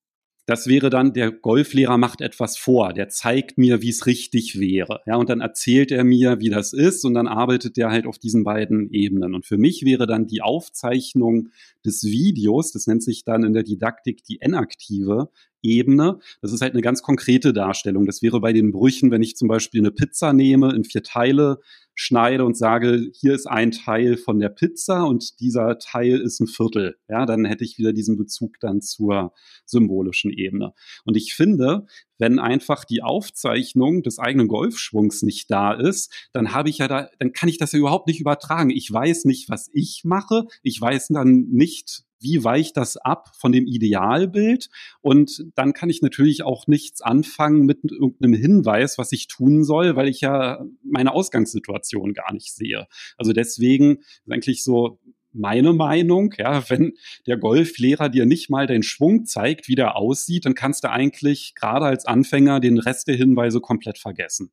Das 0.48 0.68
wäre 0.68 0.90
dann, 0.90 1.14
der 1.14 1.32
Golflehrer 1.32 1.98
macht 1.98 2.20
etwas 2.20 2.58
vor, 2.58 2.94
der 2.94 3.10
zeigt 3.10 3.58
mir, 3.58 3.82
wie 3.82 3.90
es 3.90 4.08
richtig 4.08 4.60
wäre. 4.60 5.02
Ja, 5.06 5.16
und 5.16 5.30
dann 5.30 5.40
erzählt 5.40 5.92
er 5.92 6.04
mir, 6.04 6.40
wie 6.40 6.50
das 6.50 6.74
ist, 6.74 7.06
und 7.06 7.14
dann 7.14 7.28
arbeitet 7.28 7.78
der 7.78 7.92
halt 7.92 8.08
auf 8.08 8.18
diesen 8.18 8.44
beiden 8.44 8.90
Ebenen. 8.90 9.36
Und 9.36 9.46
für 9.46 9.58
mich 9.58 9.86
wäre 9.86 10.08
dann 10.08 10.26
die 10.26 10.42
Aufzeichnung 10.42 11.50
des 11.86 12.04
Videos, 12.04 12.72
das 12.72 12.88
nennt 12.88 13.04
sich 13.04 13.24
dann 13.24 13.44
in 13.44 13.54
der 13.54 13.64
Didaktik 13.64 14.24
die 14.24 14.42
enaktive 14.42 15.30
Ebene. 15.62 16.20
Das 16.42 16.52
ist 16.52 16.62
halt 16.62 16.74
eine 16.74 16.82
ganz 16.82 17.02
konkrete 17.02 17.54
Darstellung. 17.54 18.06
Das 18.06 18.22
wäre 18.22 18.40
bei 18.40 18.54
den 18.54 18.72
Brüchen, 18.72 19.12
wenn 19.12 19.24
ich 19.24 19.36
zum 19.36 19.48
Beispiel 19.48 19.82
eine 19.82 19.92
Pizza 19.92 20.34
nehme, 20.34 20.74
in 20.74 20.84
vier 20.84 21.04
Teile 21.04 21.60
schneide 21.94 22.46
und 22.46 22.58
sage, 22.58 23.12
hier 23.14 23.34
ist 23.34 23.48
ein 23.48 23.72
Teil 23.72 24.18
von 24.18 24.40
der 24.40 24.50
Pizza 24.50 25.04
und 25.04 25.40
dieser 25.40 25.78
Teil 25.78 26.20
ist 26.20 26.40
ein 26.40 26.48
Viertel. 26.48 26.96
Ja, 27.08 27.26
dann 27.26 27.46
hätte 27.46 27.64
ich 27.64 27.78
wieder 27.78 27.94
diesen 27.94 28.18
Bezug 28.18 28.60
dann 28.60 28.82
zur 28.82 29.34
symbolischen 29.66 30.32
Ebene. 30.32 30.74
Und 31.06 31.18
ich 31.18 31.34
finde, 31.34 31.86
wenn 32.18 32.40
einfach 32.40 32.86
die 32.86 33.04
Aufzeichnung 33.04 34.04
des 34.04 34.20
eigenen 34.20 34.48
Golfschwungs 34.48 35.22
nicht 35.24 35.52
da 35.52 35.74
ist, 35.74 36.30
dann 36.34 36.54
habe 36.54 36.70
ich 36.70 36.80
ja 36.80 36.88
da, 36.88 37.10
dann 37.20 37.34
kann 37.34 37.50
ich 37.50 37.58
das 37.58 37.72
ja 37.72 37.80
überhaupt 37.80 38.08
nicht 38.08 38.20
übertragen. 38.20 38.70
Ich 38.70 38.92
weiß 38.92 39.26
nicht, 39.26 39.50
was 39.50 39.70
ich 39.74 40.02
mache. 40.04 40.46
Ich 40.64 40.80
weiß 40.80 41.10
dann 41.10 41.48
nicht, 41.52 42.04
wie 42.22 42.44
weicht 42.44 42.78
das 42.78 42.98
ab 42.98 43.32
von 43.38 43.52
dem 43.52 43.66
Idealbild? 43.68 44.70
Und 45.02 45.46
dann 45.56 45.74
kann 45.74 45.90
ich 45.90 46.02
natürlich 46.02 46.44
auch 46.44 46.68
nichts 46.68 47.02
anfangen 47.02 47.66
mit 47.66 47.80
irgendeinem 47.84 48.34
Hinweis, 48.34 48.98
was 48.98 49.12
ich 49.12 49.28
tun 49.28 49.64
soll, 49.64 49.96
weil 49.96 50.08
ich 50.08 50.22
ja 50.22 50.64
meine 50.84 51.14
Ausgangssituation 51.14 52.14
gar 52.14 52.34
nicht 52.34 52.54
sehe. 52.54 52.88
Also 53.18 53.34
deswegen 53.34 53.98
ist 54.00 54.32
eigentlich 54.32 54.64
so 54.64 55.00
meine 55.34 55.74
Meinung, 55.74 56.34
ja, 56.38 56.70
wenn 56.70 56.94
der 57.26 57.38
Golflehrer 57.38 58.10
dir 58.10 58.26
nicht 58.26 58.50
mal 58.50 58.68
den 58.68 58.84
Schwung 58.84 59.26
zeigt, 59.26 59.68
wie 59.68 59.76
der 59.76 59.96
aussieht, 59.96 60.46
dann 60.46 60.56
kannst 60.56 60.84
du 60.84 60.90
eigentlich 60.90 61.54
gerade 61.56 61.86
als 61.86 62.06
Anfänger 62.06 62.60
den 62.60 62.78
Rest 62.78 63.08
der 63.08 63.16
Hinweise 63.16 63.62
komplett 63.62 63.98
vergessen. 63.98 64.52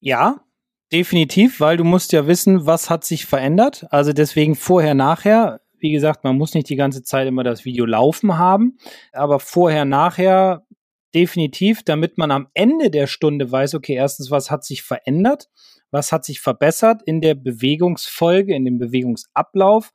Ja, 0.00 0.44
definitiv, 0.92 1.60
weil 1.60 1.76
du 1.76 1.84
musst 1.84 2.12
ja 2.12 2.26
wissen, 2.26 2.66
was 2.66 2.90
hat 2.90 3.04
sich 3.04 3.26
verändert. 3.26 3.86
Also 3.90 4.12
deswegen 4.12 4.54
vorher, 4.54 4.94
nachher 4.94 5.60
wie 5.78 5.92
gesagt, 5.92 6.24
man 6.24 6.36
muss 6.36 6.54
nicht 6.54 6.68
die 6.68 6.76
ganze 6.76 7.02
Zeit 7.02 7.26
immer 7.26 7.44
das 7.44 7.64
Video 7.64 7.86
laufen 7.86 8.38
haben, 8.38 8.78
aber 9.12 9.40
vorher, 9.40 9.84
nachher 9.84 10.66
definitiv, 11.14 11.82
damit 11.82 12.18
man 12.18 12.30
am 12.30 12.48
Ende 12.54 12.90
der 12.90 13.06
Stunde 13.06 13.50
weiß, 13.50 13.74
okay, 13.74 13.94
erstens, 13.94 14.30
was 14.30 14.50
hat 14.50 14.64
sich 14.64 14.82
verändert, 14.82 15.48
was 15.90 16.12
hat 16.12 16.24
sich 16.24 16.40
verbessert 16.40 17.02
in 17.04 17.20
der 17.20 17.34
Bewegungsfolge, 17.34 18.54
in 18.54 18.64
dem 18.64 18.78
Bewegungsablauf 18.78 19.92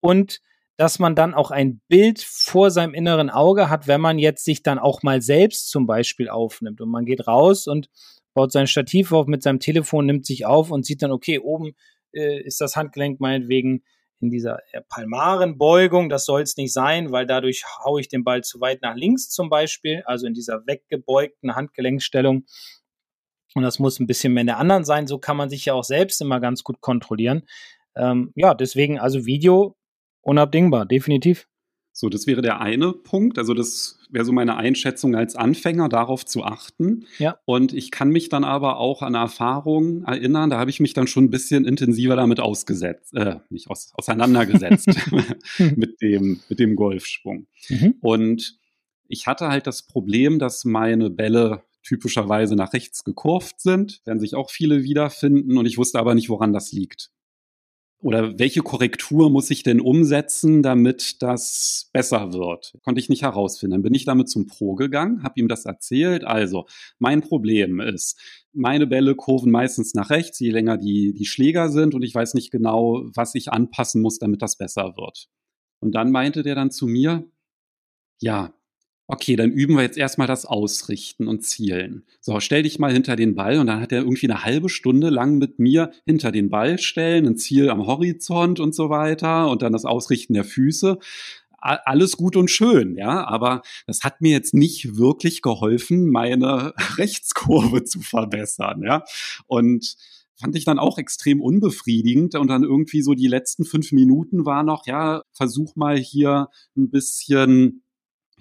und 0.00 0.40
dass 0.78 0.98
man 0.98 1.14
dann 1.14 1.34
auch 1.34 1.50
ein 1.50 1.80
Bild 1.88 2.20
vor 2.22 2.70
seinem 2.70 2.94
inneren 2.94 3.30
Auge 3.30 3.68
hat, 3.68 3.86
wenn 3.86 4.00
man 4.00 4.18
jetzt 4.18 4.44
sich 4.44 4.62
dann 4.62 4.78
auch 4.78 5.02
mal 5.02 5.20
selbst 5.20 5.70
zum 5.70 5.86
Beispiel 5.86 6.28
aufnimmt 6.28 6.80
und 6.80 6.90
man 6.90 7.04
geht 7.04 7.26
raus 7.26 7.66
und 7.66 7.88
baut 8.34 8.52
sein 8.52 8.66
Stativ 8.66 9.12
auf 9.12 9.26
mit 9.26 9.42
seinem 9.42 9.60
Telefon, 9.60 10.06
nimmt 10.06 10.26
sich 10.26 10.46
auf 10.46 10.70
und 10.70 10.86
sieht 10.86 11.02
dann, 11.02 11.12
okay, 11.12 11.38
oben 11.38 11.72
äh, 12.12 12.40
ist 12.42 12.60
das 12.60 12.76
Handgelenk 12.76 13.20
meinetwegen 13.20 13.82
in 14.22 14.30
dieser 14.30 14.60
äh, 14.72 14.80
Palmarenbeugung. 14.88 16.08
Das 16.08 16.24
soll 16.24 16.42
es 16.42 16.56
nicht 16.56 16.72
sein, 16.72 17.12
weil 17.12 17.26
dadurch 17.26 17.64
haue 17.84 18.00
ich 18.00 18.08
den 18.08 18.24
Ball 18.24 18.42
zu 18.42 18.60
weit 18.60 18.80
nach 18.80 18.94
links 18.94 19.28
zum 19.28 19.50
Beispiel, 19.50 20.02
also 20.06 20.26
in 20.26 20.34
dieser 20.34 20.66
weggebeugten 20.66 21.54
Handgelenkstellung. 21.54 22.46
Und 23.54 23.62
das 23.62 23.78
muss 23.78 24.00
ein 24.00 24.06
bisschen 24.06 24.32
mehr 24.32 24.42
in 24.42 24.46
der 24.46 24.58
anderen 24.58 24.84
sein. 24.84 25.06
So 25.06 25.18
kann 25.18 25.36
man 25.36 25.50
sich 25.50 25.66
ja 25.66 25.74
auch 25.74 25.84
selbst 25.84 26.20
immer 26.22 26.40
ganz 26.40 26.64
gut 26.64 26.80
kontrollieren. 26.80 27.42
Ähm, 27.94 28.32
ja, 28.34 28.54
deswegen 28.54 28.98
also 28.98 29.26
Video 29.26 29.76
unabdingbar, 30.22 30.86
definitiv. 30.86 31.46
So, 31.94 32.08
das 32.08 32.26
wäre 32.26 32.40
der 32.40 32.60
eine 32.60 32.92
Punkt. 32.92 33.38
Also 33.38 33.52
das 33.52 33.98
wäre 34.10 34.24
so 34.24 34.32
meine 34.32 34.56
Einschätzung 34.56 35.14
als 35.14 35.36
Anfänger, 35.36 35.88
darauf 35.88 36.24
zu 36.24 36.42
achten. 36.42 37.06
Ja. 37.18 37.38
Und 37.44 37.74
ich 37.74 37.90
kann 37.90 38.08
mich 38.08 38.30
dann 38.30 38.44
aber 38.44 38.78
auch 38.78 39.02
an 39.02 39.14
Erfahrungen 39.14 40.04
erinnern, 40.04 40.50
da 40.50 40.58
habe 40.58 40.70
ich 40.70 40.80
mich 40.80 40.94
dann 40.94 41.06
schon 41.06 41.24
ein 41.24 41.30
bisschen 41.30 41.64
intensiver 41.64 42.16
damit 42.16 42.40
ausgesetzt, 42.40 43.14
äh, 43.14 43.36
nicht 43.50 43.68
aus, 43.68 43.92
auseinandergesetzt 43.94 44.88
mit 45.76 46.00
dem, 46.00 46.40
mit 46.48 46.58
dem 46.58 46.76
Golfschwung. 46.76 47.46
Mhm. 47.68 47.94
Und 48.00 48.58
ich 49.08 49.26
hatte 49.26 49.48
halt 49.48 49.66
das 49.66 49.82
Problem, 49.86 50.38
dass 50.38 50.64
meine 50.64 51.10
Bälle 51.10 51.62
typischerweise 51.82 52.56
nach 52.56 52.72
rechts 52.72 53.04
gekurvt 53.04 53.60
sind, 53.60 54.00
werden 54.06 54.20
sich 54.20 54.34
auch 54.34 54.50
viele 54.50 54.82
wiederfinden 54.82 55.58
und 55.58 55.66
ich 55.66 55.78
wusste 55.78 55.98
aber 55.98 56.14
nicht, 56.14 56.28
woran 56.28 56.52
das 56.52 56.72
liegt. 56.72 57.10
Oder 58.02 58.38
welche 58.38 58.62
Korrektur 58.62 59.30
muss 59.30 59.48
ich 59.50 59.62
denn 59.62 59.80
umsetzen, 59.80 60.62
damit 60.62 61.22
das 61.22 61.88
besser 61.92 62.32
wird? 62.32 62.74
Konnte 62.82 63.00
ich 63.00 63.08
nicht 63.08 63.22
herausfinden. 63.22 63.74
Dann 63.74 63.82
bin 63.82 63.94
ich 63.94 64.04
damit 64.04 64.28
zum 64.28 64.46
Pro 64.48 64.74
gegangen, 64.74 65.22
habe 65.22 65.38
ihm 65.38 65.46
das 65.46 65.64
erzählt. 65.64 66.24
Also, 66.24 66.66
mein 66.98 67.20
Problem 67.20 67.78
ist, 67.80 68.20
meine 68.52 68.88
Bälle 68.88 69.14
kurven 69.14 69.52
meistens 69.52 69.94
nach 69.94 70.10
rechts, 70.10 70.40
je 70.40 70.50
länger 70.50 70.78
die, 70.78 71.14
die 71.14 71.26
Schläger 71.26 71.70
sind 71.70 71.94
und 71.94 72.02
ich 72.02 72.14
weiß 72.14 72.34
nicht 72.34 72.50
genau, 72.50 73.04
was 73.14 73.36
ich 73.36 73.52
anpassen 73.52 74.02
muss, 74.02 74.18
damit 74.18 74.42
das 74.42 74.58
besser 74.58 74.94
wird. 74.96 75.28
Und 75.80 75.94
dann 75.94 76.10
meinte 76.10 76.42
der 76.42 76.56
dann 76.56 76.72
zu 76.72 76.88
mir, 76.88 77.24
ja, 78.20 78.52
okay, 79.12 79.36
dann 79.36 79.52
üben 79.52 79.76
wir 79.76 79.82
jetzt 79.82 79.98
erstmal 79.98 80.26
das 80.26 80.46
Ausrichten 80.46 81.28
und 81.28 81.44
Zielen. 81.44 82.04
So, 82.20 82.40
stell 82.40 82.62
dich 82.62 82.78
mal 82.78 82.90
hinter 82.90 83.14
den 83.14 83.34
Ball 83.34 83.58
und 83.58 83.66
dann 83.66 83.80
hat 83.80 83.92
er 83.92 84.00
irgendwie 84.00 84.26
eine 84.26 84.42
halbe 84.42 84.70
Stunde 84.70 85.10
lang 85.10 85.36
mit 85.36 85.58
mir 85.58 85.92
hinter 86.06 86.32
den 86.32 86.48
Ball 86.48 86.78
stellen, 86.78 87.26
ein 87.26 87.36
Ziel 87.36 87.68
am 87.68 87.86
Horizont 87.86 88.58
und 88.58 88.74
so 88.74 88.88
weiter 88.88 89.50
und 89.50 89.60
dann 89.60 89.74
das 89.74 89.84
Ausrichten 89.84 90.32
der 90.32 90.44
Füße. 90.44 90.98
Alles 91.58 92.16
gut 92.16 92.36
und 92.36 92.50
schön, 92.50 92.96
ja, 92.96 93.24
aber 93.24 93.62
das 93.86 94.02
hat 94.02 94.20
mir 94.20 94.32
jetzt 94.32 94.54
nicht 94.54 94.96
wirklich 94.96 95.42
geholfen, 95.42 96.08
meine 96.08 96.72
Rechtskurve 96.96 97.84
zu 97.84 98.00
verbessern, 98.00 98.82
ja. 98.82 99.04
Und 99.46 99.94
fand 100.40 100.56
ich 100.56 100.64
dann 100.64 100.80
auch 100.80 100.98
extrem 100.98 101.40
unbefriedigend. 101.40 102.34
Und 102.34 102.48
dann 102.48 102.64
irgendwie 102.64 103.02
so 103.02 103.14
die 103.14 103.28
letzten 103.28 103.64
fünf 103.64 103.92
Minuten 103.92 104.44
war 104.44 104.64
noch, 104.64 104.86
ja, 104.86 105.22
versuch 105.32 105.76
mal 105.76 105.96
hier 105.96 106.48
ein 106.76 106.90
bisschen 106.90 107.82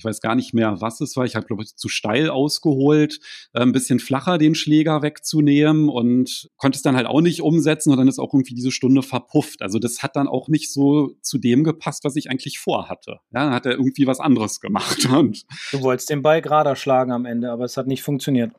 ich 0.02 0.06
weiß 0.06 0.20
gar 0.20 0.34
nicht 0.34 0.56
mehr, 0.56 0.82
was 0.82 1.00
es 1.00 1.16
war. 1.16 1.26
Ich 1.26 1.36
habe, 1.36 1.46
glaube 1.46 1.62
ich, 1.62 1.76
zu 1.76 1.88
steil 1.88 2.32
ausgeholt, 2.32 3.20
äh, 3.54 3.62
ein 3.62 3.72
bisschen 3.72 4.00
flacher 4.00 4.40
den 4.40 4.56
Schläger 4.56 5.04
wegzunehmen 5.04 5.90
und 5.90 6.50
konnte 6.58 6.78
es 6.78 6.82
dann 6.82 6.96
halt 6.96 7.06
auch 7.06 7.22
nicht 7.22 7.42
umsetzen 7.42 7.92
und 7.92 7.98
dann 7.98 8.08
ist 8.08 8.18
auch 8.18 8.34
irgendwie 8.34 8.56
diese 8.56 8.72
Stunde 8.72 9.04
verpufft. 9.04 9.62
Also 9.62 9.78
das 9.78 10.02
hat 10.02 10.16
dann 10.16 10.28
auch 10.28 10.48
nicht 10.48 10.74
so 10.74 11.12
zu 11.22 11.38
dem 11.38 11.64
gepasst, 11.64 12.04
was 12.04 12.16
ich 12.16 12.32
eigentlich 12.32 12.58
vorhatte. 12.58 13.20
Ja, 13.32 13.46
dann 13.46 13.54
hat 13.54 13.68
er 13.68 13.74
irgendwie 13.74 14.08
was 14.08 14.20
anderes 14.20 14.60
gemacht. 14.60 15.06
Und 15.12 15.44
du 15.72 15.82
wolltest 15.82 16.10
den 16.10 16.24
Ball 16.24 16.42
gerader 16.42 16.76
schlagen 16.76 17.12
am 17.12 17.26
Ende, 17.26 17.52
aber 17.52 17.66
es 17.66 17.78
hat 17.78 17.86
nicht 17.86 18.02
funktioniert. 18.02 18.52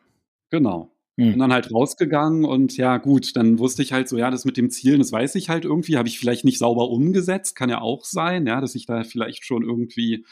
Genau. 0.51 0.93
Hm. 1.19 1.31
Bin 1.33 1.39
dann 1.41 1.53
halt 1.53 1.73
rausgegangen 1.73 2.45
und 2.45 2.77
ja, 2.77 2.97
gut, 2.97 3.37
dann 3.37 3.59
wusste 3.59 3.83
ich 3.83 3.93
halt 3.93 4.09
so, 4.09 4.17
ja, 4.17 4.31
das 4.31 4.45
mit 4.45 4.57
dem 4.57 4.71
Zielen, 4.71 4.99
das 4.99 5.13
weiß 5.13 5.35
ich 5.35 5.51
halt 5.51 5.65
irgendwie, 5.65 5.99
habe 5.99 6.09
ich 6.09 6.19
vielleicht 6.19 6.45
nicht 6.45 6.59
sauber 6.59 6.89
umgesetzt, 6.89 7.55
kann 7.55 7.69
ja 7.69 7.81
auch 7.81 8.05
sein, 8.05 8.47
ja, 8.47 8.61
dass 8.61 8.75
ich 8.75 8.87
da 8.87 9.05
vielleicht 9.05 9.45
schon 9.45 9.63
irgendwie 9.63 10.25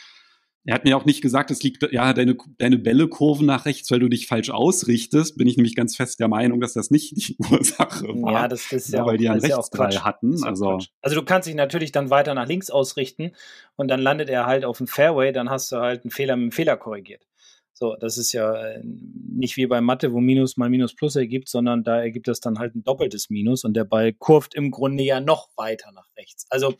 er 0.64 0.74
hat 0.74 0.84
mir 0.84 0.96
auch 0.96 1.06
nicht 1.06 1.22
gesagt, 1.22 1.50
es 1.50 1.62
liegt, 1.62 1.90
ja, 1.90 2.12
deine, 2.12 2.36
deine 2.58 2.78
Bälle 2.78 3.08
kurven 3.08 3.46
nach 3.46 3.64
rechts, 3.64 3.90
weil 3.90 3.98
du 3.98 4.08
dich 4.08 4.26
falsch 4.26 4.50
ausrichtest. 4.50 5.38
Bin 5.38 5.46
ich 5.46 5.56
nämlich 5.56 5.74
ganz 5.74 5.96
fest 5.96 6.20
der 6.20 6.28
Meinung, 6.28 6.60
dass 6.60 6.74
das 6.74 6.90
nicht 6.90 7.16
die 7.16 7.36
Ursache 7.50 8.08
war. 8.08 8.32
Ja, 8.32 8.48
das, 8.48 8.70
ist 8.70 8.92
ja, 8.92 9.06
weil 9.06 9.16
die 9.16 9.28
einen 9.28 9.40
Rechtsdrall 9.40 9.92
ja 9.92 10.04
hatten. 10.04 10.42
Also, 10.44 10.78
also 11.00 11.16
du 11.16 11.24
kannst 11.24 11.48
dich 11.48 11.54
natürlich 11.54 11.92
dann 11.92 12.10
weiter 12.10 12.34
nach 12.34 12.46
links 12.46 12.70
ausrichten 12.70 13.32
und 13.76 13.88
dann 13.88 14.00
landet 14.00 14.28
er 14.28 14.46
halt 14.46 14.64
auf 14.64 14.78
dem 14.78 14.86
Fairway, 14.86 15.32
dann 15.32 15.48
hast 15.48 15.72
du 15.72 15.76
halt 15.76 16.04
einen 16.04 16.10
Fehler 16.10 16.36
mit 16.36 16.42
einem 16.42 16.52
Fehler 16.52 16.76
korrigiert. 16.76 17.26
So, 17.72 17.96
das 17.98 18.18
ist 18.18 18.32
ja 18.32 18.54
äh, 18.54 18.82
nicht 18.84 19.56
wie 19.56 19.66
bei 19.66 19.80
Mathe, 19.80 20.12
wo 20.12 20.20
Minus 20.20 20.58
mal 20.58 20.68
Minus 20.68 20.94
Plus 20.94 21.16
ergibt, 21.16 21.48
sondern 21.48 21.82
da 21.82 21.98
ergibt 21.98 22.28
das 22.28 22.40
dann 22.40 22.58
halt 22.58 22.74
ein 22.74 22.84
doppeltes 22.84 23.30
Minus 23.30 23.64
und 23.64 23.74
der 23.74 23.84
Ball 23.84 24.12
kurvt 24.12 24.54
im 24.54 24.70
Grunde 24.70 25.02
ja 25.02 25.20
noch 25.20 25.48
weiter 25.56 25.90
nach 25.92 26.06
rechts. 26.18 26.44
Also 26.50 26.74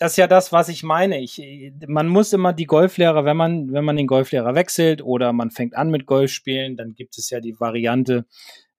das 0.00 0.12
ist 0.12 0.16
ja 0.16 0.26
das, 0.26 0.50
was 0.50 0.70
ich 0.70 0.82
meine. 0.82 1.20
Ich, 1.20 1.42
man 1.86 2.08
muss 2.08 2.32
immer 2.32 2.54
die 2.54 2.64
Golflehrer, 2.64 3.26
wenn 3.26 3.36
man, 3.36 3.70
wenn 3.70 3.84
man 3.84 3.96
den 3.96 4.06
Golflehrer 4.06 4.54
wechselt 4.54 5.02
oder 5.02 5.34
man 5.34 5.50
fängt 5.50 5.76
an 5.76 5.90
mit 5.90 6.06
Golfspielen, 6.06 6.78
dann 6.78 6.94
gibt 6.94 7.18
es 7.18 7.28
ja 7.28 7.38
die 7.40 7.60
Variante, 7.60 8.24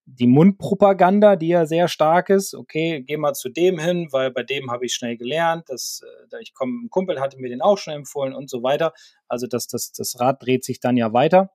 die 0.06 0.26
Mundpropaganda, 0.26 1.36
die 1.36 1.50
ja 1.50 1.68
sehr 1.68 1.88
stark 1.88 2.32
ist. 2.32 2.56
Okay, 2.56 3.04
geh 3.06 3.18
mal 3.18 3.34
zu 3.36 3.50
dem 3.50 3.78
hin, 3.78 4.08
weil 4.10 4.32
bei 4.32 4.42
dem 4.42 4.72
habe 4.72 4.88
ich 4.88 4.96
schnell 4.96 5.16
gelernt. 5.16 5.70
Dass, 5.70 6.02
äh, 6.32 6.42
ich 6.42 6.56
komme, 6.56 6.86
ein 6.86 6.90
Kumpel 6.90 7.22
hatte 7.22 7.38
mir 7.38 7.50
den 7.50 7.62
auch 7.62 7.78
schon 7.78 7.94
empfohlen 7.94 8.34
und 8.34 8.50
so 8.50 8.64
weiter. 8.64 8.92
Also 9.28 9.46
das, 9.46 9.68
das, 9.68 9.92
das 9.92 10.20
Rad 10.20 10.42
dreht 10.42 10.64
sich 10.66 10.80
dann 10.80 10.98
ja 10.98 11.14
weiter. 11.14 11.52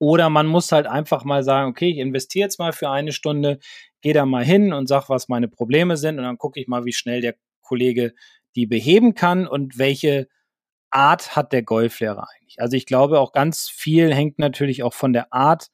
Oder 0.00 0.30
man 0.30 0.48
muss 0.48 0.72
halt 0.72 0.88
einfach 0.88 1.22
mal 1.24 1.44
sagen, 1.44 1.70
okay, 1.70 1.90
ich 1.90 1.98
investiere 1.98 2.46
jetzt 2.46 2.58
mal 2.58 2.72
für 2.72 2.90
eine 2.90 3.12
Stunde, 3.12 3.60
gehe 4.00 4.14
da 4.14 4.26
mal 4.26 4.44
hin 4.44 4.72
und 4.72 4.88
sag, 4.88 5.08
was 5.08 5.28
meine 5.28 5.46
Probleme 5.46 5.96
sind 5.96 6.18
und 6.18 6.24
dann 6.24 6.38
gucke 6.38 6.58
ich 6.60 6.66
mal, 6.66 6.84
wie 6.84 6.92
schnell 6.92 7.20
der 7.20 7.36
Kollege 7.68 8.14
die 8.56 8.66
beheben 8.66 9.14
kann 9.14 9.46
und 9.46 9.78
welche 9.78 10.28
Art 10.90 11.36
hat 11.36 11.52
der 11.52 11.62
Golflehrer 11.62 12.26
eigentlich? 12.36 12.60
Also 12.60 12.76
ich 12.76 12.86
glaube 12.86 13.20
auch 13.20 13.32
ganz 13.32 13.68
viel 13.68 14.14
hängt 14.14 14.38
natürlich 14.38 14.82
auch 14.82 14.94
von 14.94 15.12
der 15.12 15.32
Art 15.32 15.68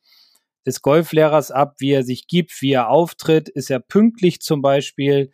des 0.66 0.82
Golflehrers 0.82 1.50
ab, 1.50 1.76
wie 1.78 1.92
er 1.92 2.04
sich 2.04 2.26
gibt, 2.26 2.60
wie 2.62 2.72
er 2.72 2.88
auftritt. 2.88 3.48
Ist 3.48 3.70
er 3.70 3.80
pünktlich 3.80 4.40
zum 4.40 4.62
Beispiel? 4.62 5.30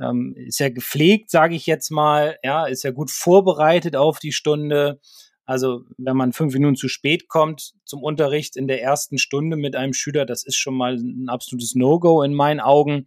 Ähm, 0.00 0.34
ist 0.36 0.60
er 0.60 0.70
gepflegt, 0.70 1.30
sage 1.30 1.54
ich 1.54 1.66
jetzt 1.66 1.90
mal? 1.90 2.38
Ja, 2.42 2.66
ist 2.66 2.84
er 2.84 2.92
gut 2.92 3.10
vorbereitet 3.10 3.96
auf 3.96 4.18
die 4.18 4.32
Stunde? 4.32 5.00
Also 5.44 5.82
wenn 5.98 6.16
man 6.16 6.32
fünf 6.32 6.54
Minuten 6.54 6.76
zu 6.76 6.88
spät 6.88 7.28
kommt 7.28 7.72
zum 7.84 8.02
Unterricht 8.02 8.56
in 8.56 8.68
der 8.68 8.82
ersten 8.82 9.18
Stunde 9.18 9.56
mit 9.56 9.74
einem 9.74 9.92
Schüler, 9.92 10.24
das 10.24 10.44
ist 10.44 10.56
schon 10.56 10.74
mal 10.74 10.94
ein 10.94 11.28
absolutes 11.28 11.74
No-Go 11.74 12.22
in 12.22 12.34
meinen 12.34 12.60
Augen. 12.60 13.06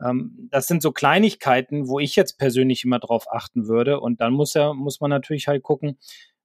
Ähm, 0.00 0.48
das 0.50 0.66
sind 0.66 0.82
so 0.82 0.92
Kleinigkeiten, 0.92 1.88
wo 1.88 1.98
ich 1.98 2.16
jetzt 2.16 2.38
persönlich 2.38 2.84
immer 2.84 2.98
drauf 2.98 3.26
achten 3.30 3.68
würde. 3.68 4.00
Und 4.00 4.20
dann 4.20 4.32
muss 4.32 4.54
er, 4.54 4.74
muss 4.74 5.00
man 5.00 5.10
natürlich 5.10 5.48
halt 5.48 5.62
gucken, 5.62 5.98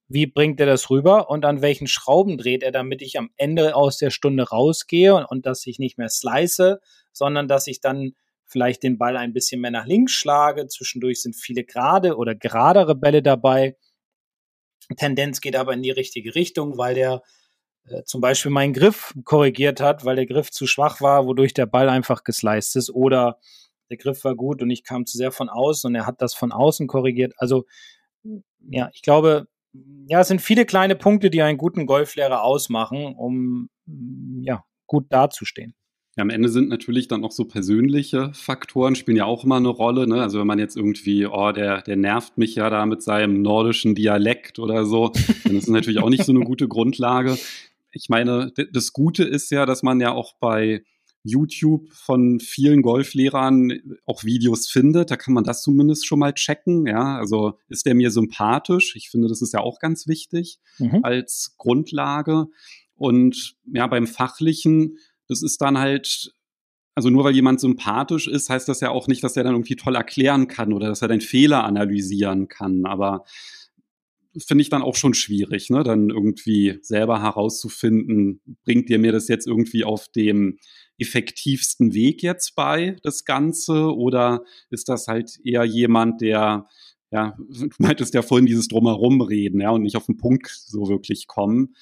wie 0.07 0.25
bringt 0.25 0.59
er 0.59 0.65
das 0.65 0.89
rüber 0.89 1.29
und 1.29 1.45
an 1.45 1.61
welchen 1.61 1.87
Schrauben 1.87 2.37
dreht 2.37 2.63
er, 2.63 2.71
damit 2.71 3.01
ich 3.01 3.17
am 3.17 3.29
Ende 3.37 3.75
aus 3.75 3.97
der 3.97 4.09
Stunde 4.09 4.49
rausgehe 4.49 5.15
und, 5.15 5.25
und 5.25 5.45
dass 5.45 5.65
ich 5.67 5.77
nicht 5.77 5.97
mehr 5.97 6.09
slice, 6.09 6.79
sondern 7.13 7.47
dass 7.47 7.67
ich 7.67 7.79
dann 7.79 8.13
vielleicht 8.47 8.81
den 8.81 8.97
Ball 8.97 9.15
ein 9.15 9.33
bisschen 9.33 9.61
mehr 9.61 9.69
nach 9.69 9.85
links 9.85 10.13
schlage. 10.13 10.67
Zwischendurch 10.67 11.21
sind 11.21 11.35
viele 11.35 11.63
gerade 11.63 12.17
oder 12.17 12.33
geradere 12.33 12.95
Bälle 12.95 13.21
dabei. 13.21 13.77
Tendenz 14.97 15.41
geht 15.41 15.55
aber 15.55 15.73
in 15.73 15.83
die 15.83 15.91
richtige 15.91 16.33
Richtung, 16.33 16.77
weil 16.79 16.95
der 16.95 17.21
zum 18.05 18.21
Beispiel 18.21 18.51
meinen 18.51 18.73
Griff 18.73 19.13
korrigiert 19.23 19.81
hat, 19.81 20.05
weil 20.05 20.15
der 20.15 20.25
Griff 20.25 20.51
zu 20.51 20.67
schwach 20.67 21.01
war, 21.01 21.25
wodurch 21.25 21.53
der 21.53 21.65
Ball 21.65 21.89
einfach 21.89 22.23
gesliced 22.23 22.75
ist. 22.75 22.89
Oder 22.91 23.39
der 23.89 23.97
Griff 23.97 24.23
war 24.23 24.35
gut 24.35 24.61
und 24.61 24.69
ich 24.69 24.83
kam 24.83 25.05
zu 25.05 25.17
sehr 25.17 25.31
von 25.31 25.49
außen 25.49 25.89
und 25.89 25.95
er 25.95 26.05
hat 26.05 26.21
das 26.21 26.33
von 26.33 26.51
außen 26.51 26.87
korrigiert. 26.87 27.33
Also 27.37 27.65
ja, 28.69 28.89
ich 28.93 29.01
glaube, 29.01 29.47
ja, 30.07 30.21
es 30.21 30.27
sind 30.27 30.41
viele 30.41 30.65
kleine 30.65 30.95
Punkte, 30.95 31.29
die 31.29 31.41
einen 31.41 31.57
guten 31.57 31.85
Golflehrer 31.85 32.43
ausmachen, 32.43 33.15
um 33.15 33.69
ja, 34.41 34.63
gut 34.87 35.05
dazustehen. 35.09 35.73
Ja, 36.17 36.23
am 36.23 36.31
Ende 36.31 36.49
sind 36.49 36.69
natürlich 36.69 37.07
dann 37.07 37.23
auch 37.23 37.31
so 37.31 37.45
persönliche 37.45 38.33
Faktoren, 38.33 38.95
spielen 38.95 39.15
ja 39.15 39.25
auch 39.25 39.43
immer 39.43 39.57
eine 39.57 39.69
Rolle. 39.69 40.07
Ne? 40.07 40.21
Also 40.21 40.39
wenn 40.39 40.47
man 40.47 40.59
jetzt 40.59 40.75
irgendwie, 40.75 41.25
oh, 41.25 41.51
der, 41.51 41.81
der 41.81 41.95
nervt 41.95 42.37
mich 42.37 42.55
ja 42.55 42.69
da 42.69 42.85
mit 42.85 43.01
seinem 43.01 43.41
nordischen 43.41 43.95
Dialekt 43.95 44.59
oder 44.59 44.85
so, 44.85 45.11
dann 45.45 45.55
ist 45.55 45.63
es 45.63 45.69
natürlich 45.69 45.99
auch 45.99 46.09
nicht 46.09 46.25
so 46.25 46.33
eine 46.33 46.43
gute 46.43 46.67
Grundlage 46.67 47.37
ich 47.91 48.09
meine, 48.09 48.51
das 48.71 48.93
Gute 48.93 49.23
ist 49.23 49.51
ja, 49.51 49.65
dass 49.65 49.83
man 49.83 49.99
ja 49.99 50.11
auch 50.11 50.35
bei 50.39 50.83
YouTube 51.23 51.91
von 51.91 52.39
vielen 52.39 52.81
Golflehrern 52.81 53.73
auch 54.05 54.23
Videos 54.23 54.69
findet. 54.69 55.11
Da 55.11 55.17
kann 55.17 55.33
man 55.33 55.43
das 55.43 55.61
zumindest 55.61 56.07
schon 56.07 56.19
mal 56.19 56.33
checken. 56.33 56.87
Ja, 56.87 57.17
also 57.17 57.57
ist 57.67 57.85
der 57.85 57.95
mir 57.95 58.11
sympathisch? 58.11 58.95
Ich 58.95 59.09
finde, 59.09 59.27
das 59.27 59.41
ist 59.41 59.53
ja 59.53 59.59
auch 59.59 59.79
ganz 59.79 60.07
wichtig 60.07 60.59
mhm. 60.77 61.01
als 61.03 61.55
Grundlage. 61.57 62.47
Und 62.95 63.55
ja, 63.73 63.87
beim 63.87 64.07
Fachlichen, 64.07 64.97
das 65.27 65.41
ist 65.41 65.61
dann 65.61 65.77
halt, 65.77 66.33
also 66.95 67.09
nur 67.09 67.23
weil 67.23 67.35
jemand 67.35 67.59
sympathisch 67.59 68.27
ist, 68.27 68.49
heißt 68.49 68.67
das 68.67 68.79
ja 68.79 68.89
auch 68.89 69.07
nicht, 69.07 69.23
dass 69.23 69.37
er 69.37 69.43
dann 69.43 69.53
irgendwie 69.53 69.75
toll 69.75 69.95
erklären 69.95 70.47
kann 70.47 70.73
oder 70.73 70.87
dass 70.87 71.01
er 71.01 71.07
deinen 71.09 71.21
Fehler 71.21 71.63
analysieren 71.63 72.47
kann. 72.47 72.85
Aber 72.85 73.25
finde 74.37 74.61
ich 74.61 74.69
dann 74.69 74.81
auch 74.81 74.95
schon 74.95 75.13
schwierig, 75.13 75.69
ne? 75.69 75.83
dann 75.83 76.09
irgendwie 76.09 76.79
selber 76.81 77.21
herauszufinden, 77.21 78.41
bringt 78.63 78.89
dir 78.89 78.99
mir 78.99 79.11
das 79.11 79.27
jetzt 79.27 79.47
irgendwie 79.47 79.83
auf 79.83 80.07
dem 80.09 80.59
effektivsten 80.97 81.93
Weg 81.93 82.21
jetzt 82.21 82.55
bei, 82.55 82.97
das 83.03 83.25
Ganze, 83.25 83.95
oder 83.95 84.43
ist 84.69 84.89
das 84.89 85.07
halt 85.07 85.39
eher 85.43 85.63
jemand, 85.63 86.21
der, 86.21 86.67
ja, 87.11 87.37
du 87.49 87.69
meintest 87.79 88.13
ja 88.13 88.21
vorhin 88.21 88.45
dieses 88.45 88.67
Drumherum 88.67 89.21
reden, 89.21 89.61
ja, 89.61 89.71
und 89.71 89.81
nicht 89.81 89.97
auf 89.97 90.05
den 90.05 90.17
Punkt 90.17 90.47
so 90.49 90.89
wirklich 90.89 91.27
kommen. 91.27 91.75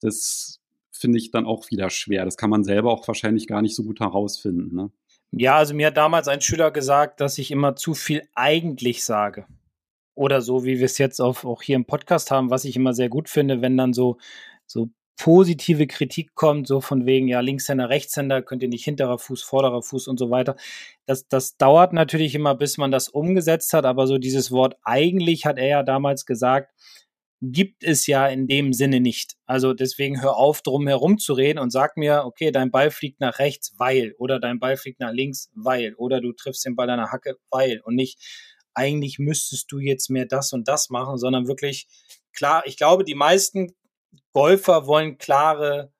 Das 0.00 0.60
finde 0.90 1.18
ich 1.18 1.30
dann 1.30 1.46
auch 1.46 1.70
wieder 1.70 1.90
schwer. 1.90 2.24
Das 2.24 2.36
kann 2.36 2.50
man 2.50 2.64
selber 2.64 2.92
auch 2.92 3.06
wahrscheinlich 3.08 3.46
gar 3.46 3.62
nicht 3.62 3.74
so 3.74 3.82
gut 3.82 4.00
herausfinden. 4.00 4.74
Ne? 4.74 4.90
Ja, 5.32 5.56
also 5.56 5.74
mir 5.74 5.88
hat 5.88 5.96
damals 5.96 6.28
ein 6.28 6.40
Schüler 6.40 6.70
gesagt, 6.70 7.20
dass 7.20 7.36
ich 7.38 7.50
immer 7.50 7.76
zu 7.76 7.94
viel 7.94 8.22
eigentlich 8.34 9.04
sage 9.04 9.46
oder 10.14 10.40
so, 10.40 10.64
wie 10.64 10.78
wir 10.78 10.86
es 10.86 10.98
jetzt 10.98 11.20
auf, 11.20 11.44
auch 11.44 11.62
hier 11.62 11.76
im 11.76 11.84
Podcast 11.84 12.30
haben, 12.30 12.50
was 12.50 12.64
ich 12.64 12.76
immer 12.76 12.94
sehr 12.94 13.08
gut 13.08 13.28
finde, 13.28 13.62
wenn 13.62 13.76
dann 13.76 13.92
so, 13.92 14.18
so 14.66 14.90
positive 15.16 15.86
Kritik 15.86 16.34
kommt, 16.34 16.66
so 16.66 16.80
von 16.80 17.06
wegen, 17.06 17.28
ja, 17.28 17.40
Linkshänder, 17.40 17.88
Rechtshänder, 17.88 18.42
könnt 18.42 18.62
ihr 18.62 18.68
nicht 18.68 18.84
hinterer 18.84 19.18
Fuß, 19.18 19.42
vorderer 19.42 19.82
Fuß 19.82 20.08
und 20.08 20.18
so 20.18 20.30
weiter. 20.30 20.56
Das, 21.06 21.28
das 21.28 21.56
dauert 21.56 21.92
natürlich 21.92 22.34
immer, 22.34 22.54
bis 22.54 22.78
man 22.78 22.90
das 22.90 23.08
umgesetzt 23.08 23.72
hat, 23.72 23.84
aber 23.84 24.06
so 24.06 24.18
dieses 24.18 24.50
Wort 24.50 24.76
eigentlich 24.82 25.46
hat 25.46 25.58
er 25.58 25.68
ja 25.68 25.82
damals 25.82 26.26
gesagt, 26.26 26.72
gibt 27.52 27.84
es 27.84 28.06
ja 28.06 28.26
in 28.26 28.46
dem 28.46 28.72
Sinne 28.72 29.00
nicht. 29.00 29.36
Also 29.46 29.74
deswegen 29.74 30.22
hör 30.22 30.36
auf, 30.36 30.62
drum 30.62 30.86
herum 30.86 31.18
zu 31.18 31.34
reden 31.34 31.58
und 31.58 31.70
sag 31.70 31.96
mir, 31.96 32.24
okay, 32.24 32.50
dein 32.50 32.70
Ball 32.70 32.90
fliegt 32.90 33.20
nach 33.20 33.38
rechts, 33.38 33.74
weil, 33.76 34.14
oder 34.18 34.40
dein 34.40 34.58
Ball 34.58 34.76
fliegt 34.76 35.00
nach 35.00 35.12
links, 35.12 35.50
weil, 35.54 35.94
oder 35.94 36.20
du 36.20 36.32
triffst 36.32 36.64
den 36.64 36.74
Ball 36.74 36.88
an 36.90 37.12
Hacke, 37.12 37.36
weil, 37.50 37.80
und 37.84 37.96
nicht, 37.96 38.18
eigentlich 38.74 39.18
müsstest 39.18 39.70
du 39.72 39.78
jetzt 39.78 40.10
mehr 40.10 40.26
das 40.26 40.52
und 40.52 40.68
das 40.68 40.90
machen, 40.90 41.18
sondern 41.18 41.46
wirklich 41.46 41.88
klar, 42.32 42.62
ich 42.66 42.76
glaube, 42.76 43.04
die 43.04 43.14
meisten 43.14 43.74
Golfer 44.32 44.86
wollen 44.86 45.18
klare 45.18 45.92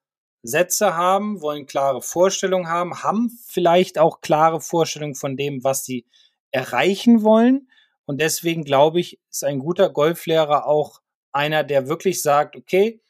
Sätze 0.42 0.94
haben, 0.94 1.40
wollen 1.40 1.66
klare 1.66 2.02
Vorstellungen 2.02 2.68
haben, 2.68 3.02
haben 3.02 3.30
vielleicht 3.46 3.98
auch 3.98 4.20
klare 4.20 4.60
Vorstellungen 4.60 5.14
von 5.14 5.36
dem, 5.36 5.64
was 5.64 5.84
sie 5.84 6.06
erreichen 6.50 7.22
wollen. 7.22 7.68
Und 8.04 8.20
deswegen 8.20 8.64
glaube 8.64 9.00
ich, 9.00 9.18
ist 9.30 9.44
ein 9.44 9.58
guter 9.58 9.88
Golflehrer 9.88 10.66
auch 10.66 11.00
einer, 11.32 11.64
der 11.64 11.88
wirklich 11.88 12.22
sagt, 12.22 12.56
okay, 12.56 13.00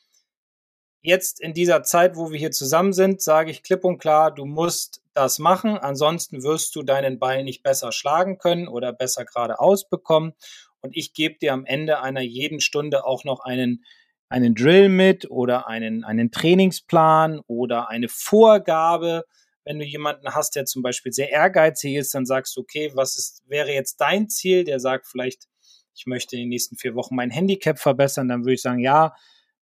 jetzt 1.02 1.40
in 1.40 1.52
dieser 1.52 1.82
Zeit, 1.82 2.16
wo 2.16 2.30
wir 2.30 2.38
hier 2.38 2.52
zusammen 2.52 2.92
sind, 2.92 3.20
sage 3.20 3.50
ich 3.50 3.62
klipp 3.62 3.84
und 3.84 3.98
klar, 3.98 4.34
du 4.34 4.46
musst 4.46 5.02
das 5.14 5.38
machen, 5.38 5.78
ansonsten 5.78 6.42
wirst 6.42 6.74
du 6.76 6.82
deinen 6.82 7.18
Ball 7.18 7.44
nicht 7.44 7.62
besser 7.62 7.92
schlagen 7.92 8.38
können 8.38 8.68
oder 8.68 8.92
besser 8.92 9.24
geradeaus 9.24 9.88
bekommen. 9.88 10.34
Und 10.80 10.96
ich 10.96 11.14
gebe 11.14 11.38
dir 11.38 11.52
am 11.52 11.64
Ende 11.64 12.00
einer 12.00 12.20
jeden 12.20 12.60
Stunde 12.60 13.06
auch 13.06 13.24
noch 13.24 13.40
einen, 13.40 13.84
einen 14.28 14.54
Drill 14.54 14.88
mit 14.88 15.30
oder 15.30 15.66
einen, 15.68 16.04
einen 16.04 16.30
Trainingsplan 16.30 17.40
oder 17.46 17.88
eine 17.88 18.08
Vorgabe. 18.08 19.24
Wenn 19.64 19.78
du 19.78 19.84
jemanden 19.84 20.34
hast, 20.34 20.56
der 20.56 20.66
zum 20.66 20.82
Beispiel 20.82 21.12
sehr 21.12 21.30
ehrgeizig 21.30 21.94
ist, 21.94 22.14
dann 22.14 22.26
sagst 22.26 22.56
du, 22.56 22.60
okay, 22.60 22.92
was 22.94 23.16
ist, 23.16 23.42
wäre 23.46 23.72
jetzt 23.72 24.00
dein 24.00 24.28
Ziel? 24.28 24.64
Der 24.64 24.78
sagt 24.78 25.06
vielleicht, 25.06 25.48
ich 25.94 26.06
möchte 26.06 26.36
in 26.36 26.42
den 26.42 26.48
nächsten 26.50 26.76
vier 26.76 26.94
Wochen 26.94 27.14
mein 27.14 27.30
Handicap 27.30 27.78
verbessern, 27.78 28.28
dann 28.28 28.42
würde 28.42 28.54
ich 28.54 28.62
sagen, 28.62 28.80
ja, 28.80 29.14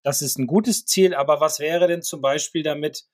das 0.03 0.23
ist 0.23 0.39
ein 0.39 0.47
gutes 0.47 0.87
Ziel, 0.87 1.15
aber 1.15 1.41
was 1.41 1.61
wäre 1.61 1.87
denn 1.87 2.03
zum 2.03 2.21
Beispiel 2.21 2.63
damit, 2.63 3.05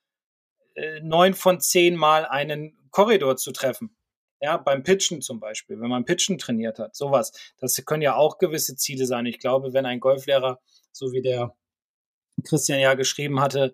neun 1.01 1.33
von 1.33 1.59
zehn 1.59 1.95
Mal 1.95 2.25
einen 2.25 2.77
Korridor 2.91 3.37
zu 3.37 3.51
treffen? 3.51 3.95
Ja, 4.39 4.57
beim 4.57 4.83
Pitchen 4.83 5.21
zum 5.21 5.39
Beispiel, 5.39 5.79
wenn 5.81 5.89
man 5.89 6.05
Pitchen 6.05 6.37
trainiert 6.37 6.77
hat, 6.77 6.95
sowas. 6.95 7.31
Das 7.57 7.75
können 7.85 8.03
ja 8.03 8.15
auch 8.15 8.37
gewisse 8.37 8.75
Ziele 8.75 9.07
sein. 9.07 9.25
Ich 9.25 9.39
glaube, 9.39 9.73
wenn 9.73 9.85
ein 9.87 9.99
Golflehrer, 9.99 10.59
so 10.91 11.11
wie 11.11 11.21
der 11.21 11.55
Christian 12.43 12.79
ja 12.79 12.93
geschrieben 12.93 13.39
hatte, 13.39 13.73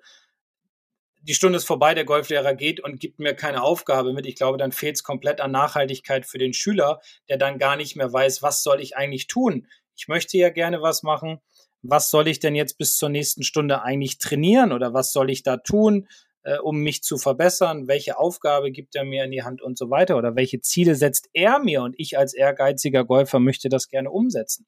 die 1.23 1.33
Stunde 1.33 1.57
ist 1.57 1.65
vorbei, 1.65 1.93
der 1.93 2.05
Golflehrer 2.05 2.53
geht 2.53 2.81
und 2.81 2.99
gibt 2.99 3.19
mir 3.19 3.33
keine 3.33 3.63
Aufgabe 3.63 4.13
mit. 4.13 4.25
Ich 4.25 4.35
glaube, 4.35 4.57
dann 4.57 4.71
fehlt 4.71 4.97
es 4.97 5.03
komplett 5.03 5.39
an 5.39 5.51
Nachhaltigkeit 5.51 6.25
für 6.25 6.37
den 6.37 6.53
Schüler, 6.53 6.99
der 7.29 7.37
dann 7.37 7.59
gar 7.59 7.77
nicht 7.77 7.95
mehr 7.95 8.11
weiß, 8.11 8.41
was 8.41 8.63
soll 8.63 8.81
ich 8.81 8.97
eigentlich 8.97 9.27
tun? 9.27 9.67
Ich 9.95 10.07
möchte 10.07 10.37
ja 10.37 10.49
gerne 10.49 10.81
was 10.81 11.03
machen. 11.03 11.39
Was 11.81 12.09
soll 12.09 12.27
ich 12.27 12.39
denn 12.39 12.55
jetzt 12.55 12.77
bis 12.77 12.97
zur 12.97 13.09
nächsten 13.09 13.43
Stunde 13.43 13.81
eigentlich 13.83 14.17
trainieren 14.17 14.71
oder 14.71 14.93
was 14.93 15.11
soll 15.11 15.29
ich 15.29 15.43
da 15.43 15.57
tun, 15.57 16.07
äh, 16.43 16.57
um 16.57 16.79
mich 16.79 17.03
zu 17.03 17.17
verbessern? 17.17 17.87
Welche 17.87 18.17
Aufgabe 18.17 18.71
gibt 18.71 18.95
er 18.95 19.03
mir 19.03 19.23
in 19.23 19.31
die 19.31 19.43
Hand 19.43 19.61
und 19.61 19.77
so 19.77 19.89
weiter? 19.89 20.17
Oder 20.17 20.35
welche 20.35 20.61
Ziele 20.61 20.95
setzt 20.95 21.29
er 21.33 21.59
mir 21.59 21.83
und 21.83 21.95
ich 21.97 22.17
als 22.17 22.33
ehrgeiziger 22.33 23.05
Golfer 23.05 23.39
möchte 23.39 23.69
das 23.69 23.87
gerne 23.87 24.11
umsetzen? 24.11 24.65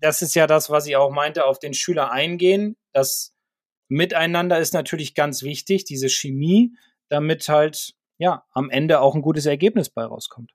Das 0.00 0.22
ist 0.22 0.34
ja 0.34 0.46
das, 0.46 0.70
was 0.70 0.86
ich 0.86 0.96
auch 0.96 1.10
meinte, 1.10 1.44
auf 1.44 1.58
den 1.58 1.74
Schüler 1.74 2.10
eingehen. 2.10 2.76
Das 2.92 3.32
Miteinander 3.88 4.58
ist 4.58 4.74
natürlich 4.74 5.14
ganz 5.14 5.42
wichtig, 5.42 5.84
diese 5.84 6.08
Chemie, 6.08 6.74
damit 7.08 7.48
halt 7.48 7.94
ja 8.18 8.44
am 8.52 8.70
Ende 8.70 9.00
auch 9.00 9.14
ein 9.14 9.22
gutes 9.22 9.46
Ergebnis 9.46 9.90
bei 9.90 10.04
rauskommt. 10.04 10.50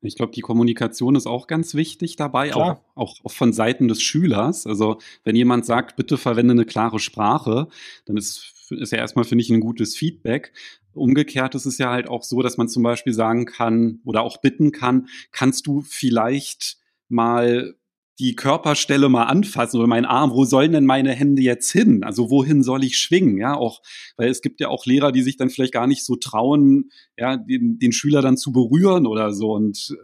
Ich 0.00 0.14
glaube, 0.14 0.32
die 0.32 0.42
Kommunikation 0.42 1.16
ist 1.16 1.26
auch 1.26 1.48
ganz 1.48 1.74
wichtig 1.74 2.14
dabei, 2.14 2.54
auch, 2.54 2.80
auch, 2.94 3.24
auch, 3.24 3.32
von 3.32 3.52
Seiten 3.52 3.88
des 3.88 4.00
Schülers. 4.00 4.66
Also 4.66 4.98
wenn 5.24 5.34
jemand 5.34 5.66
sagt, 5.66 5.96
bitte 5.96 6.16
verwende 6.16 6.52
eine 6.52 6.66
klare 6.66 7.00
Sprache, 7.00 7.68
dann 8.06 8.16
ist, 8.16 8.52
ist 8.70 8.92
ja 8.92 8.98
erstmal, 8.98 9.24
finde 9.24 9.42
ich, 9.42 9.50
ein 9.50 9.60
gutes 9.60 9.96
Feedback. 9.96 10.52
Umgekehrt 10.92 11.54
ist 11.54 11.66
es 11.66 11.78
ja 11.78 11.90
halt 11.90 12.08
auch 12.08 12.22
so, 12.22 12.42
dass 12.42 12.56
man 12.56 12.68
zum 12.68 12.82
Beispiel 12.82 13.12
sagen 13.12 13.46
kann 13.46 14.00
oder 14.04 14.22
auch 14.22 14.40
bitten 14.40 14.72
kann, 14.72 15.08
kannst 15.32 15.66
du 15.66 15.82
vielleicht 15.82 16.78
mal 17.08 17.74
die 18.18 18.34
Körperstelle 18.34 19.08
mal 19.08 19.24
anfassen 19.24 19.78
oder 19.78 19.86
meinen 19.86 20.04
Arm, 20.04 20.32
wo 20.32 20.44
sollen 20.44 20.72
denn 20.72 20.86
meine 20.86 21.12
Hände 21.12 21.40
jetzt 21.40 21.70
hin? 21.70 22.02
Also 22.02 22.30
wohin 22.30 22.64
soll 22.64 22.82
ich 22.82 22.98
schwingen? 22.98 23.38
Ja, 23.38 23.54
auch, 23.54 23.80
weil 24.16 24.28
es 24.28 24.42
gibt 24.42 24.60
ja 24.60 24.68
auch 24.68 24.86
Lehrer, 24.86 25.12
die 25.12 25.22
sich 25.22 25.36
dann 25.36 25.50
vielleicht 25.50 25.72
gar 25.72 25.86
nicht 25.86 26.04
so 26.04 26.16
trauen, 26.16 26.90
ja, 27.16 27.36
den, 27.36 27.78
den 27.78 27.92
Schüler 27.92 28.20
dann 28.20 28.36
zu 28.36 28.50
berühren 28.50 29.06
oder 29.06 29.32
so. 29.32 29.52
Und 29.52 29.96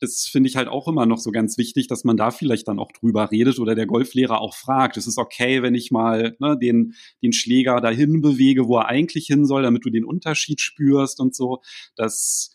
das 0.00 0.26
finde 0.30 0.48
ich 0.48 0.56
halt 0.56 0.68
auch 0.68 0.88
immer 0.88 1.06
noch 1.06 1.18
so 1.18 1.30
ganz 1.30 1.56
wichtig, 1.56 1.86
dass 1.86 2.04
man 2.04 2.16
da 2.16 2.30
vielleicht 2.30 2.68
dann 2.68 2.78
auch 2.78 2.92
drüber 2.92 3.30
redet 3.30 3.58
oder 3.58 3.74
der 3.74 3.86
Golflehrer 3.86 4.40
auch 4.40 4.54
fragt. 4.54 4.96
Es 4.96 5.06
ist 5.06 5.18
okay, 5.18 5.62
wenn 5.62 5.74
ich 5.74 5.90
mal 5.90 6.36
ne, 6.40 6.58
den, 6.58 6.94
den 7.22 7.32
Schläger 7.32 7.80
dahin 7.80 8.20
bewege, 8.20 8.66
wo 8.66 8.78
er 8.78 8.86
eigentlich 8.86 9.26
hin 9.26 9.46
soll, 9.46 9.62
damit 9.62 9.84
du 9.84 9.90
den 9.90 10.04
Unterschied 10.04 10.60
spürst 10.60 11.20
und 11.20 11.34
so. 11.34 11.62
Das 11.96 12.54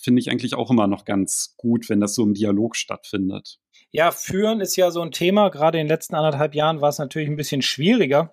finde 0.00 0.20
ich 0.20 0.30
eigentlich 0.30 0.54
auch 0.54 0.70
immer 0.70 0.86
noch 0.86 1.04
ganz 1.04 1.54
gut, 1.56 1.88
wenn 1.88 2.00
das 2.00 2.14
so 2.14 2.22
im 2.22 2.34
Dialog 2.34 2.76
stattfindet. 2.76 3.58
Ja, 3.90 4.10
führen 4.10 4.60
ist 4.60 4.76
ja 4.76 4.90
so 4.90 5.00
ein 5.00 5.12
Thema. 5.12 5.48
Gerade 5.48 5.78
in 5.78 5.84
den 5.84 5.90
letzten 5.90 6.14
anderthalb 6.14 6.54
Jahren 6.54 6.80
war 6.80 6.90
es 6.90 6.98
natürlich 6.98 7.28
ein 7.28 7.36
bisschen 7.36 7.62
schwieriger 7.62 8.32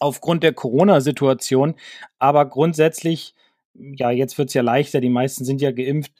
aufgrund 0.00 0.42
der 0.42 0.52
Corona-Situation. 0.52 1.74
Aber 2.18 2.46
grundsätzlich, 2.46 3.34
ja, 3.74 4.10
jetzt 4.10 4.38
wird 4.38 4.48
es 4.48 4.54
ja 4.54 4.62
leichter, 4.62 5.00
die 5.00 5.10
meisten 5.10 5.44
sind 5.44 5.60
ja 5.60 5.70
geimpft. 5.72 6.12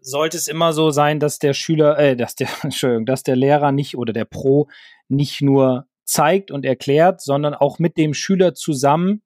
Sollte 0.00 0.36
es 0.36 0.48
immer 0.48 0.72
so 0.72 0.90
sein, 0.90 1.20
dass 1.20 1.38
der 1.38 1.52
Schüler, 1.52 1.98
äh, 1.98 2.16
dass 2.16 2.34
der, 2.34 2.48
Entschuldigung, 2.62 3.06
dass 3.06 3.22
der 3.22 3.36
Lehrer 3.36 3.72
nicht 3.72 3.96
oder 3.96 4.12
der 4.12 4.24
Pro 4.24 4.68
nicht 5.08 5.42
nur 5.42 5.86
zeigt 6.04 6.50
und 6.50 6.64
erklärt, 6.64 7.20
sondern 7.20 7.54
auch 7.54 7.78
mit 7.78 7.96
dem 7.96 8.14
Schüler 8.14 8.54
zusammen 8.54 9.22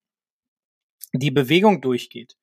die 1.12 1.30
Bewegung 1.30 1.80
durchgeht 1.80 2.36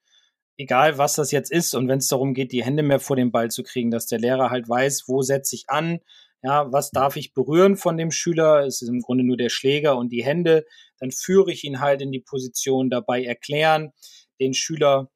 egal 0.62 0.98
was 0.98 1.16
das 1.16 1.32
jetzt 1.32 1.52
ist 1.52 1.76
und 1.76 1.88
wenn 1.88 1.98
es 1.98 2.08
darum 2.08 2.34
geht, 2.34 2.52
die 2.52 2.64
Hände 2.64 2.84
mehr 2.84 3.00
vor 3.00 3.16
den 3.16 3.32
Ball 3.32 3.50
zu 3.50 3.64
kriegen, 3.64 3.92
dass 3.92 4.06
der 4.06 4.20
Lehrer 4.20 4.50
halt 4.50 4.70
weiß, 4.70 5.06
wo 5.08 5.22
setze 5.22 5.56
ich 5.56 5.66
an, 5.68 6.00
ja, 6.44 6.72
was 6.72 6.92
darf 6.92 7.18
ich 7.18 7.34
berühren 7.34 7.78
von 7.78 7.98
dem 7.98 8.10
Schüler? 8.10 8.66
Es 8.66 8.82
ist 8.82 8.90
im 8.90 9.02
Grunde 9.02 9.24
nur 9.24 9.38
der 9.38 9.50
Schläger 9.50 9.96
und 9.98 10.12
die 10.12 10.24
Hände. 10.24 10.66
Dann 10.98 11.12
führe 11.12 11.52
ich 11.52 11.64
ihn 11.64 11.80
halt 11.82 12.02
in 12.02 12.12
die 12.12 12.20
Position, 12.20 12.90
dabei 12.90 13.24
erklären, 13.24 13.92
den 14.40 14.56
Schüler 14.56 15.12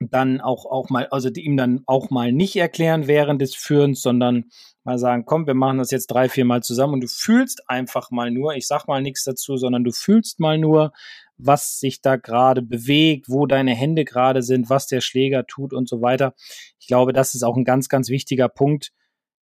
dann 0.00 0.40
auch, 0.40 0.66
auch 0.66 0.90
mal, 0.90 1.06
also 1.10 1.28
ihm 1.30 1.56
dann 1.56 1.82
auch 1.86 2.10
mal 2.10 2.32
nicht 2.32 2.56
erklären 2.56 3.06
während 3.06 3.40
des 3.40 3.54
Führens, 3.54 4.02
sondern 4.02 4.46
mal 4.84 4.98
sagen, 4.98 5.24
komm, 5.24 5.46
wir 5.46 5.54
machen 5.54 5.78
das 5.78 5.90
jetzt 5.90 6.08
drei, 6.08 6.28
vier 6.28 6.44
Mal 6.44 6.62
zusammen 6.62 6.94
und 6.94 7.00
du 7.02 7.08
fühlst 7.08 7.68
einfach 7.68 8.10
mal 8.10 8.30
nur, 8.30 8.54
ich 8.54 8.66
sag 8.66 8.86
mal 8.86 9.02
nichts 9.02 9.24
dazu, 9.24 9.56
sondern 9.56 9.84
du 9.84 9.92
fühlst 9.92 10.38
mal 10.38 10.58
nur, 10.58 10.92
was 11.38 11.80
sich 11.80 12.00
da 12.00 12.16
gerade 12.16 12.62
bewegt, 12.62 13.28
wo 13.28 13.46
deine 13.46 13.74
Hände 13.74 14.04
gerade 14.04 14.42
sind, 14.42 14.70
was 14.70 14.86
der 14.86 15.00
Schläger 15.00 15.46
tut 15.46 15.72
und 15.72 15.88
so 15.88 16.00
weiter. 16.02 16.34
Ich 16.78 16.86
glaube, 16.86 17.12
das 17.12 17.34
ist 17.34 17.42
auch 17.42 17.56
ein 17.56 17.64
ganz, 17.64 17.88
ganz 17.88 18.08
wichtiger 18.08 18.48
Punkt, 18.48 18.92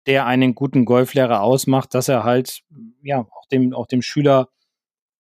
der 0.07 0.25
einen 0.25 0.55
guten 0.55 0.85
Golflehrer 0.85 1.41
ausmacht, 1.41 1.93
dass 1.93 2.07
er 2.07 2.23
halt, 2.23 2.61
ja, 3.01 3.21
auch 3.21 3.47
dem, 3.51 3.73
auch 3.73 3.87
dem 3.87 4.01
Schüler 4.01 4.49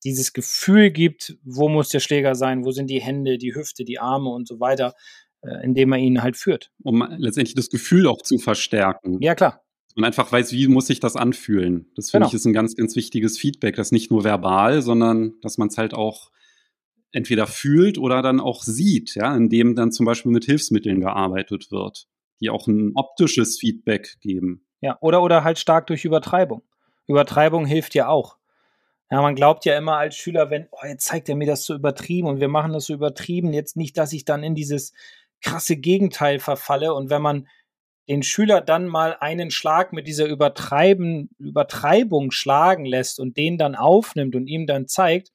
dieses 0.05 0.33
Gefühl 0.33 0.91
gibt, 0.91 1.37
wo 1.43 1.67
muss 1.67 1.89
der 1.89 1.99
Schläger 1.99 2.35
sein, 2.35 2.63
wo 2.63 2.71
sind 2.71 2.89
die 2.89 3.01
Hände, 3.01 3.37
die 3.37 3.55
Hüfte, 3.55 3.83
die 3.83 3.99
Arme 3.99 4.29
und 4.29 4.47
so 4.47 4.59
weiter, 4.59 4.93
äh, 5.41 5.63
indem 5.63 5.91
er 5.91 5.99
ihn 5.99 6.21
halt 6.21 6.37
führt. 6.37 6.71
Um 6.83 7.05
letztendlich 7.17 7.55
das 7.55 7.69
Gefühl 7.69 8.07
auch 8.07 8.21
zu 8.21 8.37
verstärken. 8.37 9.21
Ja, 9.21 9.35
klar. 9.35 9.61
Und 9.95 10.03
einfach 10.03 10.31
weiß, 10.31 10.51
wie 10.51 10.67
muss 10.67 10.87
sich 10.87 10.99
das 10.99 11.15
anfühlen. 11.15 11.89
Das 11.95 12.11
finde 12.11 12.25
genau. 12.25 12.29
ich 12.29 12.33
ist 12.35 12.45
ein 12.45 12.53
ganz, 12.53 12.75
ganz 12.75 12.95
wichtiges 12.95 13.37
Feedback, 13.37 13.75
das 13.75 13.91
nicht 13.91 14.11
nur 14.11 14.23
verbal, 14.23 14.81
sondern 14.81 15.35
dass 15.41 15.57
man 15.57 15.69
es 15.69 15.77
halt 15.77 15.93
auch 15.93 16.31
entweder 17.11 17.47
fühlt 17.47 17.97
oder 17.97 18.21
dann 18.21 18.41
auch 18.41 18.61
sieht, 18.63 19.15
ja, 19.15 19.35
indem 19.35 19.75
dann 19.75 19.93
zum 19.93 20.05
Beispiel 20.05 20.33
mit 20.33 20.43
Hilfsmitteln 20.45 20.99
gearbeitet 20.99 21.71
wird, 21.71 22.07
die 22.41 22.49
auch 22.49 22.67
ein 22.67 22.91
optisches 22.95 23.57
Feedback 23.57 24.17
geben. 24.19 24.65
Ja, 24.81 24.97
oder, 24.99 25.23
oder 25.23 25.45
halt 25.45 25.57
stark 25.57 25.87
durch 25.87 26.03
Übertreibung. 26.03 26.61
Übertreibung 27.07 27.65
hilft 27.65 27.95
ja 27.95 28.09
auch. 28.09 28.37
Ja, 29.11 29.21
man 29.21 29.35
glaubt 29.35 29.65
ja 29.65 29.77
immer 29.77 29.97
als 29.97 30.15
Schüler, 30.15 30.49
wenn, 30.49 30.67
oh, 30.71 30.85
jetzt 30.85 31.05
zeigt 31.05 31.29
er 31.29 31.35
mir 31.35 31.47
das 31.47 31.63
so 31.65 31.75
übertrieben 31.75 32.27
und 32.27 32.39
wir 32.39 32.47
machen 32.47 32.73
das 32.73 32.85
so 32.85 32.93
übertrieben, 32.93 33.53
jetzt 33.53 33.77
nicht, 33.77 33.97
dass 33.97 34.13
ich 34.13 34.25
dann 34.25 34.43
in 34.43 34.55
dieses 34.55 34.93
krasse 35.41 35.77
Gegenteil 35.77 36.39
verfalle. 36.39 36.93
Und 36.93 37.09
wenn 37.11 37.21
man 37.21 37.47
den 38.07 38.23
Schüler 38.23 38.61
dann 38.61 38.87
mal 38.87 39.15
einen 39.19 39.51
Schlag 39.51 39.93
mit 39.93 40.07
dieser 40.07 40.25
Übertreiben, 40.25 41.29
Übertreibung 41.39 42.31
schlagen 42.31 42.85
lässt 42.85 43.19
und 43.19 43.37
den 43.37 43.57
dann 43.57 43.75
aufnimmt 43.75 44.35
und 44.35 44.47
ihm 44.47 44.67
dann 44.67 44.87
zeigt, 44.87 45.31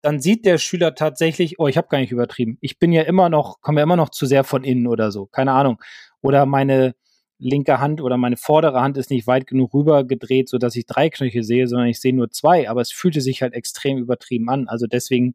dann 0.00 0.20
sieht 0.20 0.44
der 0.44 0.58
Schüler 0.58 0.94
tatsächlich, 0.94 1.58
oh, 1.60 1.68
ich 1.68 1.76
habe 1.76 1.88
gar 1.88 1.98
nicht 1.98 2.10
übertrieben. 2.12 2.58
Ich 2.60 2.78
bin 2.78 2.92
ja 2.92 3.02
immer 3.02 3.28
noch, 3.28 3.60
komme 3.60 3.80
ja 3.80 3.84
immer 3.84 3.96
noch 3.96 4.10
zu 4.10 4.26
sehr 4.26 4.44
von 4.44 4.64
innen 4.64 4.88
oder 4.88 5.12
so, 5.12 5.26
keine 5.26 5.52
Ahnung. 5.52 5.80
Oder 6.22 6.44
meine, 6.46 6.94
linke 7.42 7.80
Hand 7.80 8.00
oder 8.00 8.16
meine 8.16 8.36
vordere 8.36 8.80
Hand 8.80 8.96
ist 8.96 9.10
nicht 9.10 9.26
weit 9.26 9.46
genug 9.46 9.74
rüber 9.74 10.04
gedreht, 10.04 10.48
sodass 10.48 10.76
ich 10.76 10.86
drei 10.86 11.10
Knöchel 11.10 11.42
sehe, 11.42 11.66
sondern 11.66 11.88
ich 11.88 12.00
sehe 12.00 12.14
nur 12.14 12.30
zwei. 12.30 12.68
Aber 12.70 12.80
es 12.80 12.92
fühlte 12.92 13.20
sich 13.20 13.42
halt 13.42 13.54
extrem 13.54 13.98
übertrieben 13.98 14.48
an. 14.48 14.68
Also 14.68 14.86
deswegen, 14.86 15.34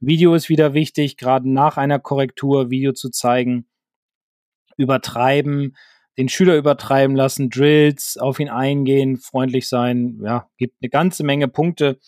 Video 0.00 0.34
ist 0.34 0.48
wieder 0.48 0.74
wichtig, 0.74 1.16
gerade 1.16 1.50
nach 1.50 1.76
einer 1.76 1.98
Korrektur 1.98 2.70
Video 2.70 2.92
zu 2.92 3.10
zeigen. 3.10 3.66
Übertreiben 4.76 5.74
den 6.18 6.28
Schüler 6.28 6.56
übertreiben 6.56 7.14
lassen, 7.14 7.50
Drills, 7.50 8.16
auf 8.16 8.40
ihn 8.40 8.48
eingehen, 8.48 9.16
freundlich 9.18 9.68
sein. 9.68 10.20
Ja, 10.22 10.48
gibt 10.56 10.76
eine 10.80 10.88
ganze 10.88 11.24
Menge 11.24 11.48
Punkte, 11.48 11.98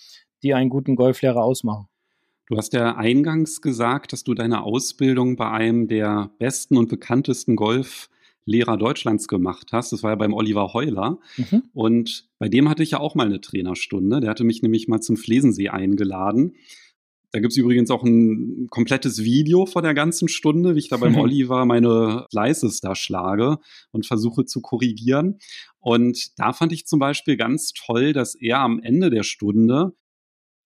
die 0.43 0.55
einen 0.55 0.71
guten 0.71 0.97
Golflehrer 0.97 1.43
ausmachen. 1.43 1.89
Du 2.47 2.57
hast 2.57 2.73
ja 2.73 2.97
eingangs 2.97 3.61
gesagt, 3.61 4.15
dass 4.15 4.25
du 4.25 4.33
deine 4.33 4.63
Ausbildung 4.63 5.37
bei 5.37 5.51
einem 5.51 5.87
der 5.87 6.31
besten 6.39 6.79
und 6.79 6.89
bekanntesten 6.89 7.57
Golflehrer 8.49 8.79
Deutschlands 8.79 9.29
gemacht 9.29 9.69
hast. 9.73 9.93
Das 9.93 10.03
war 10.03 10.11
ja 10.13 10.17
beim 10.17 10.33
Oliver 10.33 10.73
Heuler. 10.73 11.19
Mhm. 11.37 11.65
Und 11.75 12.29
bei 12.39 12.49
dem 12.49 12.69
hatte 12.69 12.83
ich 12.83 12.93
ja 12.93 13.01
auch 13.01 13.15
mal 13.15 13.27
eine 13.27 13.43
Trainerstunde. 13.43 14.21
Der 14.21 14.31
hatte 14.31 14.45
mich 14.45 14.63
nämlich 14.63 14.89
mal 14.89 15.01
zum 15.01 15.19
Flesensee 15.19 15.69
eingeladen. 15.69 16.55
Da 17.31 17.41
gibt 17.41 17.53
es 17.53 17.59
übrigens 17.59 17.91
auch 17.91 18.03
ein 18.05 18.69
komplettes 18.71 19.23
Video 19.23 19.67
vor 19.67 19.83
der 19.83 19.93
ganzen 19.93 20.29
Stunde, 20.29 20.75
wie 20.75 20.79
ich 20.79 20.89
da 20.89 20.97
beim 20.97 21.17
Oliver 21.19 21.67
meine 21.67 22.27
Slices 22.31 22.81
da 22.81 22.95
schlage 22.95 23.59
und 23.93 24.07
versuche 24.07 24.47
zu 24.47 24.63
korrigieren. 24.63 25.39
Und 25.79 26.39
da 26.39 26.55
fand 26.55 26.73
ich 26.73 26.87
zum 26.87 26.99
Beispiel 26.99 27.37
ganz 27.37 27.73
toll, 27.75 28.15
dass 28.15 28.35
er 28.35 28.61
am 28.61 28.81
Ende 28.81 29.11
der 29.11 29.25
Stunde 29.25 29.93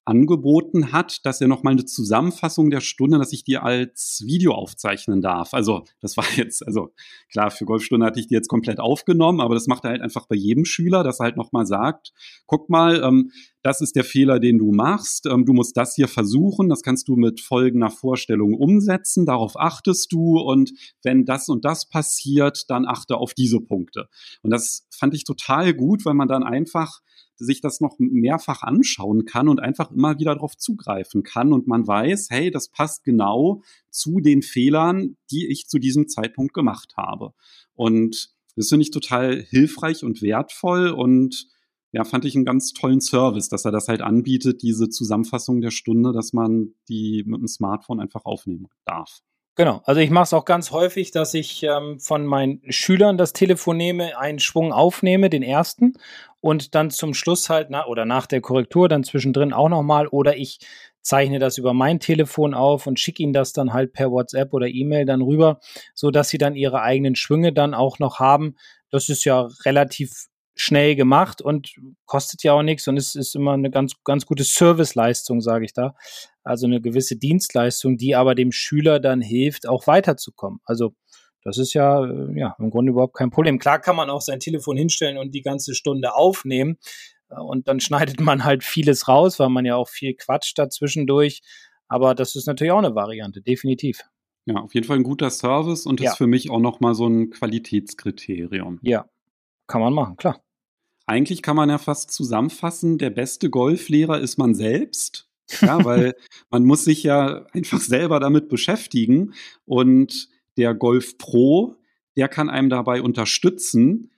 angeboten 0.05 0.93
hat, 0.93 1.25
dass 1.25 1.41
er 1.41 1.49
noch 1.49 1.63
mal 1.63 1.71
eine 1.71 1.85
Zusammenfassung 1.85 2.71
der 2.71 2.81
Stunde, 2.81 3.19
dass 3.19 3.33
ich 3.33 3.45
die 3.45 3.59
als 3.59 4.23
Video 4.27 4.53
aufzeichnen 4.53 5.21
darf. 5.21 5.55
Also 5.55 5.85
das 6.01 6.17
war 6.17 6.25
jetzt, 6.37 6.67
also 6.67 6.93
klar, 7.31 7.51
für 7.51 7.65
Golfstunde 7.65 8.07
hatte 8.07 8.21
ich 8.21 8.27
die 8.27 8.35
jetzt 8.35 8.49
komplett 8.49 8.81
aufgenommen, 8.81 9.41
aber 9.41 9.55
das 9.55 9.67
macht 9.67 9.85
er 9.85 9.91
halt 9.91 10.03
einfach 10.03 10.27
bei 10.27 10.37
jedem 10.37 10.65
Schüler, 10.65 11.05
dass 11.05 11.21
er 11.21 11.25
halt 11.25 11.37
noch 11.37 11.53
mal 11.53 11.67
sagt, 11.67 12.13
guck 12.47 12.69
mal, 12.69 13.03
ähm, 13.03 13.31
das 13.63 13.81
ist 13.81 13.95
der 13.95 14.05
Fehler, 14.05 14.41
den 14.41 14.59
du 14.59 14.73
machst. 14.73 15.27
Ähm, 15.27 15.45
du 15.45 15.53
musst 15.53 15.77
das 15.77 15.95
hier 15.95 16.09
versuchen. 16.09 16.69
Das 16.69 16.83
kannst 16.83 17.07
du 17.07 17.15
mit 17.15 17.41
folgender 17.41 17.91
Vorstellung 17.91 18.55
umsetzen. 18.55 19.25
Darauf 19.25 19.57
achtest 19.57 20.13
du. 20.13 20.41
Und 20.41 20.73
wenn 21.05 21.25
das 21.25 21.49
und 21.49 21.65
das 21.65 21.89
passiert, 21.89 22.69
dann 22.69 22.87
achte 22.87 23.17
auf 23.17 23.35
diese 23.35 23.61
Punkte. 23.61 24.09
Und 24.43 24.51
das 24.51 24.89
fand 24.91 25.15
ich 25.15 25.23
total 25.25 25.75
gut, 25.75 26.05
weil 26.05 26.15
man 26.15 26.29
dann 26.29 26.43
einfach 26.43 27.01
sich 27.43 27.61
das 27.61 27.81
noch 27.81 27.97
mehrfach 27.99 28.63
anschauen 28.63 29.25
kann 29.25 29.49
und 29.49 29.61
einfach 29.61 29.91
immer 29.91 30.19
wieder 30.19 30.35
darauf 30.35 30.57
zugreifen 30.57 31.23
kann 31.23 31.53
und 31.53 31.67
man 31.67 31.87
weiß, 31.87 32.29
hey, 32.31 32.51
das 32.51 32.69
passt 32.69 33.05
genau 33.05 33.63
zu 33.91 34.21
den 34.21 34.43
Fehlern, 34.43 35.17
die 35.31 35.47
ich 35.49 35.67
zu 35.69 35.79
diesem 35.79 36.09
Zeitpunkt 36.09 36.55
gemacht 36.55 36.95
habe. 36.97 37.35
Und 37.75 38.33
das 38.57 38.69
finde 38.69 38.83
ich 38.83 38.91
total 38.91 39.43
hilfreich 39.43 40.05
und 40.05 40.23
wertvoll 40.23 40.89
und 40.89 41.47
ja, 41.93 42.05
fand 42.05 42.25
ich 42.25 42.35
einen 42.35 42.47
ganz 42.47 42.73
tollen 42.73 43.03
Service, 43.03 43.51
dass 43.51 43.67
er 43.67 43.71
das 43.71 43.89
halt 43.89 44.01
anbietet, 44.01 44.63
diese 44.63 44.89
Zusammenfassung 44.89 45.61
der 45.61 45.71
Stunde, 45.71 46.13
dass 46.13 46.33
man 46.33 46.75
die 46.89 47.23
mit 47.27 47.41
dem 47.41 47.49
Smartphone 47.49 48.01
einfach 48.01 48.25
aufnehmen 48.25 48.69
darf. 48.87 49.21
Genau, 49.59 49.83
also 49.85 50.01
ich 50.01 50.09
mache 50.09 50.25
es 50.25 50.33
auch 50.33 50.47
ganz 50.47 50.71
häufig, 50.71 51.11
dass 51.11 51.35
ich 51.35 51.63
ähm, 51.63 52.01
von 52.01 52.25
meinen 52.25 52.63
Schülern 52.73 53.19
das 53.19 53.35
Telefon 53.35 53.77
nehme, 53.77 54.19
einen 54.19 54.39
Schwung 54.39 54.73
aufnehme, 54.73 55.29
den 55.29 55.43
ersten, 55.43 55.93
und 56.41 56.75
dann 56.75 56.91
zum 56.91 57.13
Schluss 57.13 57.51
halt 57.51 57.69
na, 57.71 57.87
oder 57.87 58.05
nach 58.07 58.27
der 58.27 58.41
Korrektur 58.41 58.89
dann 58.89 59.05
zwischendrin 59.05 59.53
auch 59.53 59.69
nochmal 59.69 60.09
oder 60.09 60.37
ich 60.37 60.59
zeichne 61.03 61.39
das 61.39 61.59
über 61.59 61.75
mein 61.75 62.01
Telefon 62.01 62.55
auf 62.55 62.87
und 62.87 62.99
schicke 62.99 63.23
ihnen 63.23 63.33
das 63.35 63.53
dann 63.53 63.73
halt 63.75 63.93
per 63.93 64.11
WhatsApp 64.11 64.53
oder 64.55 64.69
E-Mail 64.69 65.05
dann 65.05 65.21
rüber, 65.23 65.61
so 65.95 66.11
dass 66.11 66.31
sie 66.31 66.39
dann 66.39 66.57
ihre 66.57 66.81
eigenen 66.81 67.15
Schwünge 67.15 67.53
dann 67.53 67.75
auch 67.75 67.99
noch 67.99 68.21
haben. 68.21 68.57
Das 68.91 69.09
ist 69.09 69.25
ja 69.25 69.49
relativ 69.65 70.29
schnell 70.63 70.95
gemacht 70.95 71.43
und 71.43 71.75
kostet 72.07 72.45
ja 72.45 72.53
auch 72.53 72.63
nichts 72.63 72.87
und 72.87 72.97
es 72.97 73.17
ist 73.17 73.35
immer 73.35 73.53
eine 73.53 73.71
ganz, 73.71 73.95
ganz 74.05 74.27
gute 74.27 74.45
Serviceleistung, 74.45 75.41
sage 75.41 75.65
ich 75.65 75.73
da. 75.73 75.95
Also 76.45 76.67
eine 76.67 76.81
gewisse 76.81 77.17
Dienstleistung, 77.17 77.97
die 77.97 78.15
aber 78.15 78.35
dem 78.35 78.53
Schüler 78.53 79.01
dann 79.01 79.21
hilft, 79.21 79.69
auch 79.69 79.87
weiterzukommen. 79.87 80.61
Also 80.65 80.95
das 81.43 81.59
ist 81.59 81.75
ja, 81.75 82.05
äh, 82.05 82.39
ja 82.39 82.55
im 82.61 82.71
Grunde 82.71 82.93
überhaupt 82.93 83.17
kein 83.17 83.31
Problem. 83.31 83.59
Klar 83.59 83.81
kann 83.81 83.97
man 83.97 84.09
auch 84.09 84.21
sein 84.21 84.39
Telefon 84.39 84.77
hinstellen 84.77 85.19
und 85.19 85.35
die 85.35 85.43
ganze 85.43 85.75
Stunde 85.75 86.15
aufnehmen 86.15 86.79
äh, 87.29 87.41
und 87.41 87.67
dann 87.67 87.81
schneidet 87.81 88.21
man 88.21 88.45
halt 88.45 88.63
vieles 88.63 89.09
raus, 89.09 89.41
weil 89.41 89.49
man 89.49 89.65
ja 89.65 89.75
auch 89.75 89.89
viel 89.89 90.15
quatscht 90.15 90.59
dazwischendurch. 90.59 91.43
Aber 91.89 92.15
das 92.15 92.37
ist 92.37 92.47
natürlich 92.47 92.73
auch 92.73 92.79
eine 92.79 92.95
Variante, 92.95 93.43
definitiv. 93.43 94.03
Ja, 94.47 94.57
auf 94.57 94.75
jeden 94.75 94.87
Fall 94.87 94.97
ein 94.97 95.03
guter 95.03 95.31
Service 95.31 95.87
und 95.87 96.01
ja. 96.01 96.13
ist 96.13 96.19
für 96.19 96.27
mich 96.27 96.51
auch 96.51 96.61
nochmal 96.61 96.95
so 96.95 97.07
ein 97.07 97.31
Qualitätskriterium. 97.31 98.79
Ja, 98.83 99.07
kann 99.67 99.81
man 99.81 99.93
machen, 99.93 100.17
klar. 100.17 100.41
Eigentlich 101.07 101.43
kann 101.43 101.57
man 101.57 101.69
ja 101.69 101.79
fast 101.79 102.11
zusammenfassen, 102.13 102.99
der 102.99 103.11
beste 103.11 103.51
Golflehrer 103.51 104.21
ist 104.21 104.39
man 104.39 104.55
selbst. 104.55 105.29
Ja, 105.61 105.85
weil 105.85 106.15
man 106.51 106.65
muss 106.65 106.85
sich 106.85 107.03
ja 107.03 107.47
einfach 107.53 107.81
selber 107.81 108.21
damit 108.21 108.49
beschäftigen 108.49 109.35
und 109.65 110.29
der 110.57 110.75
Golf 110.75 111.19
Pro, 111.19 111.77
der 112.17 112.29
kann 112.29 112.51
einem 112.51 112.71
dabei 112.71 113.03
unterstützen. 113.03 114.11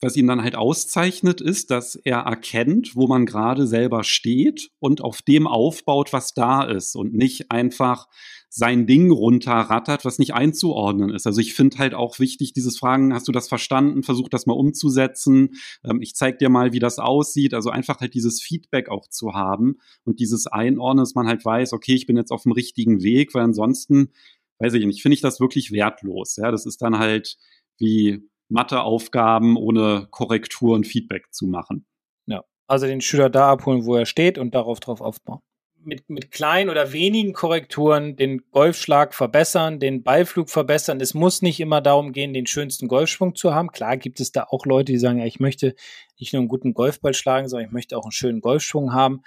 Was 0.00 0.16
ihn 0.16 0.26
dann 0.26 0.42
halt 0.42 0.56
auszeichnet, 0.56 1.40
ist, 1.40 1.70
dass 1.70 1.94
er 1.94 2.18
erkennt, 2.20 2.96
wo 2.96 3.06
man 3.06 3.24
gerade 3.24 3.68
selber 3.68 4.02
steht 4.02 4.70
und 4.80 5.00
auf 5.00 5.22
dem 5.22 5.46
aufbaut, 5.46 6.12
was 6.12 6.34
da 6.34 6.64
ist 6.64 6.96
und 6.96 7.14
nicht 7.14 7.52
einfach 7.52 8.08
sein 8.54 8.86
Ding 8.86 9.10
runterrattert, 9.10 10.04
was 10.04 10.18
nicht 10.18 10.34
einzuordnen 10.34 11.08
ist. 11.08 11.26
Also 11.26 11.40
ich 11.40 11.54
finde 11.54 11.78
halt 11.78 11.94
auch 11.94 12.18
wichtig, 12.18 12.52
dieses 12.52 12.78
Fragen, 12.78 13.14
hast 13.14 13.26
du 13.26 13.32
das 13.32 13.48
verstanden? 13.48 14.02
Versuch 14.02 14.28
das 14.28 14.44
mal 14.44 14.52
umzusetzen. 14.52 15.54
Ähm, 15.82 16.02
ich 16.02 16.14
zeig 16.14 16.38
dir 16.38 16.50
mal, 16.50 16.74
wie 16.74 16.78
das 16.78 16.98
aussieht. 16.98 17.54
Also 17.54 17.70
einfach 17.70 18.00
halt 18.00 18.12
dieses 18.12 18.42
Feedback 18.42 18.90
auch 18.90 19.08
zu 19.08 19.32
haben 19.32 19.78
und 20.04 20.20
dieses 20.20 20.46
Einordnen, 20.46 21.02
dass 21.02 21.14
man 21.14 21.26
halt 21.28 21.42
weiß, 21.42 21.72
okay, 21.72 21.94
ich 21.94 22.04
bin 22.04 22.18
jetzt 22.18 22.30
auf 22.30 22.42
dem 22.42 22.52
richtigen 22.52 23.02
Weg, 23.02 23.32
weil 23.32 23.42
ansonsten, 23.42 24.12
weiß 24.58 24.74
ich 24.74 24.84
nicht, 24.84 25.00
finde 25.00 25.14
ich 25.14 25.22
das 25.22 25.40
wirklich 25.40 25.72
wertlos. 25.72 26.36
Ja, 26.36 26.50
das 26.50 26.66
ist 26.66 26.82
dann 26.82 26.98
halt 26.98 27.38
wie 27.78 28.28
Matheaufgaben 28.50 29.56
ohne 29.56 30.08
Korrektur 30.10 30.74
und 30.74 30.86
Feedback 30.86 31.32
zu 31.32 31.46
machen. 31.46 31.86
Ja, 32.26 32.44
also 32.66 32.84
den 32.84 33.00
Schüler 33.00 33.30
da 33.30 33.50
abholen, 33.50 33.86
wo 33.86 33.96
er 33.96 34.04
steht 34.04 34.36
und 34.36 34.54
darauf 34.54 34.78
drauf 34.78 35.00
aufbauen 35.00 35.40
mit, 35.84 36.08
mit 36.08 36.30
kleinen 36.30 36.70
oder 36.70 36.92
wenigen 36.92 37.32
Korrekturen 37.32 38.16
den 38.16 38.42
Golfschlag 38.50 39.14
verbessern, 39.14 39.78
den 39.78 40.02
Ballflug 40.02 40.50
verbessern. 40.50 41.00
Es 41.00 41.14
muss 41.14 41.42
nicht 41.42 41.60
immer 41.60 41.80
darum 41.80 42.12
gehen, 42.12 42.32
den 42.32 42.46
schönsten 42.46 42.88
Golfschwung 42.88 43.34
zu 43.34 43.54
haben. 43.54 43.72
Klar 43.72 43.96
gibt 43.96 44.20
es 44.20 44.32
da 44.32 44.44
auch 44.44 44.66
Leute, 44.66 44.92
die 44.92 44.98
sagen, 44.98 45.18
ja, 45.18 45.26
ich 45.26 45.40
möchte 45.40 45.74
nicht 46.18 46.32
nur 46.32 46.40
einen 46.40 46.48
guten 46.48 46.74
Golfball 46.74 47.14
schlagen, 47.14 47.48
sondern 47.48 47.66
ich 47.66 47.72
möchte 47.72 47.96
auch 47.96 48.04
einen 48.04 48.12
schönen 48.12 48.40
Golfschwung 48.40 48.92
haben. 48.92 49.22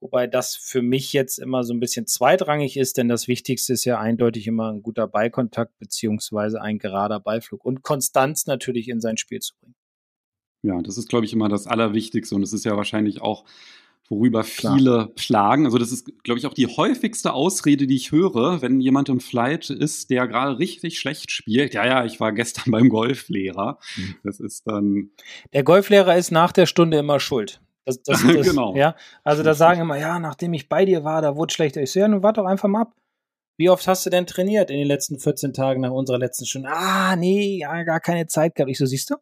Wobei 0.00 0.26
das 0.26 0.56
für 0.56 0.82
mich 0.82 1.12
jetzt 1.12 1.38
immer 1.38 1.62
so 1.62 1.72
ein 1.72 1.78
bisschen 1.78 2.08
zweitrangig 2.08 2.76
ist, 2.76 2.96
denn 2.96 3.08
das 3.08 3.28
Wichtigste 3.28 3.72
ist 3.72 3.84
ja 3.84 4.00
eindeutig 4.00 4.48
immer 4.48 4.72
ein 4.72 4.82
guter 4.82 5.06
Ballkontakt 5.06 5.78
beziehungsweise 5.78 6.60
ein 6.60 6.78
gerader 6.78 7.20
Ballflug 7.20 7.64
und 7.64 7.82
Konstanz 7.82 8.46
natürlich 8.46 8.88
in 8.88 9.00
sein 9.00 9.16
Spiel 9.16 9.38
zu 9.38 9.54
bringen. 9.60 9.76
Ja, 10.62 10.80
das 10.82 10.98
ist, 10.98 11.08
glaube 11.08 11.26
ich, 11.26 11.32
immer 11.32 11.48
das 11.48 11.66
Allerwichtigste 11.66 12.34
und 12.34 12.42
es 12.42 12.52
ist 12.52 12.64
ja 12.64 12.76
wahrscheinlich 12.76 13.20
auch 13.20 13.44
worüber 14.12 14.44
viele 14.44 14.82
Klar. 14.82 15.10
schlagen. 15.16 15.64
Also 15.64 15.78
das 15.78 15.90
ist, 15.90 16.22
glaube 16.22 16.38
ich, 16.38 16.46
auch 16.46 16.54
die 16.54 16.66
häufigste 16.66 17.32
Ausrede, 17.32 17.86
die 17.86 17.96
ich 17.96 18.12
höre, 18.12 18.60
wenn 18.60 18.80
jemand 18.80 19.08
im 19.08 19.20
Flight 19.20 19.70
ist, 19.70 20.10
der 20.10 20.28
gerade 20.28 20.58
richtig 20.58 20.98
schlecht 20.98 21.30
spielt. 21.30 21.74
Ja, 21.74 21.86
ja, 21.86 22.04
ich 22.04 22.20
war 22.20 22.32
gestern 22.32 22.70
beim 22.70 22.88
Golflehrer. 22.88 23.78
Mhm. 23.96 24.14
Das 24.22 24.38
ist 24.38 24.66
dann. 24.66 25.10
Der 25.52 25.64
Golflehrer 25.64 26.16
ist 26.16 26.30
nach 26.30 26.52
der 26.52 26.66
Stunde 26.66 26.98
immer 26.98 27.20
schuld. 27.20 27.60
Das, 27.84 28.02
das, 28.02 28.22
das, 28.26 28.46
genau. 28.46 28.76
Ja, 28.76 28.94
also 29.24 29.42
da 29.42 29.54
sagen 29.54 29.80
immer, 29.82 29.98
ja, 29.98 30.18
nachdem 30.18 30.52
ich 30.52 30.68
bei 30.68 30.84
dir 30.84 31.04
war, 31.04 31.22
da 31.22 31.34
wurde 31.34 31.52
schlechter. 31.52 31.82
Ich 31.82 31.92
so, 31.92 32.00
ja, 32.00 32.08
nun 32.08 32.22
warte 32.22 32.40
doch 32.40 32.48
einfach 32.48 32.68
mal 32.68 32.82
ab. 32.82 32.94
Wie 33.58 33.70
oft 33.70 33.86
hast 33.86 34.04
du 34.06 34.10
denn 34.10 34.26
trainiert 34.26 34.70
in 34.70 34.78
den 34.78 34.86
letzten 34.88 35.18
14 35.18 35.52
Tagen 35.52 35.82
nach 35.82 35.90
unserer 35.90 36.18
letzten 36.18 36.46
Stunde? 36.46 36.70
Ah, 36.70 37.16
nee, 37.16 37.58
ja, 37.60 37.82
gar 37.84 38.00
keine 38.00 38.26
Zeit 38.26 38.54
gehabt. 38.54 38.70
Ich 38.70 38.78
so, 38.78 38.86
siehst 38.86 39.10
du? 39.10 39.16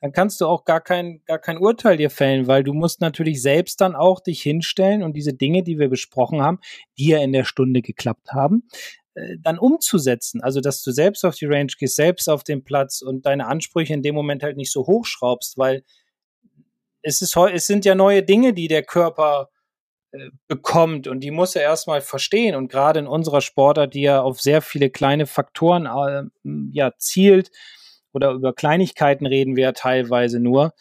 Dann 0.00 0.12
kannst 0.12 0.40
du 0.40 0.46
auch 0.46 0.64
gar 0.64 0.80
kein, 0.80 1.22
gar 1.24 1.38
kein 1.38 1.58
Urteil 1.58 1.96
dir 1.96 2.10
fällen, 2.10 2.46
weil 2.46 2.62
du 2.62 2.74
musst 2.74 3.00
natürlich 3.00 3.40
selbst 3.40 3.80
dann 3.80 3.94
auch 3.94 4.20
dich 4.20 4.42
hinstellen 4.42 5.02
und 5.02 5.14
diese 5.14 5.32
Dinge, 5.32 5.62
die 5.62 5.78
wir 5.78 5.88
besprochen 5.88 6.42
haben, 6.42 6.60
die 6.98 7.08
ja 7.08 7.18
in 7.18 7.32
der 7.32 7.44
Stunde 7.44 7.80
geklappt 7.80 8.32
haben, 8.32 8.68
äh, 9.14 9.36
dann 9.40 9.58
umzusetzen. 9.58 10.42
Also, 10.42 10.60
dass 10.60 10.82
du 10.82 10.90
selbst 10.90 11.24
auf 11.24 11.36
die 11.36 11.46
Range 11.46 11.72
gehst, 11.78 11.96
selbst 11.96 12.28
auf 12.28 12.44
den 12.44 12.64
Platz 12.64 13.00
und 13.00 13.26
deine 13.26 13.46
Ansprüche 13.46 13.94
in 13.94 14.02
dem 14.02 14.14
Moment 14.14 14.42
halt 14.42 14.56
nicht 14.56 14.72
so 14.72 14.86
hochschraubst, 14.86 15.56
weil 15.56 15.84
es, 17.02 17.22
ist, 17.22 17.36
es 17.36 17.66
sind 17.66 17.84
ja 17.84 17.94
neue 17.94 18.22
Dinge, 18.22 18.52
die 18.54 18.68
der 18.68 18.82
Körper 18.82 19.50
äh, 20.12 20.30
bekommt 20.48 21.06
und 21.06 21.20
die 21.20 21.30
muss 21.30 21.54
er 21.54 21.62
erstmal 21.62 22.00
verstehen 22.00 22.54
und 22.56 22.68
gerade 22.68 23.00
in 23.00 23.06
unserer 23.06 23.40
Sportart, 23.40 23.94
die 23.94 24.02
ja 24.02 24.22
auf 24.22 24.40
sehr 24.40 24.62
viele 24.62 24.90
kleine 24.90 25.26
Faktoren 25.26 25.86
äh, 25.86 26.24
ja 26.72 26.92
zielt, 26.98 27.50
oder 28.14 28.32
über 28.32 28.52
Kleinigkeiten 28.52 29.26
reden 29.26 29.56
wir 29.56 29.64
ja 29.64 29.72
teilweise 29.72 30.40
nur, 30.40 30.72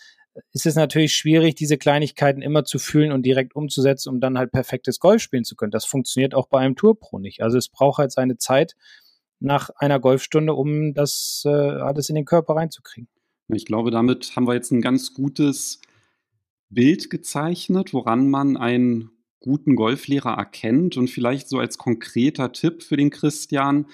ist 0.52 0.66
es 0.66 0.76
natürlich 0.76 1.14
schwierig, 1.14 1.56
diese 1.56 1.78
Kleinigkeiten 1.78 2.42
immer 2.42 2.64
zu 2.64 2.80
fühlen 2.80 3.12
und 3.12 3.24
direkt 3.24 3.56
umzusetzen, 3.56 4.10
um 4.10 4.20
dann 4.20 4.38
halt 4.38 4.52
perfektes 4.52 5.00
Golf 5.00 5.22
spielen 5.22 5.44
zu 5.44 5.56
können. 5.56 5.72
Das 5.72 5.86
funktioniert 5.86 6.34
auch 6.34 6.48
bei 6.48 6.60
einem 6.60 6.76
Tourpro 6.76 7.20
nicht. 7.20 7.42
Also 7.42 7.58
es 7.58 7.70
braucht 7.70 8.00
halt 8.00 8.12
seine 8.12 8.38
Zeit 8.38 8.76
nach 9.40 9.70
einer 9.76 10.00
Golfstunde, 10.00 10.54
um 10.54 10.94
das 10.94 11.44
äh, 11.46 11.50
alles 11.50 12.10
in 12.10 12.16
den 12.16 12.26
Körper 12.26 12.56
reinzukriegen. 12.56 13.10
Ich 13.50 13.66
glaube, 13.66 13.92
damit 13.92 14.36
haben 14.36 14.48
wir 14.48 14.54
jetzt 14.54 14.72
ein 14.72 14.82
ganz 14.82 15.14
gutes 15.14 15.82
Bild 16.70 17.10
gezeichnet, 17.10 17.94
woran 17.94 18.30
man 18.30 18.58
einen 18.58 19.12
guten 19.40 19.76
Golflehrer 19.76 20.38
erkennt 20.38 20.98
und 20.98 21.10
vielleicht 21.10 21.50
so 21.50 21.60
als 21.60 21.78
konkreter 21.78 22.54
Tipp 22.54 22.82
für 22.82 22.96
den 22.96 23.10
Christian, 23.10 23.88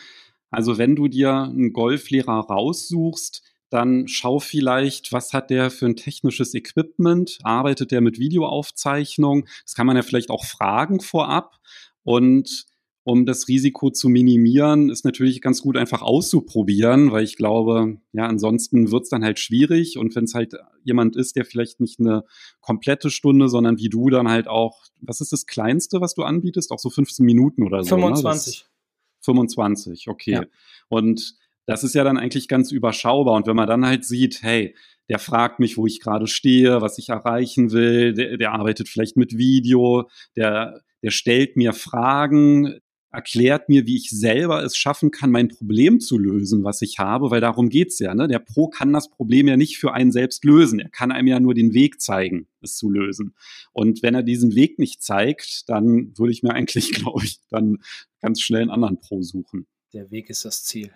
also 0.51 0.77
wenn 0.77 0.95
du 0.95 1.07
dir 1.07 1.33
einen 1.33 1.73
Golflehrer 1.73 2.39
raussuchst, 2.39 3.43
dann 3.69 4.07
schau 4.07 4.39
vielleicht, 4.39 5.13
was 5.13 5.33
hat 5.33 5.49
der 5.49 5.69
für 5.69 5.85
ein 5.85 5.95
technisches 5.95 6.53
Equipment? 6.55 7.37
Arbeitet 7.43 7.91
der 7.91 8.01
mit 8.01 8.17
Videoaufzeichnung? 8.19 9.45
Das 9.63 9.75
kann 9.75 9.85
man 9.85 9.95
ja 9.95 10.01
vielleicht 10.01 10.31
auch 10.31 10.45
fragen 10.45 11.01
vorab. 11.01 11.59
Und 12.03 12.65
um 13.03 13.25
das 13.25 13.47
Risiko 13.47 13.89
zu 13.89 14.09
minimieren, 14.09 14.89
ist 14.89 15.05
natürlich 15.05 15.41
ganz 15.41 15.61
gut 15.61 15.77
einfach 15.77 16.01
auszuprobieren, 16.01 17.11
weil 17.11 17.23
ich 17.23 17.37
glaube, 17.37 17.97
ja, 18.11 18.25
ansonsten 18.25 18.91
wird 18.91 19.03
es 19.03 19.09
dann 19.09 19.23
halt 19.23 19.39
schwierig. 19.39 19.97
Und 19.97 20.15
wenn 20.15 20.25
es 20.25 20.33
halt 20.33 20.55
jemand 20.83 21.15
ist, 21.15 21.35
der 21.35 21.45
vielleicht 21.45 21.79
nicht 21.79 21.99
eine 21.99 22.23
komplette 22.61 23.09
Stunde, 23.09 23.49
sondern 23.49 23.77
wie 23.77 23.89
du 23.89 24.09
dann 24.09 24.29
halt 24.29 24.47
auch, 24.47 24.83
was 25.01 25.21
ist 25.21 25.31
das 25.31 25.45
Kleinste, 25.45 26.01
was 26.01 26.13
du 26.13 26.23
anbietest? 26.23 26.71
Auch 26.71 26.79
so 26.79 26.89
15 26.89 27.25
Minuten 27.25 27.63
oder 27.63 27.83
so. 27.83 27.95
25. 27.95 28.61
Ne? 28.61 28.78
25, 29.21 30.07
okay. 30.07 30.31
Ja. 30.31 30.43
Und 30.87 31.35
das 31.65 31.83
ist 31.83 31.93
ja 31.93 32.03
dann 32.03 32.17
eigentlich 32.17 32.47
ganz 32.47 32.71
überschaubar. 32.71 33.35
Und 33.35 33.47
wenn 33.47 33.55
man 33.55 33.67
dann 33.67 33.85
halt 33.85 34.03
sieht, 34.03 34.41
hey, 34.41 34.75
der 35.07 35.19
fragt 35.19 35.59
mich, 35.59 35.77
wo 35.77 35.85
ich 35.85 35.99
gerade 35.99 36.27
stehe, 36.27 36.81
was 36.81 36.97
ich 36.97 37.09
erreichen 37.09 37.71
will, 37.71 38.13
der, 38.13 38.37
der 38.37 38.53
arbeitet 38.53 38.89
vielleicht 38.89 39.17
mit 39.17 39.37
Video, 39.37 40.09
der, 40.35 40.81
der 41.03 41.11
stellt 41.11 41.57
mir 41.57 41.73
Fragen, 41.73 42.79
erklärt 43.11 43.69
mir, 43.69 43.87
wie 43.87 43.95
ich 43.95 44.09
selber 44.11 44.63
es 44.63 44.77
schaffen 44.77 45.11
kann, 45.11 45.31
mein 45.31 45.47
Problem 45.47 45.99
zu 45.99 46.17
lösen, 46.17 46.63
was 46.63 46.81
ich 46.81 46.99
habe, 46.99 47.31
weil 47.31 47.41
darum 47.41 47.69
geht's 47.69 47.99
ja. 47.99 48.13
Ne? 48.13 48.27
Der 48.27 48.39
Pro 48.39 48.67
kann 48.67 48.93
das 48.93 49.09
Problem 49.09 49.47
ja 49.47 49.57
nicht 49.57 49.77
für 49.77 49.93
einen 49.93 50.11
selbst 50.11 50.45
lösen. 50.45 50.79
Er 50.79 50.89
kann 50.89 51.11
einem 51.11 51.27
ja 51.27 51.39
nur 51.39 51.53
den 51.53 51.73
Weg 51.73 52.01
zeigen, 52.01 52.47
es 52.61 52.77
zu 52.77 52.89
lösen. 52.89 53.33
Und 53.73 54.03
wenn 54.03 54.13
er 54.13 54.23
diesen 54.23 54.55
Weg 54.55 54.77
nicht 54.77 55.01
zeigt, 55.01 55.67
dann 55.69 56.17
würde 56.17 56.31
ich 56.31 56.43
mir 56.43 56.53
eigentlich, 56.53 56.91
glaube 56.93 57.23
ich, 57.23 57.39
dann 57.49 57.79
ganz 58.21 58.41
schnell 58.41 58.61
einen 58.61 58.71
anderen 58.71 58.99
Pro 58.99 59.21
suchen. 59.21 59.65
Der 59.93 60.11
Weg 60.11 60.29
ist 60.29 60.45
das 60.45 60.63
Ziel. 60.63 60.91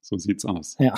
So 0.00 0.16
sieht's 0.16 0.46
aus. 0.46 0.76
Ja. 0.78 0.94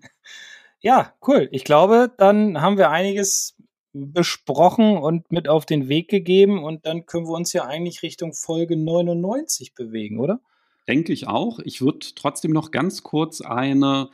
ja, 0.80 1.12
cool. 1.26 1.48
Ich 1.50 1.64
glaube, 1.64 2.12
dann 2.18 2.60
haben 2.60 2.78
wir 2.78 2.90
einiges 2.90 3.56
besprochen 3.92 4.96
und 4.96 5.30
mit 5.32 5.48
auf 5.48 5.66
den 5.66 5.88
Weg 5.88 6.08
gegeben 6.08 6.62
und 6.62 6.86
dann 6.86 7.06
können 7.06 7.26
wir 7.26 7.34
uns 7.34 7.52
ja 7.52 7.64
eigentlich 7.64 8.02
Richtung 8.02 8.32
Folge 8.32 8.76
99 8.76 9.74
bewegen, 9.74 10.20
oder? 10.20 10.40
Denke 10.88 11.12
ich 11.12 11.26
auch. 11.26 11.58
Ich 11.60 11.80
würde 11.80 12.06
trotzdem 12.14 12.52
noch 12.52 12.70
ganz 12.70 13.02
kurz 13.02 13.40
eine 13.40 14.10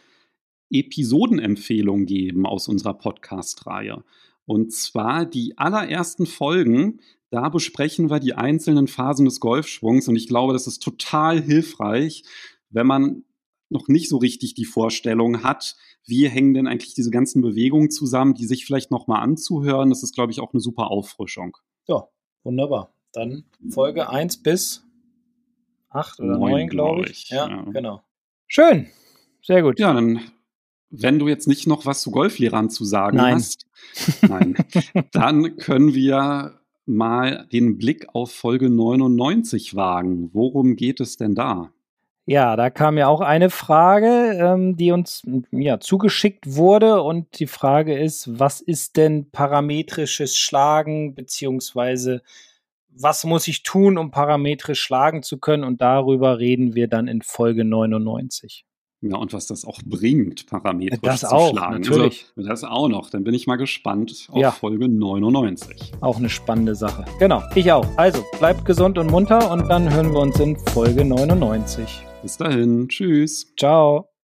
Episodenempfehlung 0.70 2.06
geben 2.06 2.46
aus 2.46 2.68
unserer 2.68 2.94
Podcast-Reihe. 2.94 4.02
Und 4.46 4.72
zwar 4.72 5.26
die 5.26 5.58
allerersten 5.58 6.26
Folgen, 6.26 7.00
da 7.30 7.48
besprechen 7.48 8.10
wir 8.10 8.20
die 8.20 8.34
einzelnen 8.34 8.88
Phasen 8.88 9.24
des 9.24 9.40
Golfschwungs 9.40 10.08
und 10.08 10.16
ich 10.16 10.28
glaube, 10.28 10.52
das 10.52 10.66
ist 10.66 10.82
total 10.82 11.42
hilfreich, 11.42 12.22
wenn 12.70 12.86
man 12.86 13.24
noch 13.68 13.88
nicht 13.88 14.08
so 14.08 14.18
richtig 14.18 14.54
die 14.54 14.64
Vorstellung 14.64 15.42
hat, 15.42 15.76
wie 16.04 16.28
hängen 16.28 16.54
denn 16.54 16.66
eigentlich 16.66 16.94
diese 16.94 17.10
ganzen 17.10 17.42
Bewegungen 17.42 17.90
zusammen, 17.90 18.34
die 18.34 18.46
sich 18.46 18.64
vielleicht 18.64 18.90
nochmal 18.90 19.22
anzuhören. 19.22 19.90
Das 19.90 20.02
ist, 20.02 20.14
glaube 20.14 20.32
ich, 20.32 20.40
auch 20.40 20.52
eine 20.52 20.60
super 20.60 20.90
Auffrischung. 20.90 21.56
Ja, 21.86 22.08
wunderbar. 22.44 22.94
Dann 23.12 23.44
Folge 23.70 24.08
1 24.08 24.42
bis 24.42 24.84
8 25.90 26.20
oder 26.20 26.38
9, 26.38 26.50
9 26.50 26.68
glaube 26.68 27.04
ich. 27.04 27.10
ich. 27.24 27.30
Ja, 27.30 27.48
ja, 27.48 27.62
genau. 27.62 28.02
Schön. 28.46 28.88
Sehr 29.42 29.62
gut. 29.62 29.78
Ja, 29.78 29.92
dann, 29.92 30.20
wenn 30.90 31.18
du 31.18 31.28
jetzt 31.28 31.48
nicht 31.48 31.66
noch 31.66 31.86
was 31.86 32.02
zu 32.02 32.10
Golflehrern 32.10 32.70
zu 32.70 32.84
sagen 32.84 33.16
nein. 33.16 33.34
hast, 33.34 33.66
nein, 34.22 34.56
dann 35.12 35.56
können 35.56 35.94
wir 35.94 36.60
mal 36.84 37.46
den 37.52 37.78
Blick 37.78 38.06
auf 38.14 38.32
Folge 38.32 38.70
99 38.70 39.74
wagen. 39.74 40.30
Worum 40.32 40.76
geht 40.76 41.00
es 41.00 41.16
denn 41.16 41.34
da? 41.34 41.72
Ja, 42.28 42.56
da 42.56 42.70
kam 42.70 42.98
ja 42.98 43.06
auch 43.06 43.20
eine 43.20 43.50
Frage, 43.50 44.36
ähm, 44.40 44.76
die 44.76 44.90
uns 44.90 45.22
ja, 45.52 45.78
zugeschickt 45.78 46.56
wurde. 46.56 47.00
Und 47.02 47.38
die 47.38 47.46
Frage 47.46 47.96
ist, 47.96 48.40
was 48.40 48.60
ist 48.60 48.96
denn 48.96 49.30
parametrisches 49.30 50.36
Schlagen, 50.36 51.14
beziehungsweise 51.14 52.22
was 52.98 53.24
muss 53.24 53.46
ich 53.46 53.62
tun, 53.62 53.96
um 53.96 54.10
parametrisch 54.10 54.80
schlagen 54.80 55.22
zu 55.22 55.38
können? 55.38 55.62
Und 55.62 55.80
darüber 55.80 56.38
reden 56.38 56.74
wir 56.74 56.88
dann 56.88 57.06
in 57.06 57.22
Folge 57.22 57.64
99. 57.64 58.64
Ja, 59.02 59.16
und 59.18 59.32
was 59.32 59.46
das 59.46 59.64
auch 59.64 59.78
bringt, 59.84 60.46
parametrisch 60.46 60.98
das 61.02 61.20
zu 61.20 61.28
auch, 61.28 61.50
schlagen. 61.50 61.82
Natürlich. 61.82 62.26
Also, 62.34 62.48
das 62.48 62.64
auch 62.64 62.88
noch. 62.88 63.10
Dann 63.10 63.22
bin 63.22 63.34
ich 63.34 63.46
mal 63.46 63.56
gespannt 63.56 64.26
auf 64.30 64.40
ja. 64.40 64.50
Folge 64.50 64.88
99. 64.88 65.92
Auch 66.00 66.16
eine 66.16 66.30
spannende 66.30 66.74
Sache. 66.74 67.04
Genau, 67.20 67.42
ich 67.54 67.70
auch. 67.70 67.86
Also, 67.96 68.24
bleibt 68.38 68.64
gesund 68.64 68.98
und 68.98 69.10
munter 69.10 69.50
und 69.52 69.68
dann 69.68 69.92
hören 69.92 70.12
wir 70.12 70.20
uns 70.20 70.40
in 70.40 70.56
Folge 70.70 71.04
99. 71.04 72.06
Bis 72.26 72.38
dahin. 72.38 72.88
Tschüss. 72.88 73.54
Ciao. 73.56 74.15